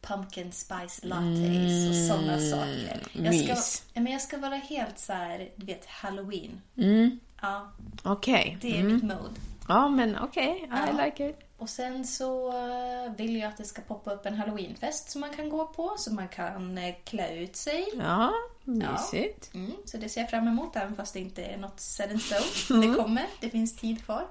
pumpkin 0.00 0.52
spice 0.52 1.06
lattes 1.06 1.88
och 1.88 1.94
sådana 2.16 2.38
saker. 2.40 3.00
Jag 3.12 3.34
ska, 3.34 3.42
Mm. 3.44 3.48
mys. 3.48 3.82
ja, 3.94 4.00
men 4.00 4.12
jag 4.12 4.22
ska 4.22 4.38
vara 4.38 4.54
helt 4.56 4.98
så 4.98 5.12
här, 5.12 5.48
du 5.56 5.66
vet, 5.66 5.86
halloween. 5.86 6.60
Mm, 6.76 7.18
Ja, 7.42 7.72
Okej. 8.02 8.58
det 8.60 8.78
är 8.78 8.82
mitt 8.82 9.02
mode. 9.02 9.34
Ja, 9.68 9.88
men 9.88 10.18
okej. 10.18 10.58
I 10.62 10.68
Ja. 10.70 11.04
like 11.04 11.28
it. 11.30 11.36
Och 11.58 11.70
sen 11.70 12.06
så 12.06 12.48
eh, 12.48 13.12
vill 13.16 13.36
jag 13.36 13.48
att 13.48 13.56
det 13.56 13.64
ska 13.64 13.82
poppa 13.82 14.12
upp 14.12 14.26
en 14.26 14.34
halloweenfest 14.34 15.10
som 15.10 15.20
man 15.20 15.30
kan 15.30 15.48
gå 15.48 15.66
på, 15.66 15.94
så 15.98 16.14
man 16.14 16.28
kan 16.28 16.78
eh, 16.78 16.94
klä 17.04 17.34
ut 17.34 17.56
sig. 17.56 17.88
Ja, 17.98 18.32
mysigt. 18.64 19.54
Mm, 19.54 19.72
så 19.84 19.96
det 19.96 20.08
ser 20.08 20.20
jag 20.20 20.30
fram 20.30 20.48
emot, 20.48 20.76
även 20.76 20.96
fast 20.96 21.14
det 21.14 21.20
inte 21.20 21.44
är 21.44 21.58
något 21.58 21.80
set 21.80 22.10
in 22.10 22.20
stone. 22.20 22.86
Det 22.86 22.94
kommer, 22.94 23.26
det 23.40 23.50
finns 23.50 23.76
tid 23.76 24.04
kvar. 24.04 24.26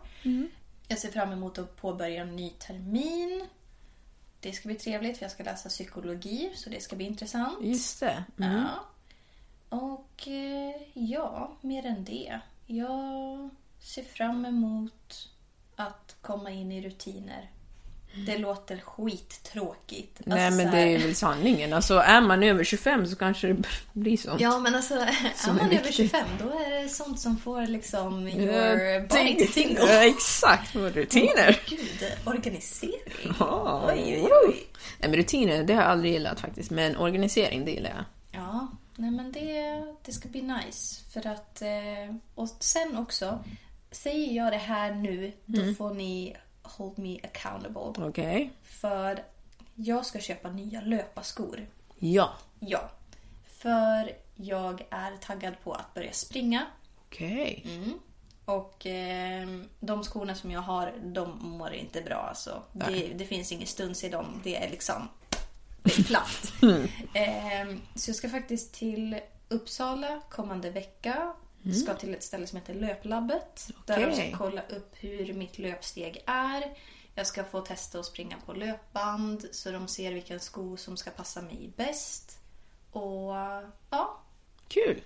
Jag 0.88 1.00
ser 1.00 1.12
fram 1.12 1.32
emot 1.32 1.58
att 1.58 1.76
påbörja 1.76 2.22
en 2.22 2.36
ny 2.36 2.50
termin. 2.50 3.48
Det 4.40 4.52
ska 4.52 4.68
bli 4.68 4.76
trevligt, 4.76 5.18
för 5.18 5.26
jag 5.26 5.32
ska 5.32 5.44
läsa 5.44 5.70
psykologi, 5.70 6.52
så 6.56 6.70
det 6.70 6.84
ska 6.84 6.96
bli 6.96 7.06
intressant. 7.06 7.58
Just 7.62 8.00
det. 8.00 8.24
Mm. 8.40 8.58
Ja. 8.58 8.70
Och 9.70 10.28
eh, 10.28 10.82
ja, 10.94 11.58
mer 11.62 11.86
än 11.86 12.04
det. 12.04 12.40
Jag 12.66 13.50
ser 13.80 14.04
fram 14.04 14.46
emot 14.46 15.30
att 15.78 16.16
komma 16.22 16.52
in 16.52 16.72
i 16.72 16.82
rutiner. 16.82 17.52
Det 18.26 18.38
låter 18.38 18.78
skittråkigt. 18.78 20.22
Nej, 20.26 20.46
Alltså, 20.46 20.64
men 20.64 20.72
det 20.76 20.80
är 20.82 21.00
väl 21.00 21.16
sanningen. 21.16 21.74
Alltså, 21.74 21.94
är 21.98 22.22
man 22.22 22.44
över 22.44 22.64
25 22.64 23.08
så 23.08 23.16
kanske 23.16 23.48
det 23.48 23.64
blir 23.94 24.18
så. 24.18 24.36
Ja, 24.40 24.60
men 24.60 24.76
alltså 24.76 24.94
är 24.94 25.34
Som 25.36 25.50
är 25.58 25.62
man 25.64 25.66
över 25.72 25.76
viktigt. 25.86 25.96
25 25.96 26.28
då 26.40 26.50
är 26.50 26.84
det 26.84 26.90
sånt 26.90 27.20
som 27.20 27.38
får 27.38 27.68
liksom 27.68 28.28
your 28.28 29.00
body 29.08 29.46
to 29.46 29.54
tingle. 29.54 30.06
Exakt. 30.08 30.76
Rutiner. 30.76 31.60
Gud, 31.70 32.12
organisering. 32.26 33.36
Ja. 33.40 33.84
Oj, 33.88 34.22
oj, 34.24 34.30
oj. 34.48 34.68
Nej, 35.00 35.10
men 35.10 35.16
rutiner, 35.16 35.64
det 35.64 35.74
har 35.74 35.82
jag 35.82 35.92
aldrig 35.92 36.14
gillat 36.14 36.40
faktiskt. 36.40 36.72
Men 36.72 36.98
organisering, 36.98 37.66
det 37.66 37.72
gillar 37.72 37.90
jag. 37.90 38.06
Ja, 38.42 38.68
nej 38.96 39.12
men 39.12 39.32
det, 39.32 39.84
det 40.06 40.12
ska 40.12 40.30
bli 40.30 40.42
nice. 40.42 41.02
För 41.14 41.28
att, 41.28 41.62
eh, 41.62 42.16
och 42.36 42.50
sen 42.60 42.98
också, 42.98 43.44
säger 44.02 44.34
jag 44.34 44.52
det 44.52 44.58
här 44.58 44.92
nu, 44.96 45.32
då 45.46 45.62
Mm. 45.62 45.76
får 45.76 45.94
ni 45.94 46.36
hold 46.62 47.00
me 47.00 47.20
accountable. 47.24 48.08
Okej. 48.08 48.52
För 48.64 49.24
jag 49.76 50.06
ska 50.06 50.20
köpa 50.20 50.50
nya 50.50 50.82
löparskor. 50.82 51.68
Ja. 52.00 52.30
Ja. 52.60 52.90
För 53.48 54.12
jag 54.36 54.86
är 54.90 55.18
taggad 55.18 55.54
på 55.64 55.74
att 55.74 55.94
börja 55.94 56.12
springa. 56.12 56.66
Okej. 57.08 57.66
Och 58.46 58.86
eh, 58.86 59.48
de 59.80 60.04
skorna 60.04 60.36
som 60.36 60.52
jag 60.52 60.62
har, 60.62 60.94
de 61.04 61.38
mår 61.42 61.74
inte 61.74 62.02
bra 62.02 62.16
alltså. 62.16 62.64
Det, 62.74 63.08
det 63.16 63.26
finns 63.26 63.52
ingen 63.52 63.68
stuns 63.68 64.04
i 64.04 64.10
dem. 64.10 64.42
Det 64.44 64.56
är 64.56 64.70
liksom 64.70 65.08
det 65.84 66.00
är 66.00 66.04
platt. 66.04 66.54
eh, 67.14 67.76
så 67.96 68.10
jag 68.10 68.16
ska 68.16 68.30
faktiskt 68.30 68.74
till 68.74 69.20
Uppsala 69.50 70.22
kommande 70.30 70.70
vecka. 70.70 71.34
Ska 71.74 71.94
till 71.94 72.14
ett 72.14 72.24
ställe 72.24 72.48
som 72.48 72.60
heter 72.60 72.74
Löplabbet. 72.74 73.72
Där 73.86 74.08
de 74.08 74.16
ska 74.16 74.38
kolla 74.38 74.62
upp 74.62 74.96
hur 75.00 75.34
mitt 75.34 75.60
löpsteg 75.60 76.24
är. 76.26 76.64
Jag 77.16 77.28
ska 77.28 77.44
få 77.44 77.62
testa 77.62 78.00
att 78.00 78.06
springa 78.06 78.38
på 78.46 78.54
löpband 78.54 79.46
så 79.52 79.72
de 79.72 79.88
ser 79.88 80.14
vilken 80.14 80.40
sko 80.40 80.78
som 80.78 80.98
ska 80.98 81.12
passa 81.12 81.42
mig 81.42 81.72
bäst. 81.76 82.40
Och 82.92 83.34
ja, 83.90 84.22
Kul. 84.68 85.02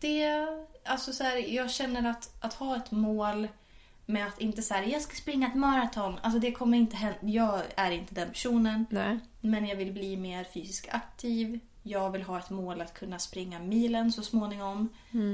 det, 0.00 0.46
alltså 0.84 1.12
så 1.12 1.24
här, 1.24 1.36
jag 1.36 1.70
känner 1.70 2.10
att, 2.10 2.44
att 2.44 2.54
ha 2.54 2.76
ett 2.76 2.90
mål 2.90 3.48
med 4.06 4.26
att 4.26 4.40
inte 4.40 4.62
säga 4.62 4.84
jag 4.86 5.02
ska 5.02 5.14
springa 5.14 5.48
ett 5.48 5.54
maraton. 5.54 6.18
Alltså 6.22 6.38
det 6.38 6.52
kommer 6.52 6.78
inte 6.78 6.96
hända. 6.96 7.18
Jag 7.20 7.62
är 7.76 7.90
inte 7.90 8.14
den 8.14 8.28
personen. 8.28 8.86
Nej. 8.90 9.18
Men 9.40 9.66
jag 9.66 9.76
vill 9.76 9.92
bli 9.92 10.16
mer 10.16 10.44
fysiskt 10.44 10.88
aktiv. 10.90 11.60
Jag 11.86 12.10
vill 12.10 12.22
ha 12.22 12.38
ett 12.38 12.50
mål 12.50 12.80
att 12.80 12.94
kunna 12.94 13.18
springa 13.18 13.58
milen 13.58 14.12
så 14.12 14.22
småningom. 14.22 14.88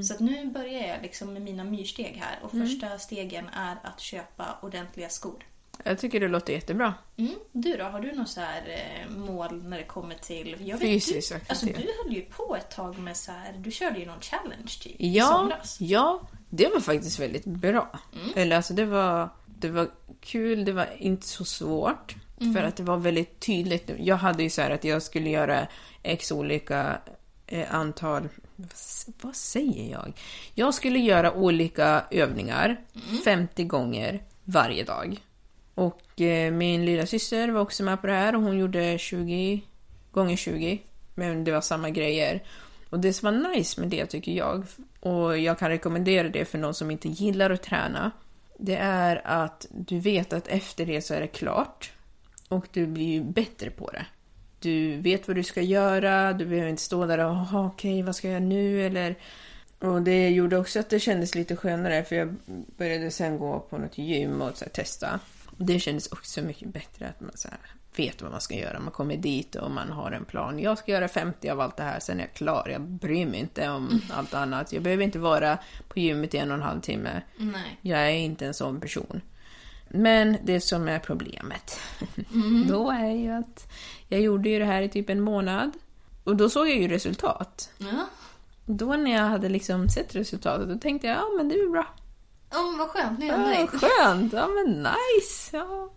Så 0.07 0.13
att 0.13 0.19
nu 0.19 0.45
börjar 0.45 0.87
jag 0.87 1.01
liksom 1.01 1.33
med 1.33 1.41
mina 1.41 1.63
myrsteg 1.63 2.21
här. 2.23 2.39
Och 2.43 2.51
första 2.51 2.99
stegen 2.99 3.49
är 3.49 3.77
att 3.83 3.99
köpa 3.99 4.45
ordentliga 4.61 5.09
skor. 5.09 5.43
Jag 5.83 5.99
tycker 5.99 6.19
det 6.19 6.27
låter 6.27 6.53
jättebra. 6.53 6.93
Mm. 7.17 7.33
Du 7.51 7.77
då, 7.77 7.83
har 7.83 7.99
du 7.99 8.11
något 8.11 8.29
så 8.29 8.41
här 8.41 8.61
eh, 8.67 9.17
mål 9.17 9.63
när 9.63 9.77
det 9.77 9.83
kommer 9.83 10.15
till... 10.15 10.55
Jag 10.59 10.79
Fysisk 10.79 11.29
du. 11.33 11.39
Alltså 11.47 11.65
du 11.65 11.73
höll 12.03 12.13
ju 12.15 12.21
på 12.21 12.55
ett 12.55 12.71
tag 12.71 12.99
med 12.99 13.17
så 13.17 13.31
här... 13.31 13.53
Du 13.57 13.71
körde 13.71 13.99
ju 13.99 14.05
någon 14.05 14.21
challenge 14.21 14.71
typ 14.81 15.01
i 15.01 15.17
Ja, 15.17 15.27
somras. 15.27 15.77
ja, 15.81 16.21
det 16.49 16.67
var 16.73 16.79
faktiskt 16.79 17.19
väldigt 17.19 17.45
bra. 17.45 17.99
Eller 18.35 18.55
alltså 18.55 18.73
det 18.73 18.85
var, 18.85 19.29
det 19.45 19.69
var 19.69 19.91
kul, 20.21 20.65
det 20.65 20.71
var 20.71 20.87
inte 20.97 21.27
så 21.27 21.45
svårt. 21.45 22.15
För 22.53 22.63
att 22.63 22.75
det 22.75 22.83
var 22.83 22.97
väldigt 22.97 23.39
tydligt. 23.39 23.91
Jag 23.97 24.15
hade 24.15 24.43
ju 24.43 24.49
så 24.49 24.61
här 24.61 24.71
att 24.71 24.83
jag 24.83 25.03
skulle 25.03 25.29
göra 25.29 25.67
x 26.03 26.31
olika 26.31 26.97
eh, 27.47 27.75
antal... 27.75 28.29
Vad, 29.21 29.35
säger 29.35 29.91
jag? 29.91 30.13
Jag 30.55 30.73
skulle 30.73 30.99
göra 30.99 31.33
olika 31.33 32.03
övningar 32.11 32.77
50 33.25 33.63
gånger 33.63 34.23
varje 34.43 34.83
dag. 34.83 35.17
Och 35.75 36.21
eh, 36.21 36.51
min 36.51 36.85
lilla 36.85 37.05
syster 37.05 37.49
var 37.49 37.61
också 37.61 37.83
med 37.83 38.01
på 38.01 38.07
det 38.07 38.13
här 38.13 38.35
och 38.35 38.41
hon 38.41 38.57
gjorde 38.57 38.97
20 38.97 39.61
gånger 40.11 40.35
20. 40.35 40.81
Men 41.15 41.43
det 41.43 41.51
var 41.51 41.61
samma 41.61 41.89
grejer. 41.89 42.43
Och 42.89 42.99
det 42.99 43.13
som 43.13 43.25
var 43.25 43.55
nice 43.55 43.79
med 43.81 43.89
det 43.89 44.05
tycker 44.05 44.31
jag, 44.31 44.65
och 44.99 45.37
jag 45.37 45.59
kan 45.59 45.69
rekommendera 45.69 46.29
det 46.29 46.45
för 46.45 46.57
någon 46.57 46.73
som 46.73 46.91
inte 46.91 47.09
gillar 47.09 47.49
att 47.49 47.63
träna, 47.63 48.11
det 48.59 48.75
är 48.75 49.21
att 49.27 49.65
du 49.69 49.99
vet 49.99 50.33
att 50.33 50.47
efter 50.47 50.85
det 50.85 51.01
så 51.01 51.13
är 51.13 51.21
det 51.21 51.27
klart. 51.27 51.91
Och 52.51 52.67
du 52.71 52.87
blir 52.87 53.05
ju 53.05 53.23
bättre 53.23 53.69
på 53.69 53.89
det. 53.91 54.05
Du 54.59 54.97
vet 54.97 55.27
vad 55.27 55.37
du 55.37 55.43
ska 55.43 55.61
göra, 55.61 56.33
du 56.33 56.45
behöver 56.45 56.69
inte 56.69 56.81
stå 56.81 57.05
där 57.05 57.17
och 57.17 57.35
"Jaha, 57.35 57.65
okej, 57.65 58.01
vad 58.01 58.15
ska 58.15 58.27
jag 58.27 58.33
göra 58.33 58.45
nu? 58.45 58.85
Eller... 58.85 59.15
Och 59.79 60.01
det 60.01 60.29
gjorde 60.29 60.57
också 60.57 60.79
att 60.79 60.89
det 60.89 60.99
kändes 60.99 61.35
lite 61.35 61.55
skönare 61.55 62.03
för 62.03 62.15
jag 62.15 62.35
började 62.77 63.11
sen 63.11 63.37
gå 63.37 63.59
på 63.59 63.77
något 63.77 63.97
gym 63.97 64.41
och 64.41 64.57
så 64.57 64.65
här, 64.65 64.71
testa. 64.71 65.19
Och 65.57 65.65
det 65.65 65.79
kändes 65.79 66.07
också 66.07 66.41
mycket 66.41 66.67
bättre 66.67 67.07
att 67.07 67.21
man 67.21 67.31
så 67.35 67.47
här, 67.47 67.59
vet 67.95 68.21
vad 68.21 68.31
man 68.31 68.41
ska 68.41 68.55
göra. 68.55 68.79
Man 68.79 68.91
kommer 68.91 69.17
dit 69.17 69.55
och 69.55 69.71
man 69.71 69.91
har 69.91 70.11
en 70.11 70.25
plan. 70.25 70.59
Jag 70.59 70.77
ska 70.77 70.91
göra 70.91 71.07
50 71.07 71.49
av 71.49 71.59
allt 71.59 71.77
det 71.77 71.83
här, 71.83 71.99
sen 71.99 72.17
är 72.17 72.23
jag 72.23 72.33
klar. 72.33 72.69
Jag 72.71 72.81
bryr 72.81 73.25
mig 73.25 73.39
inte 73.39 73.69
om 73.69 74.01
allt 74.11 74.33
annat. 74.33 74.73
Jag 74.73 74.83
behöver 74.83 75.03
inte 75.03 75.19
vara 75.19 75.57
på 75.87 75.99
gymmet 75.99 76.33
i 76.33 76.37
en 76.37 76.51
och 76.51 76.57
en 76.57 76.63
halv 76.63 76.81
timme. 76.81 77.21
Nej. 77.37 77.79
Jag 77.81 77.99
är 78.01 78.15
inte 78.15 78.45
en 78.45 78.53
sån 78.53 78.81
person. 78.81 79.21
Men 79.93 80.37
det 80.43 80.61
som 80.61 80.87
är 80.87 80.99
problemet 80.99 81.79
då 82.69 82.91
är 82.91 83.11
ju 83.11 83.31
att 83.31 83.67
jag 84.07 84.21
gjorde 84.21 84.49
ju 84.49 84.59
det 84.59 84.65
här 84.65 84.81
i 84.81 84.89
typ 84.89 85.09
en 85.09 85.21
månad. 85.21 85.71
Och 86.23 86.35
då 86.35 86.49
såg 86.49 86.69
jag 86.69 86.77
ju 86.77 86.87
resultat. 86.87 87.69
Ja. 87.77 88.05
Då 88.65 88.85
när 88.95 89.11
jag 89.11 89.23
hade 89.23 89.49
liksom 89.49 89.89
sett 89.89 90.15
resultatet, 90.15 90.69
då 90.69 90.75
tänkte 90.77 91.07
jag 91.07 91.17
ja 91.17 91.25
men 91.37 91.49
det 91.49 91.55
är 91.55 91.59
ju 91.63 91.69
bra. 91.69 91.87
Oh, 92.51 92.77
vad 92.77 92.87
skönt, 92.89 93.19
nu 93.19 93.25
är 93.25 93.29
Ja, 93.29 93.37
jag 93.53 93.57
nöjd. 93.57 93.69
skönt, 93.69 94.33
ja 94.33 94.47
men 94.47 94.73
nice. 94.83 95.57
Ja, 95.57 95.89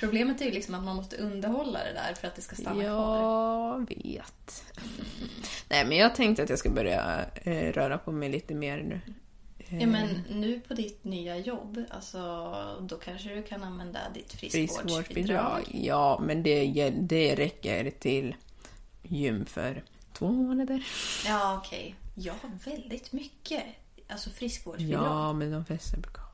Problemet 0.00 0.40
är 0.40 0.44
ju 0.44 0.50
liksom 0.50 0.74
att 0.74 0.84
man 0.84 0.96
måste 0.96 1.16
underhålla 1.16 1.78
det 1.78 1.92
där 1.92 2.14
för 2.14 2.28
att 2.28 2.36
det 2.36 2.42
ska 2.42 2.56
stanna 2.56 2.82
kvar. 2.82 2.88
jag 3.78 3.88
vet. 3.88 4.64
Nej 5.68 5.84
men 5.86 5.96
jag 5.98 6.14
tänkte 6.14 6.42
att 6.42 6.50
jag 6.50 6.58
ska 6.58 6.70
börja 6.70 7.24
eh, 7.34 7.72
röra 7.72 7.98
på 7.98 8.12
mig 8.12 8.28
lite 8.28 8.54
mer 8.54 8.76
nu. 8.82 9.00
Ja, 9.70 9.86
men 9.86 10.08
nu 10.30 10.60
på 10.68 10.74
ditt 10.74 11.04
nya 11.04 11.38
jobb, 11.38 11.84
alltså, 11.90 12.18
då 12.80 12.96
kanske 12.96 13.34
du 13.34 13.42
kan 13.42 13.62
använda 13.64 13.98
ditt 14.14 14.32
friskvårdsbidrag. 14.32 15.04
Friskvårdsbidrag. 15.06 15.62
Ja, 15.72 16.20
men 16.26 16.42
det, 16.42 16.90
det 16.90 17.34
räcker 17.34 17.90
till 17.90 18.34
gym 19.02 19.46
för 19.46 19.82
två 20.12 20.28
månader. 20.32 20.86
Ja, 21.26 21.62
okej. 21.64 21.94
Jag 22.14 22.34
har 22.42 22.50
väldigt 22.70 23.12
mycket 23.12 23.62
alltså 24.08 24.30
friskvårdsbidrag. 24.30 25.04
Ja, 25.04 25.32
men 25.32 25.50
de 25.52 25.64
flesta 25.64 25.96
brukar 25.96 26.22
ha 26.22 26.28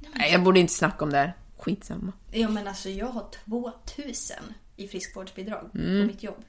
det. 0.00 0.08
Nej, 0.14 0.32
jag 0.32 0.42
borde 0.44 0.60
inte 0.60 0.72
snacka 0.72 1.04
om 1.04 1.10
det 1.10 1.16
här. 1.18 1.32
Skitsamma. 1.58 2.12
Ja, 2.32 2.48
men 2.48 2.68
alltså 2.68 2.88
jag 2.90 3.06
har 3.06 3.26
2000 3.44 4.36
i 4.76 4.88
friskvårdsbidrag 4.88 5.70
Mm. 5.74 6.00
på 6.02 6.12
mitt 6.12 6.22
jobb. 6.22 6.44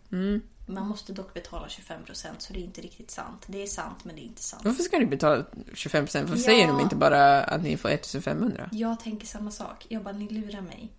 Man 0.70 0.88
måste 0.88 1.14
dock 1.14 1.34
betala 1.34 1.68
25% 1.68 2.28
så 2.38 2.54
det 2.54 2.60
är 2.60 2.64
inte 2.64 2.82
riktigt 2.82 3.12
sant. 3.12 3.44
Det 3.48 3.64
är 3.64 3.68
sant, 3.68 4.04
men 4.04 4.16
det 4.16 4.22
är 4.22 4.24
inte 4.24 4.44
sant. 4.44 4.66
Varför 4.66 4.84
ska 4.84 5.00
ni 5.00 5.06
betala 5.06 5.46
25%? 5.74 6.22
Varför 6.22 6.36
Ja. 6.38 6.44
säger 6.44 6.68
de 6.68 6.80
inte 6.80 6.96
bara 6.96 7.44
att 7.44 7.64
ni 7.64 7.78
får 7.78 7.90
1500? 7.90 8.70
Jag 8.72 9.00
tänker 9.00 9.28
samma 9.28 9.52
sak. 9.52 9.86
Jag 9.90 10.04
bara, 10.04 10.14
ni 10.14 10.30
lurar 10.30 10.62
mig. 10.62 10.90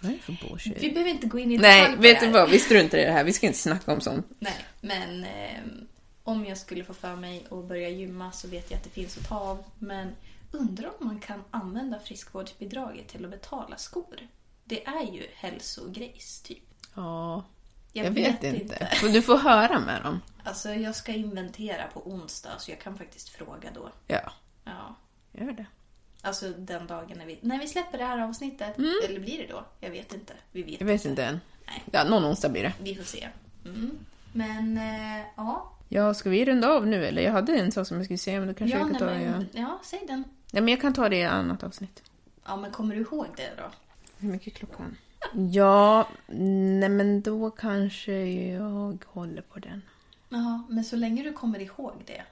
Vad 0.00 0.10
är 0.12 0.16
det 0.16 0.22
för 0.22 0.48
bullshit? 0.48 0.82
Vi 0.82 0.90
behöver 0.92 1.10
inte 1.10 1.26
gå 1.26 1.38
in 1.38 1.52
i 1.52 1.58
Nej, 1.58 1.80
detalj 1.80 1.96
på 1.96 2.02
vet 2.02 2.20
du 2.20 2.30
vad? 2.30 2.50
Vi 2.50 2.58
struntar 2.58 2.98
i 2.98 3.04
det 3.04 3.12
här. 3.12 3.24
Vi 3.24 3.32
ska 3.32 3.46
inte 3.46 3.58
snacka 3.58 3.92
om 3.92 4.00
sånt. 4.00 4.26
Nej, 4.38 4.64
men 4.80 5.24
ehm, 5.24 5.86
om 6.24 6.44
jag 6.46 6.58
skulle 6.58 6.84
få 6.84 6.94
för 6.94 7.16
mig 7.16 7.46
att 7.50 7.64
börja 7.64 7.88
gymma 7.88 8.32
så 8.32 8.48
vet 8.48 8.70
jag 8.70 8.78
att 8.78 8.84
det 8.84 8.90
finns 8.90 9.16
att 9.18 9.28
ta 9.28 9.38
av. 9.38 9.64
Men 9.78 10.12
undrar 10.52 10.90
om 11.00 11.06
man 11.06 11.20
kan 11.20 11.44
använda 11.50 11.98
friskvårdsbidraget 11.98 13.08
till 13.08 13.24
att 13.24 13.30
betala 13.30 13.76
skor? 13.76 14.18
Det 14.64 14.86
är 14.86 15.12
ju 15.12 15.26
hälsogrejs, 15.34 16.40
typ. 16.42 16.58
Ja, 16.94 17.44
Jag, 17.96 18.06
jag, 18.06 18.10
vet, 18.10 18.44
inte. 18.44 18.88
Får- 19.00 19.08
Du 19.08 19.22
får 19.22 19.36
höra 19.38 19.80
med 19.80 20.02
dem. 20.02 20.20
Alltså, 20.44 20.70
jag 20.74 20.94
ska 20.94 21.12
inventera 21.12 21.86
på 21.86 22.00
onsdag 22.10 22.50
så 22.58 22.70
jag 22.70 22.80
kan 22.80 22.98
faktiskt 22.98 23.28
fråga 23.28 23.68
då. 23.74 23.90
Ja, 24.06 24.20
Ja. 24.64 24.94
gör 25.32 25.52
det. 25.52 25.66
Alltså 26.22 26.50
den 26.50 26.86
dagen 26.86 27.18
när 27.18 27.26
vi, 27.26 27.38
när 27.42 27.58
vi 27.58 27.66
släpper 27.68 27.98
det 27.98 28.04
här 28.04 28.18
avsnittet. 28.18 28.78
Eller 29.08 29.20
blir 29.20 29.38
det 29.38 29.46
då? 29.52 29.64
Jag 29.80 29.90
vet 29.90 30.14
inte. 30.14 30.32
Vi 30.52 30.62
vet 30.62 30.80
Jag 30.80 30.86
vet 30.86 31.04
inte 31.04 31.24
än. 31.24 31.40
Nej. 31.66 31.82
Ja, 31.92 32.04
någon 32.04 32.24
onsdag 32.24 32.48
blir 32.48 32.62
det. 32.62 32.72
Vi 32.82 32.94
får 32.94 33.04
se. 33.04 33.28
Mm. 33.64 33.98
Men 34.32 34.78
eh, 34.78 35.24
ja. 35.36 35.72
Ja, 35.88 36.14
ska 36.14 36.30
vi 36.30 36.44
runda 36.44 36.68
av 36.70 36.86
nu 36.86 37.06
eller? 37.06 37.22
Jag 37.22 37.32
hade 37.32 37.56
en 37.58 37.72
sak 37.72 37.86
som 37.86 37.96
jag 37.96 38.06
skulle 38.06 38.18
säga, 38.18 38.38
men 38.38 38.48
då 38.48 38.54
kanske 38.54 38.76
Ja, 38.76 38.80
jag 38.88 38.98
kan 38.98 39.06
nej, 39.08 39.18
ta 39.18 39.24
det. 39.24 39.30
men, 39.30 39.48
Ja. 39.52 39.60
ja, 39.60 39.80
säg 39.84 40.00
den. 40.08 40.24
Nej, 40.52 40.62
men 40.62 40.68
jag 40.68 40.80
kan 40.80 40.92
ta 40.94 41.08
det 41.08 41.16
i 41.16 41.24
annat 41.24 41.62
avsnitt. 41.64 42.02
Ja, 42.46 42.56
men 42.56 42.70
kommer 42.70 42.94
du 42.94 43.00
ihåg 43.00 43.26
det 43.36 43.50
då? 43.56 43.64
Hur 44.18 44.28
mycket 44.32 44.54
klockan? 44.54 44.96
Ja, 45.52 46.08
nej 46.78 46.88
men 46.88 47.22
då 47.22 47.50
kanske 47.50 48.12
jag 48.26 49.04
håller 49.06 49.42
på 49.42 49.58
den. 49.58 49.82
Ja, 50.28 50.66
men 50.68 50.84
så 50.84 50.96
länge 50.96 51.22
du 51.22 51.32
kommer 51.32 51.58
ihåg 51.58 51.92
det. 52.06 52.22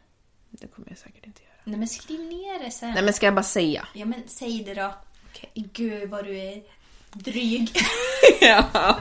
Det 0.51 0.67
kommer 0.67 0.89
jag 0.89 0.99
säkert 0.99 1.27
inte 1.27 1.43
göra. 1.43 1.53
Nej, 1.65 1.79
men 1.79 1.89
skriv 1.89 2.21
ner 2.21 2.65
det 2.65 2.71
sen. 2.71 2.91
Nej 2.95 3.03
men 3.03 3.15
ska 3.15 3.27
jag 3.27 3.35
bara 3.35 3.43
säga? 3.43 3.89
Ja, 3.95 4.05
men 4.05 4.23
säg 4.27 4.65
det 4.65 4.75
då. 4.75 4.95
Gud, 5.55 6.11
vad 6.11 6.25
du 6.25 6.39
är 6.39 6.63
dryg. 7.13 7.71
ja. 8.41 8.99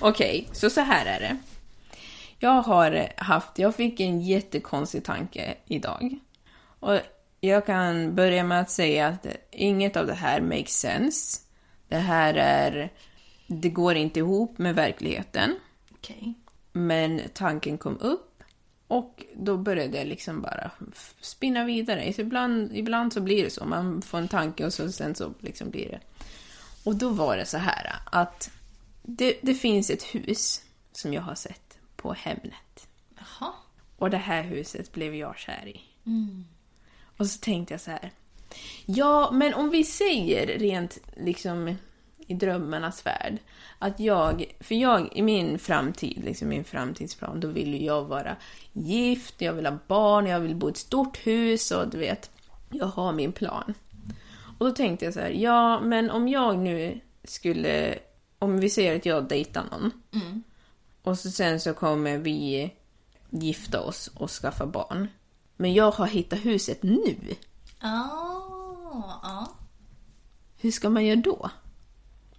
Okej, 0.00 0.48
så 0.52 0.70
så 0.70 0.80
här 0.80 1.06
är 1.06 1.20
det. 1.20 1.36
Jag 2.38 2.62
har 2.62 3.12
haft, 3.16 3.58
jag 3.58 3.74
fick 3.74 4.00
en 4.00 4.20
jättekonstig 4.20 5.04
tanke 5.04 5.54
idag. 5.66 6.18
Och 6.80 7.00
jag 7.40 7.66
kan 7.66 8.14
börja 8.14 8.44
med 8.44 8.60
att 8.60 8.70
säga 8.70 9.06
att 9.06 9.26
inget 9.50 9.96
av 9.96 10.06
det 10.06 10.14
här 10.14 10.40
makes 10.40 10.72
sense. 10.72 11.40
Det 11.88 11.98
här 11.98 12.34
är, 12.34 12.90
det 13.60 13.68
går 13.68 13.94
inte 13.94 14.18
ihop 14.18 14.58
med 14.58 14.74
verkligheten. 14.74 15.56
Okej. 15.92 16.34
Men 16.72 17.20
tanken 17.34 17.78
kom 17.78 17.98
upp 17.98 18.42
och 18.88 19.24
då 19.34 19.56
började 19.56 19.98
jag 19.98 20.06
liksom 20.06 20.40
bara 20.40 20.70
spinna 21.20 21.64
vidare. 21.64 22.12
Så 22.12 22.20
ibland, 22.20 22.76
ibland 22.76 23.12
så 23.12 23.20
blir 23.20 23.44
det 23.44 23.50
så. 23.50 23.64
Man 23.64 24.02
får 24.02 24.18
en 24.18 24.28
tanke 24.28 24.66
och 24.66 24.72
så, 24.72 24.92
sen 24.92 25.14
så 25.14 25.34
liksom 25.40 25.70
blir 25.70 25.88
det. 25.88 26.00
Och 26.84 26.96
då 26.96 27.08
var 27.08 27.36
det 27.36 27.46
så 27.46 27.58
här 27.58 27.92
att 28.04 28.50
det, 29.02 29.38
det 29.42 29.54
finns 29.54 29.90
ett 29.90 30.02
hus 30.02 30.62
som 30.92 31.12
jag 31.12 31.22
har 31.22 31.34
sett 31.34 31.78
på 31.96 32.12
Hemnet. 32.12 32.88
Jaha. 33.16 33.52
Och 33.96 34.10
det 34.10 34.16
här 34.16 34.42
huset 34.42 34.92
blev 34.92 35.14
jag 35.14 35.38
kär 35.38 35.66
i. 35.66 35.80
Och 37.16 37.26
så 37.26 37.38
tänkte 37.38 37.74
jag 37.74 37.80
så 37.80 37.90
här. 37.90 38.12
Ja, 38.86 39.30
men 39.32 39.54
om 39.54 39.70
vi 39.70 39.84
säger 39.84 40.58
rent 40.58 40.98
liksom 41.16 41.76
i 42.32 42.34
drömmarnas 42.34 43.06
värld 43.06 43.38
att 43.78 44.00
jag, 44.00 44.44
för 44.60 44.74
jag 44.74 45.16
i 45.16 45.22
min 45.22 45.58
framtid, 45.58 46.22
liksom 46.24 46.48
min 46.48 46.64
framtidsplan, 46.64 47.40
då 47.40 47.48
vill 47.48 47.74
ju 47.74 47.84
jag 47.84 48.04
vara 48.04 48.36
gift, 48.72 49.40
jag 49.40 49.52
vill 49.52 49.66
ha 49.66 49.78
barn, 49.86 50.26
jag 50.26 50.40
vill 50.40 50.56
bo 50.56 50.68
i 50.68 50.70
ett 50.70 50.76
stort 50.76 51.26
hus 51.26 51.70
och 51.70 51.88
du 51.88 51.98
vet, 51.98 52.30
jag 52.70 52.86
har 52.86 53.12
min 53.12 53.32
plan. 53.32 53.74
Och 54.58 54.66
då 54.66 54.72
tänkte 54.72 55.04
jag 55.04 55.14
så 55.14 55.20
här, 55.20 55.30
ja, 55.30 55.80
men 55.80 56.10
om 56.10 56.28
jag 56.28 56.58
nu 56.58 57.00
skulle, 57.24 57.98
om 58.38 58.60
vi 58.60 58.70
säger 58.70 58.96
att 58.96 59.06
jag 59.06 59.28
dejtar 59.28 59.64
någon 59.70 59.90
och 61.02 61.18
så 61.18 61.30
sen 61.30 61.60
så 61.60 61.74
kommer 61.74 62.18
vi 62.18 62.72
gifta 63.30 63.80
oss 63.80 64.10
och 64.14 64.30
skaffa 64.30 64.66
barn. 64.66 65.08
Men 65.56 65.74
jag 65.74 65.90
har 65.90 66.06
hittat 66.06 66.44
huset 66.44 66.82
nu. 66.82 67.16
Ah, 67.80 69.20
ja. 69.22 69.48
Hur 70.56 70.70
ska 70.70 70.90
man 70.90 71.04
göra 71.04 71.20
då? 71.20 71.50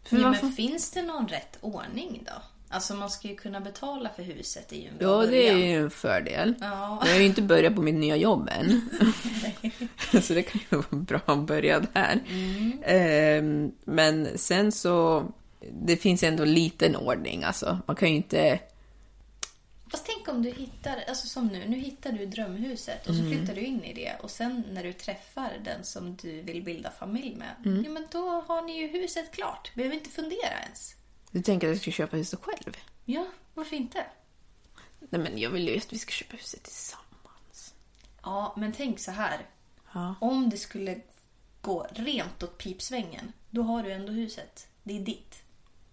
För 0.04 0.18
ja 0.18 0.36
men 0.42 0.52
finns 0.52 0.92
det 0.92 1.02
någon 1.02 1.28
rätt 1.28 1.58
ordning 1.62 2.24
då? 2.26 2.42
Alltså 2.70 2.96
man 2.96 3.10
ska 3.10 3.28
ju 3.28 3.36
kunna 3.36 3.60
betala 3.60 4.10
för 4.10 4.24
huset, 4.24 4.70
det 4.70 4.76
är 4.76 4.82
ju 4.82 4.88
en 4.88 4.98
bra 4.98 5.08
Ja, 5.08 5.32
det 5.32 5.50
är 5.50 5.58
ju 5.58 5.84
en 5.84 5.92
fördel. 5.92 6.54
Ja. 6.62 7.02
Jag 7.06 7.12
har 7.12 7.20
ju 7.20 7.26
inte 7.26 7.42
börjat 7.42 7.76
på 7.76 7.82
mitt 7.82 7.96
nya 7.96 8.16
jobb 8.16 8.50
än. 8.52 8.90
så 10.22 10.34
det 10.34 10.44
kan 10.44 10.62
ju 10.72 10.78
vara 10.78 11.02
bra 11.04 11.20
att 11.26 11.40
börja 11.40 11.80
där. 11.80 12.20
Ehm, 12.84 13.72
men 13.84 14.38
sen 14.38 14.72
så, 14.72 15.26
det 15.72 15.98
finns 15.98 16.24
ändå 16.24 16.46
liten 16.46 16.96
ordning 16.96 17.44
alltså. 17.44 17.80
Man 17.86 17.96
kan 17.96 18.10
ju 18.10 18.16
inte... 18.16 18.60
Fast 19.94 20.06
tänk 20.06 20.28
om 20.28 20.44
du 20.44 20.50
hittar, 20.50 21.04
alltså 21.08 21.28
som 21.28 21.48
nu, 21.48 21.68
nu 21.68 21.78
hittar 21.78 22.12
du 22.12 22.26
drömhuset 22.26 23.08
och 23.08 23.16
så 23.16 23.22
flyttar 23.22 23.56
du 23.56 23.62
in 23.62 23.84
i 23.84 23.94
det 23.94 24.16
och 24.22 24.32
sen 24.32 24.64
när 24.72 24.84
du 24.84 24.94
träffar 24.94 25.62
den 25.64 25.84
som 25.84 26.16
du 26.16 26.42
vill 26.42 26.64
bilda 26.64 26.92
familj 26.92 27.36
med, 27.36 27.84
ja 27.86 27.90
men 27.90 28.08
då 28.12 28.30
har 28.48 28.62
ni 28.62 28.78
ju 28.78 28.88
huset 28.88 29.32
klart. 29.32 29.72
Behöver 29.76 29.96
inte 29.96 30.10
fundera 30.10 30.62
ens. 30.66 30.96
Du 31.32 31.42
tänker 31.42 31.68
att 31.68 31.74
jag 31.74 31.82
ska 31.82 31.92
köpa 31.92 32.18
huset 32.18 32.40
själv? 32.42 32.78
Ja, 33.06 33.28
varför 33.54 33.76
inte? 33.76 34.06
Nej 35.00 35.22
men 35.22 35.38
jag 35.38 35.50
vill 35.50 35.68
ju 35.68 35.78
att 35.78 35.94
vi 35.94 36.00
ska 36.00 36.12
köpa 36.12 36.36
huset 36.38 36.64
tillsammans. 36.64 37.74
Ja, 38.24 38.54
men 38.58 38.74
tänk 38.74 39.00
så 39.00 39.12
här. 39.12 39.46
Ja. 39.94 40.16
Om 40.22 40.50
det 40.50 40.58
skulle 40.58 41.02
gå 41.62 41.88
rent 41.92 42.44
åt 42.44 42.58
pipsvängen, 42.58 43.34
då 43.50 43.62
har 43.62 43.84
du 43.84 43.92
ändå 43.92 44.12
huset. 44.12 44.68
Det 44.84 44.98
är 44.98 45.02
ditt. 45.02 45.44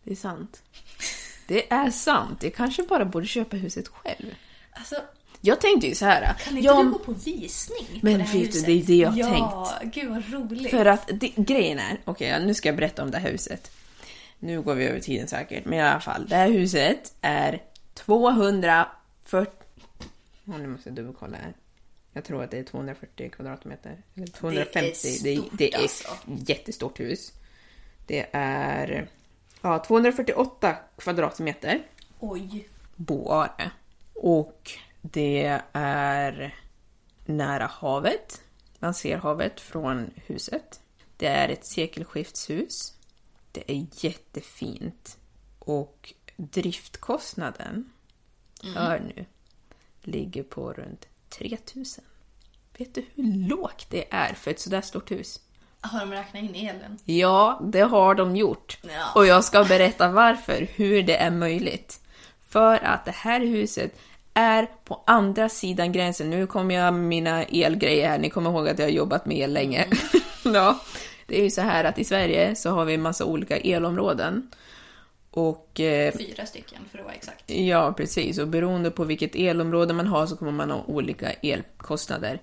Det 0.02 0.10
är 0.10 0.16
sant. 0.16 0.62
Det 1.50 1.72
är 1.72 1.90
sant. 1.90 2.42
Jag 2.42 2.54
kanske 2.54 2.82
bara 2.82 3.04
borde 3.04 3.26
köpa 3.26 3.56
huset 3.56 3.88
själv. 3.88 4.34
Alltså, 4.72 4.94
Jag 5.40 5.60
tänkte 5.60 5.86
ju 5.86 5.94
så 5.94 6.04
här. 6.04 6.34
kan 6.44 6.56
inte 6.56 6.66
ja, 6.66 6.82
du 6.82 6.90
gå 6.90 6.98
på 6.98 7.12
visning 7.12 8.00
Men 8.02 8.12
på 8.12 8.18
det 8.18 8.24
här 8.24 8.38
vet 8.38 8.52
du, 8.52 8.58
huset? 8.58 8.66
det 8.66 8.72
är 8.72 8.82
det 8.82 8.94
jag 9.18 9.26
har 9.26 9.36
ja, 9.36 9.78
gud 9.82 10.08
vad 10.10 10.32
roligt. 10.32 10.70
För 10.70 10.86
att 10.86 11.10
det, 11.12 11.28
grejen 11.36 11.78
är, 11.78 12.00
okej 12.04 12.46
nu 12.46 12.54
ska 12.54 12.68
jag 12.68 12.76
berätta 12.76 13.02
om 13.02 13.10
det 13.10 13.18
här 13.18 13.30
huset. 13.30 13.70
Nu 14.38 14.62
går 14.62 14.74
vi 14.74 14.84
över 14.84 15.00
tiden 15.00 15.28
säkert, 15.28 15.64
men 15.64 15.78
i 15.78 15.82
alla 15.82 16.00
fall. 16.00 16.26
Det 16.28 16.36
här 16.36 16.48
huset 16.50 17.14
är 17.20 17.62
240... 17.94 19.52
Oh, 20.46 20.58
nu 20.58 20.66
måste 20.66 20.88
jag 20.88 20.96
dubbelkolla 20.96 21.36
här. 21.36 21.54
Jag 22.12 22.24
tror 22.24 22.44
att 22.44 22.50
det 22.50 22.58
är 22.58 22.64
240 22.64 23.30
kvadratmeter. 23.30 24.02
Eller 24.16 24.26
250. 24.26 24.78
Det 25.22 25.32
är, 25.32 25.36
stort, 25.36 25.50
det 25.52 25.74
är 25.74 25.82
alltså. 25.82 26.08
ett 26.08 26.48
jättestort 26.48 27.00
hus. 27.00 27.32
Det 28.06 28.26
är 28.32 29.08
ja, 29.62 29.78
248 29.78 30.76
kvadratmeter 30.98 31.82
Oj. 32.18 32.68
boare. 32.96 33.70
Och 34.14 34.70
det 35.00 35.60
är 35.72 36.54
nära 37.24 37.66
havet. 37.66 38.42
Man 38.78 38.94
ser 38.94 39.16
havet 39.16 39.60
från 39.60 40.10
huset. 40.16 40.80
Det 41.16 41.26
är 41.26 41.48
ett 41.48 41.66
sekelskiftshus. 41.66 42.94
Det 43.52 43.70
är 43.72 43.86
jättefint. 44.04 45.18
Och 45.58 46.14
driftkostnaden, 46.36 47.92
hör 48.74 49.00
nu, 49.00 49.26
ligger 50.02 50.42
på 50.42 50.72
runt 50.72 51.08
3000. 51.28 52.04
Vet 52.78 52.94
du 52.94 53.04
hur 53.14 53.48
lågt 53.48 53.86
det 53.90 54.14
är 54.14 54.34
för 54.34 54.50
ett 54.50 54.60
sådär 54.60 54.80
stort 54.80 55.10
hus? 55.10 55.40
Har 55.80 56.00
de 56.00 56.12
räknat 56.12 56.42
in 56.42 56.54
elen? 56.54 56.98
Ja, 57.04 57.60
det 57.62 57.80
har 57.80 58.14
de 58.14 58.36
gjort. 58.36 58.78
Ja. 58.82 59.12
Och 59.14 59.26
jag 59.26 59.44
ska 59.44 59.64
berätta 59.64 60.08
varför, 60.08 60.66
hur 60.74 61.02
det 61.02 61.16
är 61.16 61.30
möjligt. 61.30 62.00
För 62.48 62.84
att 62.84 63.04
det 63.04 63.14
här 63.14 63.40
huset 63.40 63.98
är 64.34 64.68
på 64.84 65.02
andra 65.06 65.48
sidan 65.48 65.92
gränsen. 65.92 66.30
Nu 66.30 66.46
kommer 66.46 66.74
jag 66.74 66.94
med 66.94 67.04
mina 67.04 67.42
elgrejer 67.42 68.08
här. 68.08 68.18
Ni 68.18 68.30
kommer 68.30 68.50
ihåg 68.50 68.68
att 68.68 68.78
jag 68.78 68.86
har 68.86 68.92
jobbat 68.92 69.26
med 69.26 69.38
el 69.38 69.52
länge. 69.52 69.86
ja, 70.44 70.80
det 71.26 71.38
är 71.38 71.42
ju 71.42 71.50
så 71.50 71.60
här 71.60 71.84
att 71.84 71.98
i 71.98 72.04
Sverige 72.04 72.56
så 72.56 72.70
har 72.70 72.84
vi 72.84 72.94
en 72.94 73.02
massa 73.02 73.24
olika 73.24 73.56
elområden. 73.56 74.50
Och 75.30 75.80
eh, 75.80 76.12
Fyra 76.12 76.46
stycken 76.46 76.78
för 76.90 76.98
att 76.98 77.04
vara 77.04 77.14
exakt. 77.14 77.50
Ja, 77.50 77.94
precis. 77.96 78.38
Och 78.38 78.48
beroende 78.48 78.90
på 78.90 79.04
vilket 79.04 79.34
elområde 79.34 79.94
man 79.94 80.06
har 80.06 80.26
så 80.26 80.36
kommer 80.36 80.52
man 80.52 80.70
ha 80.70 80.84
olika 80.86 81.32
elkostnader. 81.32 82.40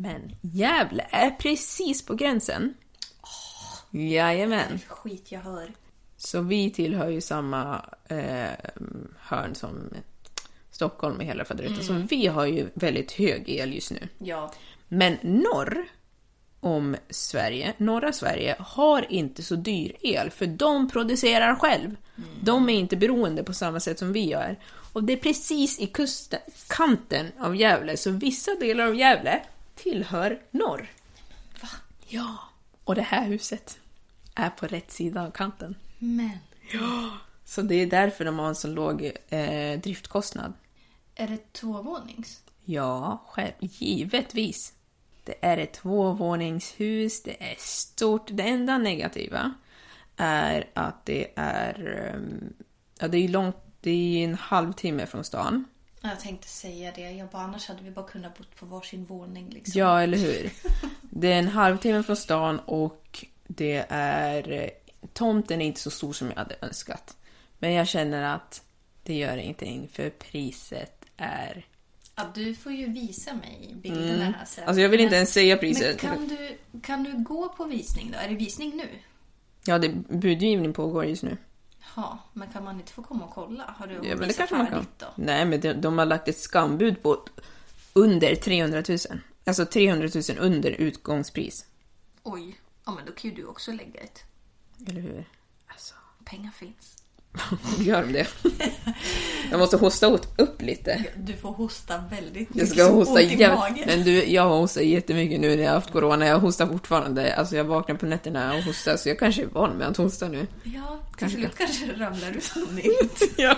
Men 0.00 0.36
Gävle 0.40 1.06
är 1.10 1.30
precis 1.30 2.06
på 2.06 2.14
gränsen. 2.14 2.74
Jajamän. 3.90 4.78
För 4.78 4.94
skit 4.94 5.32
jag 5.32 5.40
hör. 5.40 5.72
Så 6.16 6.40
vi 6.40 6.70
tillhör 6.70 7.08
ju 7.08 7.20
samma 7.20 7.84
eh, 8.08 8.50
hörn 9.18 9.54
som 9.54 9.94
Stockholm 10.70 11.16
och 11.16 11.24
hela 11.24 11.44
faderuttan. 11.44 11.84
Så 11.84 11.92
vi 11.92 12.26
har 12.26 12.46
ju 12.46 12.68
väldigt 12.74 13.12
hög 13.12 13.48
el 13.48 13.74
just 13.74 13.90
nu. 13.90 14.08
Ja. 14.18 14.52
Men 14.88 15.16
norr 15.22 15.84
om 16.60 16.96
Sverige, 17.10 17.74
norra 17.76 18.12
Sverige, 18.12 18.56
har 18.58 19.12
inte 19.12 19.42
så 19.42 19.54
dyr 19.54 19.96
el 20.00 20.30
för 20.30 20.46
de 20.46 20.90
producerar 20.90 21.54
själv. 21.54 21.96
De 22.42 22.68
är 22.68 22.74
inte 22.74 22.96
beroende 22.96 23.42
på 23.42 23.52
samma 23.52 23.80
sätt 23.80 23.98
som 23.98 24.12
vi 24.12 24.32
är. 24.32 24.58
Och 24.92 25.04
det 25.04 25.12
är 25.12 25.16
precis 25.16 25.80
i 25.80 25.86
kusten, 25.86 26.40
kanten 26.68 27.26
av 27.38 27.56
Gävle, 27.56 27.96
så 27.96 28.10
vissa 28.10 28.54
delar 28.54 28.86
av 28.86 28.96
Gävle 28.96 29.42
tillhör 29.82 30.42
norr. 30.50 30.90
Va? 31.62 31.68
Ja, 32.08 32.38
och 32.84 32.94
det 32.94 33.02
här 33.02 33.26
huset 33.26 33.78
är 34.34 34.50
på 34.50 34.66
rätt 34.66 34.90
sida 34.90 35.22
av 35.22 35.30
kanten. 35.30 35.74
Men. 35.98 36.38
Så 37.44 37.62
det 37.62 37.74
är 37.74 37.86
därför 37.86 38.24
de 38.24 38.38
har 38.38 38.48
en 38.48 38.54
så 38.54 38.68
låg 38.68 39.12
eh, 39.28 39.80
driftkostnad. 39.80 40.52
Är 41.14 41.28
det 41.28 41.52
tvåvånings? 41.52 42.42
Ja, 42.64 43.24
själv, 43.28 43.52
givetvis. 43.60 44.72
Det 45.24 45.34
är 45.40 45.58
ett 45.58 45.72
tvåvåningshus, 45.72 47.22
det 47.22 47.52
är 47.52 47.54
stort. 47.58 48.28
Det 48.30 48.42
enda 48.42 48.78
negativa 48.78 49.54
är 50.16 50.70
att 50.74 51.06
det 51.06 51.32
är... 51.36 52.10
ehm, 52.14 52.52
Ja, 53.02 53.08
det 53.08 53.18
är 53.18 53.28
långt, 53.28 53.56
det 53.80 53.90
är 53.90 54.24
en 54.24 54.34
halvtimme 54.34 55.06
från 55.06 55.24
stan. 55.24 55.64
Jag 56.02 56.20
tänkte 56.20 56.48
säga 56.48 56.92
det. 56.94 57.10
Jag 57.10 57.28
bara, 57.28 57.42
annars 57.42 57.68
hade 57.68 57.82
vi 57.82 57.90
bara 57.90 58.06
kunnat 58.08 58.38
bo 58.38 58.44
på 58.58 58.66
varsin 58.66 59.04
våning 59.04 59.50
liksom. 59.50 59.80
Ja, 59.80 60.02
eller 60.02 60.18
hur? 60.18 60.50
Det 61.00 61.32
är 61.32 61.38
en 61.38 61.48
halvtimme 61.48 62.02
från 62.02 62.16
stan 62.16 62.58
och 62.58 63.24
det 63.46 63.86
är... 63.88 64.52
eh, 64.52 64.68
Tomten 65.12 65.60
är 65.62 65.66
inte 65.66 65.80
så 65.80 65.90
stor 65.90 66.12
som 66.12 66.28
jag 66.28 66.36
hade 66.36 66.56
önskat. 66.62 67.16
Men 67.58 67.72
jag 67.72 67.88
känner 67.88 68.34
att 68.34 68.62
det 69.02 69.14
gör 69.14 69.36
ingenting, 69.36 69.88
för 69.92 70.10
priset 70.10 71.04
är... 71.16 71.66
Ja, 72.16 72.22
du 72.34 72.54
får 72.54 72.72
ju 72.72 72.86
visa 72.92 73.34
mig 73.34 73.74
bilderna 73.82 74.24
här 74.38 74.44
sen. 74.44 74.64
Alltså 74.68 74.80
jag 74.80 74.88
vill 74.88 75.00
inte 75.00 75.10
Men- 75.10 75.16
ens 75.16 75.32
säga 75.32 75.54
Men 75.54 75.60
priset. 75.60 76.00
kan 76.00 76.28
du, 76.28 76.58
kan 76.82 77.04
du 77.04 77.12
gå 77.24 77.48
på 77.48 77.64
visning 77.64 78.10
då? 78.12 78.18
Är 78.18 78.28
det 78.28 78.34
visning 78.34 78.76
nu? 78.76 78.88
Ja, 79.66 79.78
det 79.78 79.88
budgivning 80.08 80.72
pågår 80.72 81.04
just 81.04 81.22
nu. 81.22 81.36
Ja, 81.96 82.18
men 82.32 82.52
kan 82.52 82.64
man 82.64 82.80
inte 82.80 82.92
få 82.92 83.02
komma 83.02 83.24
och 83.24 83.30
kolla? 83.34 83.74
Har 83.78 83.86
du 83.86 83.94
Ja, 83.94 84.16
men 84.16 84.28
det 84.28 84.34
kanske 84.34 84.56
man 84.56 84.66
kan. 84.66 84.86
då? 84.98 85.06
Nej, 85.14 85.44
men 85.44 85.60
de, 85.60 85.72
de 85.72 85.98
har 85.98 86.06
lagt 86.06 86.28
ett 86.28 86.38
skambud 86.38 87.02
på 87.02 87.24
under 87.92 88.34
300 88.34 88.82
000. 88.88 88.98
Alltså 89.46 89.66
300 89.66 90.08
000 90.14 90.38
under 90.38 90.70
utgångspris. 90.70 91.66
Oj. 92.22 92.60
Ja, 92.84 92.92
men 92.92 93.06
då 93.06 93.12
kan 93.12 93.30
ju 93.30 93.36
du 93.36 93.44
också 93.44 93.72
lägga 93.72 94.00
ett. 94.00 94.22
Eller 94.88 95.00
hur? 95.00 95.28
Alltså, 95.66 95.94
Pengar 96.24 96.50
finns. 96.50 96.99
gör 97.80 98.02
de 98.02 98.12
det? 98.12 98.26
Jag 99.50 99.58
måste 99.60 99.76
hosta 99.76 100.06
upp 100.36 100.62
lite. 100.62 101.04
Du 101.16 101.32
får 101.36 101.52
hosta 101.52 102.04
väldigt 102.10 102.48
Jag 102.48 102.56
mycket. 102.56 102.68
ska 102.68 102.86
så 102.86 102.92
hosta 102.92 103.20
jävligt. 103.22 103.86
Men 103.86 104.02
du, 104.04 104.24
jag 104.24 104.42
har 104.42 104.58
hostat 104.58 104.84
jättemycket 104.84 105.40
nu 105.40 105.48
när 105.56 105.62
jag 105.62 105.70
har 105.70 105.74
haft 105.74 105.90
corona. 105.90 106.26
Jag 106.26 106.38
hostar 106.38 106.66
fortfarande. 106.66 107.34
Alltså 107.34 107.56
jag 107.56 107.64
vaknar 107.64 107.96
på 107.96 108.06
nätterna 108.06 108.54
och 108.54 108.62
hostar, 108.62 108.96
så 108.96 109.08
jag 109.08 109.18
kanske 109.18 109.42
är 109.42 109.46
van 109.46 109.70
med 109.70 109.88
att 109.88 109.96
hosta 109.96 110.28
nu. 110.28 110.46
Ja, 110.62 110.98
till 111.08 111.16
Kanske 111.18 111.38
slut 111.38 111.56
kanske 111.58 111.86
ramlar 111.92 112.30
du 112.30 112.72
nytt. 112.74 113.22
Ja. 113.38 113.56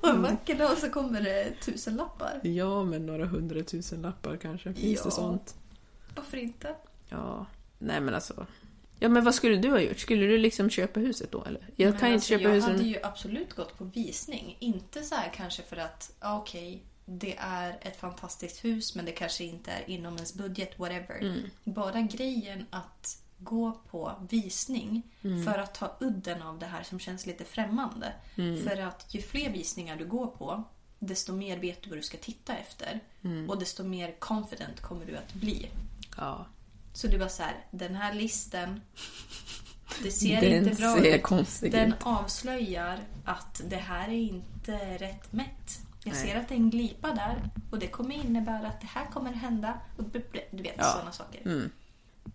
Och 0.00 0.08
en 0.08 0.22
vacker 0.22 0.54
dag 0.54 0.78
så 0.78 0.90
kommer 0.90 1.20
det 1.20 1.52
tusen 1.64 1.96
lappar. 1.96 2.40
Ja, 2.42 2.84
men 2.84 3.06
några 3.06 3.26
hundratusen 3.26 4.02
lappar 4.02 4.36
kanske. 4.36 4.74
Finns 4.74 4.98
Ja. 4.98 5.04
det 5.04 5.10
sånt? 5.10 5.54
Varför 6.16 6.36
inte? 6.36 6.68
Ja, 7.08 7.46
nej 7.78 8.00
men 8.00 8.14
alltså. 8.14 8.46
Ja 8.98 9.08
men 9.08 9.24
vad 9.24 9.34
skulle 9.34 9.56
du 9.56 9.70
ha 9.70 9.80
gjort? 9.80 9.98
Skulle 9.98 10.26
du 10.26 10.38
liksom 10.38 10.70
köpa 10.70 11.00
huset 11.00 11.32
då 11.32 11.44
eller? 11.44 11.68
Jag 11.76 11.90
Men 11.90 11.98
kan 12.00 12.08
inte 12.08 12.14
alltså, 12.14 12.28
köpa 12.28 12.42
jag 12.42 12.50
huset. 12.50 12.70
hade 12.70 12.82
ju 12.84 12.98
absolut 13.02 13.52
gått 13.54 13.78
på 13.78 13.84
visning. 13.84 14.56
Inte 14.58 15.02
så 15.02 15.14
här 15.14 15.32
kanske 15.36 15.62
för 15.62 15.76
att, 15.76 16.12
okej, 16.22 16.82
det 17.04 17.36
är 17.38 17.78
ett 17.82 17.96
fantastiskt 18.00 18.64
hus 18.64 18.94
men 18.94 19.04
det 19.04 19.12
kanske 19.12 19.44
inte 19.44 19.70
är 19.70 19.90
inom 19.90 20.14
ens 20.14 20.34
budget, 20.34 20.78
whatever. 20.78 21.18
Mm. 21.20 21.40
Bara 21.64 22.00
grejen 22.00 22.66
att 22.70 23.22
gå 23.38 23.80
på 23.90 24.12
visning 24.30 25.02
Mm. 25.24 25.44
för 25.44 25.58
att 25.58 25.74
ta 25.74 25.96
udden 26.00 26.42
av 26.42 26.58
det 26.58 26.66
här 26.66 26.82
som 26.82 26.98
känns 26.98 27.26
lite 27.26 27.44
främmande. 27.44 28.12
Mm. 28.36 28.64
För 28.64 28.76
att 28.80 29.14
ju 29.14 29.22
fler 29.22 29.50
visningar 29.50 29.96
du 29.96 30.04
går 30.06 30.26
på, 30.26 30.62
desto 30.98 31.32
mer 31.32 31.58
vet 31.58 31.82
du 31.82 31.88
vad 31.90 31.98
du 31.98 32.02
ska 32.02 32.16
titta 32.18 32.56
efter. 32.56 33.00
Mm. 33.24 33.50
Och 33.50 33.58
desto 33.58 33.84
mer 33.84 34.14
confident 34.18 34.80
kommer 34.80 35.06
du 35.06 35.16
att 35.16 35.34
bli. 35.34 35.66
Ja. 36.16 36.46
Så 36.96 37.06
det 37.06 37.18
var 37.18 37.28
så 37.28 37.42
här, 37.42 37.54
den 37.70 37.94
här 37.94 38.14
listen, 38.14 38.80
det 40.02 40.10
ser 40.10 40.40
Den 40.40 40.52
inte 40.68 40.82
bra 40.82 40.96
ser 40.96 41.64
ut. 41.66 41.72
Den 41.72 41.88
ut. 41.88 41.94
avslöjar 42.02 42.98
att 43.24 43.60
det 43.64 43.76
här 43.76 44.08
är 44.08 44.12
inte 44.12 44.72
rätt 44.98 45.32
mätt. 45.32 45.80
Jag 46.04 46.14
Nej. 46.14 46.26
ser 46.26 46.36
att 46.40 46.48
det 46.48 46.54
är 46.54 46.56
en 46.56 46.70
glipa 46.70 47.08
där 47.08 47.42
och 47.70 47.78
det 47.78 47.86
kommer 47.86 48.14
innebära 48.14 48.68
att 48.68 48.80
det 48.80 48.86
här 48.86 49.06
kommer 49.06 49.32
hända. 49.32 49.74
Och 49.96 50.04
du 50.50 50.62
vet, 50.62 50.74
Ja. 50.78 50.84
sådana 50.84 51.12
saker. 51.12 51.40
Mm. 51.44 51.70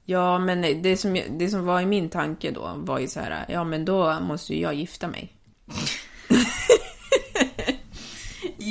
Ja 0.05 0.39
men 0.39 0.81
det 0.81 0.97
som, 0.97 1.19
det 1.29 1.49
som 1.49 1.65
var 1.65 1.81
i 1.81 1.85
min 1.85 2.09
tanke 2.09 2.51
då 2.51 2.73
var 2.75 2.99
ju 2.99 3.07
så 3.07 3.19
här, 3.19 3.45
ja 3.49 3.63
men 3.63 3.85
då 3.85 4.19
måste 4.19 4.53
ju 4.55 4.61
jag 4.61 4.73
gifta 4.73 5.07
mig. 5.07 5.33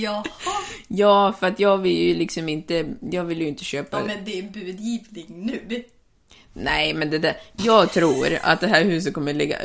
Jaha. 0.03 0.25
Ja, 0.89 1.35
för 1.41 1.47
att 1.47 1.61
jag 1.61 1.79
vill 1.79 1.99
ju 1.99 2.15
liksom 2.15 2.49
inte, 2.49 2.95
jag 3.11 3.25
vill 3.25 3.41
ju 3.41 3.49
inte 3.49 3.65
köpa 3.65 3.99
Ja, 4.01 4.07
men 4.07 4.25
det 4.25 4.39
är 4.39 4.43
budgivning 4.43 5.27
nu. 5.29 5.85
Nej, 6.53 6.95
men 6.95 7.11
det 7.11 7.19
där, 7.19 7.37
jag 7.57 7.93
tror 7.93 8.39
att 8.43 8.61
det 8.61 8.67
här 8.67 8.85
huset 8.85 9.15
kommer 9.15 9.33
ligga, 9.33 9.59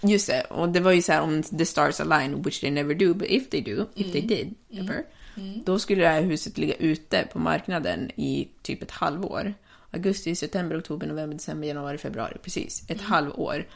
just 0.00 0.26
det, 0.26 0.40
och 0.40 0.68
det 0.68 0.80
var 0.80 0.92
ju 0.92 1.02
så 1.02 1.12
här 1.12 1.22
om 1.22 1.42
the 1.42 1.66
stars 1.66 2.00
align, 2.00 2.42
which 2.42 2.60
they 2.60 2.70
never 2.70 2.94
do, 2.94 3.14
but 3.14 3.28
if 3.28 3.50
they 3.50 3.60
do, 3.60 3.86
if 3.94 4.12
they 4.12 4.20
did, 4.20 4.54
ever, 4.72 5.04
då 5.64 5.78
skulle 5.78 6.02
det 6.02 6.08
här 6.08 6.22
huset 6.22 6.58
ligga 6.58 6.74
ute 6.74 7.28
på 7.32 7.38
marknaden 7.38 8.10
i 8.16 8.48
typ 8.62 8.82
ett 8.82 8.90
halvår. 8.90 9.54
Augusti, 9.90 10.34
september, 10.34 10.78
oktober, 10.78 11.06
november, 11.06 11.34
december, 11.34 11.68
januari, 11.68 11.98
februari, 11.98 12.36
precis, 12.42 12.84
ett 12.88 13.00
halvår. 13.00 13.66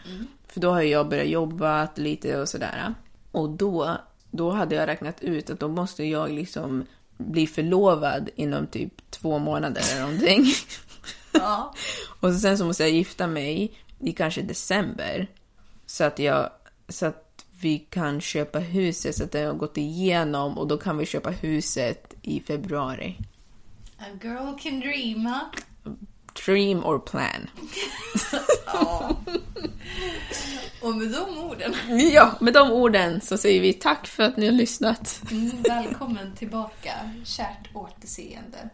För 0.49 0.61
då 0.61 0.71
har 0.71 0.83
jag 0.83 1.09
börjat 1.09 1.29
jobba 1.29 1.89
lite 1.97 2.41
och 2.41 2.49
sådär. 2.49 2.95
Och 3.31 3.51
då, 3.51 3.97
då 4.37 4.51
hade 4.51 4.75
jag 4.75 4.87
räknat 4.87 5.23
ut 5.23 5.51
att 5.51 5.61
då 5.61 5.69
måste 5.69 6.05
jag 6.05 6.31
liksom 6.31 6.87
bli 7.17 7.47
förlovad 7.47 8.31
inom 8.37 8.67
typ 8.67 9.11
två 9.11 9.39
månader 9.39 9.83
eller 9.93 10.03
någonting. 10.03 10.45
Ja. 11.37 11.75
Och 12.21 12.33
så 12.33 12.39
sen 12.39 12.59
så 12.59 12.65
måste 12.65 12.83
jag 12.83 12.93
gifta 12.93 13.27
mig 13.27 13.73
i 14.01 14.13
kanske 14.13 14.43
december. 14.43 15.27
Så 15.87 16.05
att 16.05 16.19
jag, 16.19 16.51
så 16.89 17.07
att 17.07 17.45
vi 17.61 17.79
kan 17.79 18.21
köpa 18.21 18.59
huset 18.59 19.17
så 19.17 19.25
att 19.25 19.33
det 19.33 19.43
har 19.43 19.55
gått 19.55 19.77
igenom 19.77 20.59
och 20.59 20.67
då 20.67 20.77
kan 20.77 20.99
vi 20.99 21.07
köpa 21.07 21.31
huset 21.31 22.15
i 22.23 22.41
februari. 22.41 23.19
A 23.99 24.05
girl 24.23 24.59
can 24.59 24.81
dream, 24.81 25.27
ha? 25.27 25.51
Dream 26.47 26.85
or 26.85 26.99
plan. 26.99 27.51
Ja. 28.67 29.17
Och 30.83 30.95
med 30.95 31.09
de 31.11 31.39
orden, 31.39 31.75
Ja, 32.13 32.31
med 32.41 32.53
de 32.55 32.71
orden 32.73 33.21
så 33.21 33.39
säger 33.39 33.61
vi 33.61 33.73
tack 33.73 34.07
för 34.07 34.23
att 34.23 34.37
ni 34.37 34.47
har 34.47 34.53
lyssnat. 34.53 35.21
mm, 35.31 35.63
välkommen 35.63 36.35
tillbaka. 36.37 36.93
Kärt 37.25 37.69
återseende. 37.75 38.69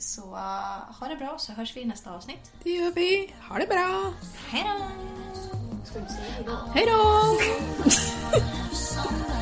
Så 0.00 0.20
uh, 0.22 0.38
ha 1.00 1.08
det 1.08 1.16
bra 1.16 1.36
så 1.38 1.52
hörs 1.52 1.76
vi 1.76 1.80
i 1.80 1.84
nästa 1.84 2.10
avsnitt. 2.10 2.52
Det 2.62 2.70
gör 2.70 2.90
vi. 2.92 3.34
Ha 3.48 3.58
det 3.58 3.66
bra. 3.66 4.12
Hej 4.48 4.64
då! 4.64 4.84
Hej 6.74 6.86
då? 6.86 7.38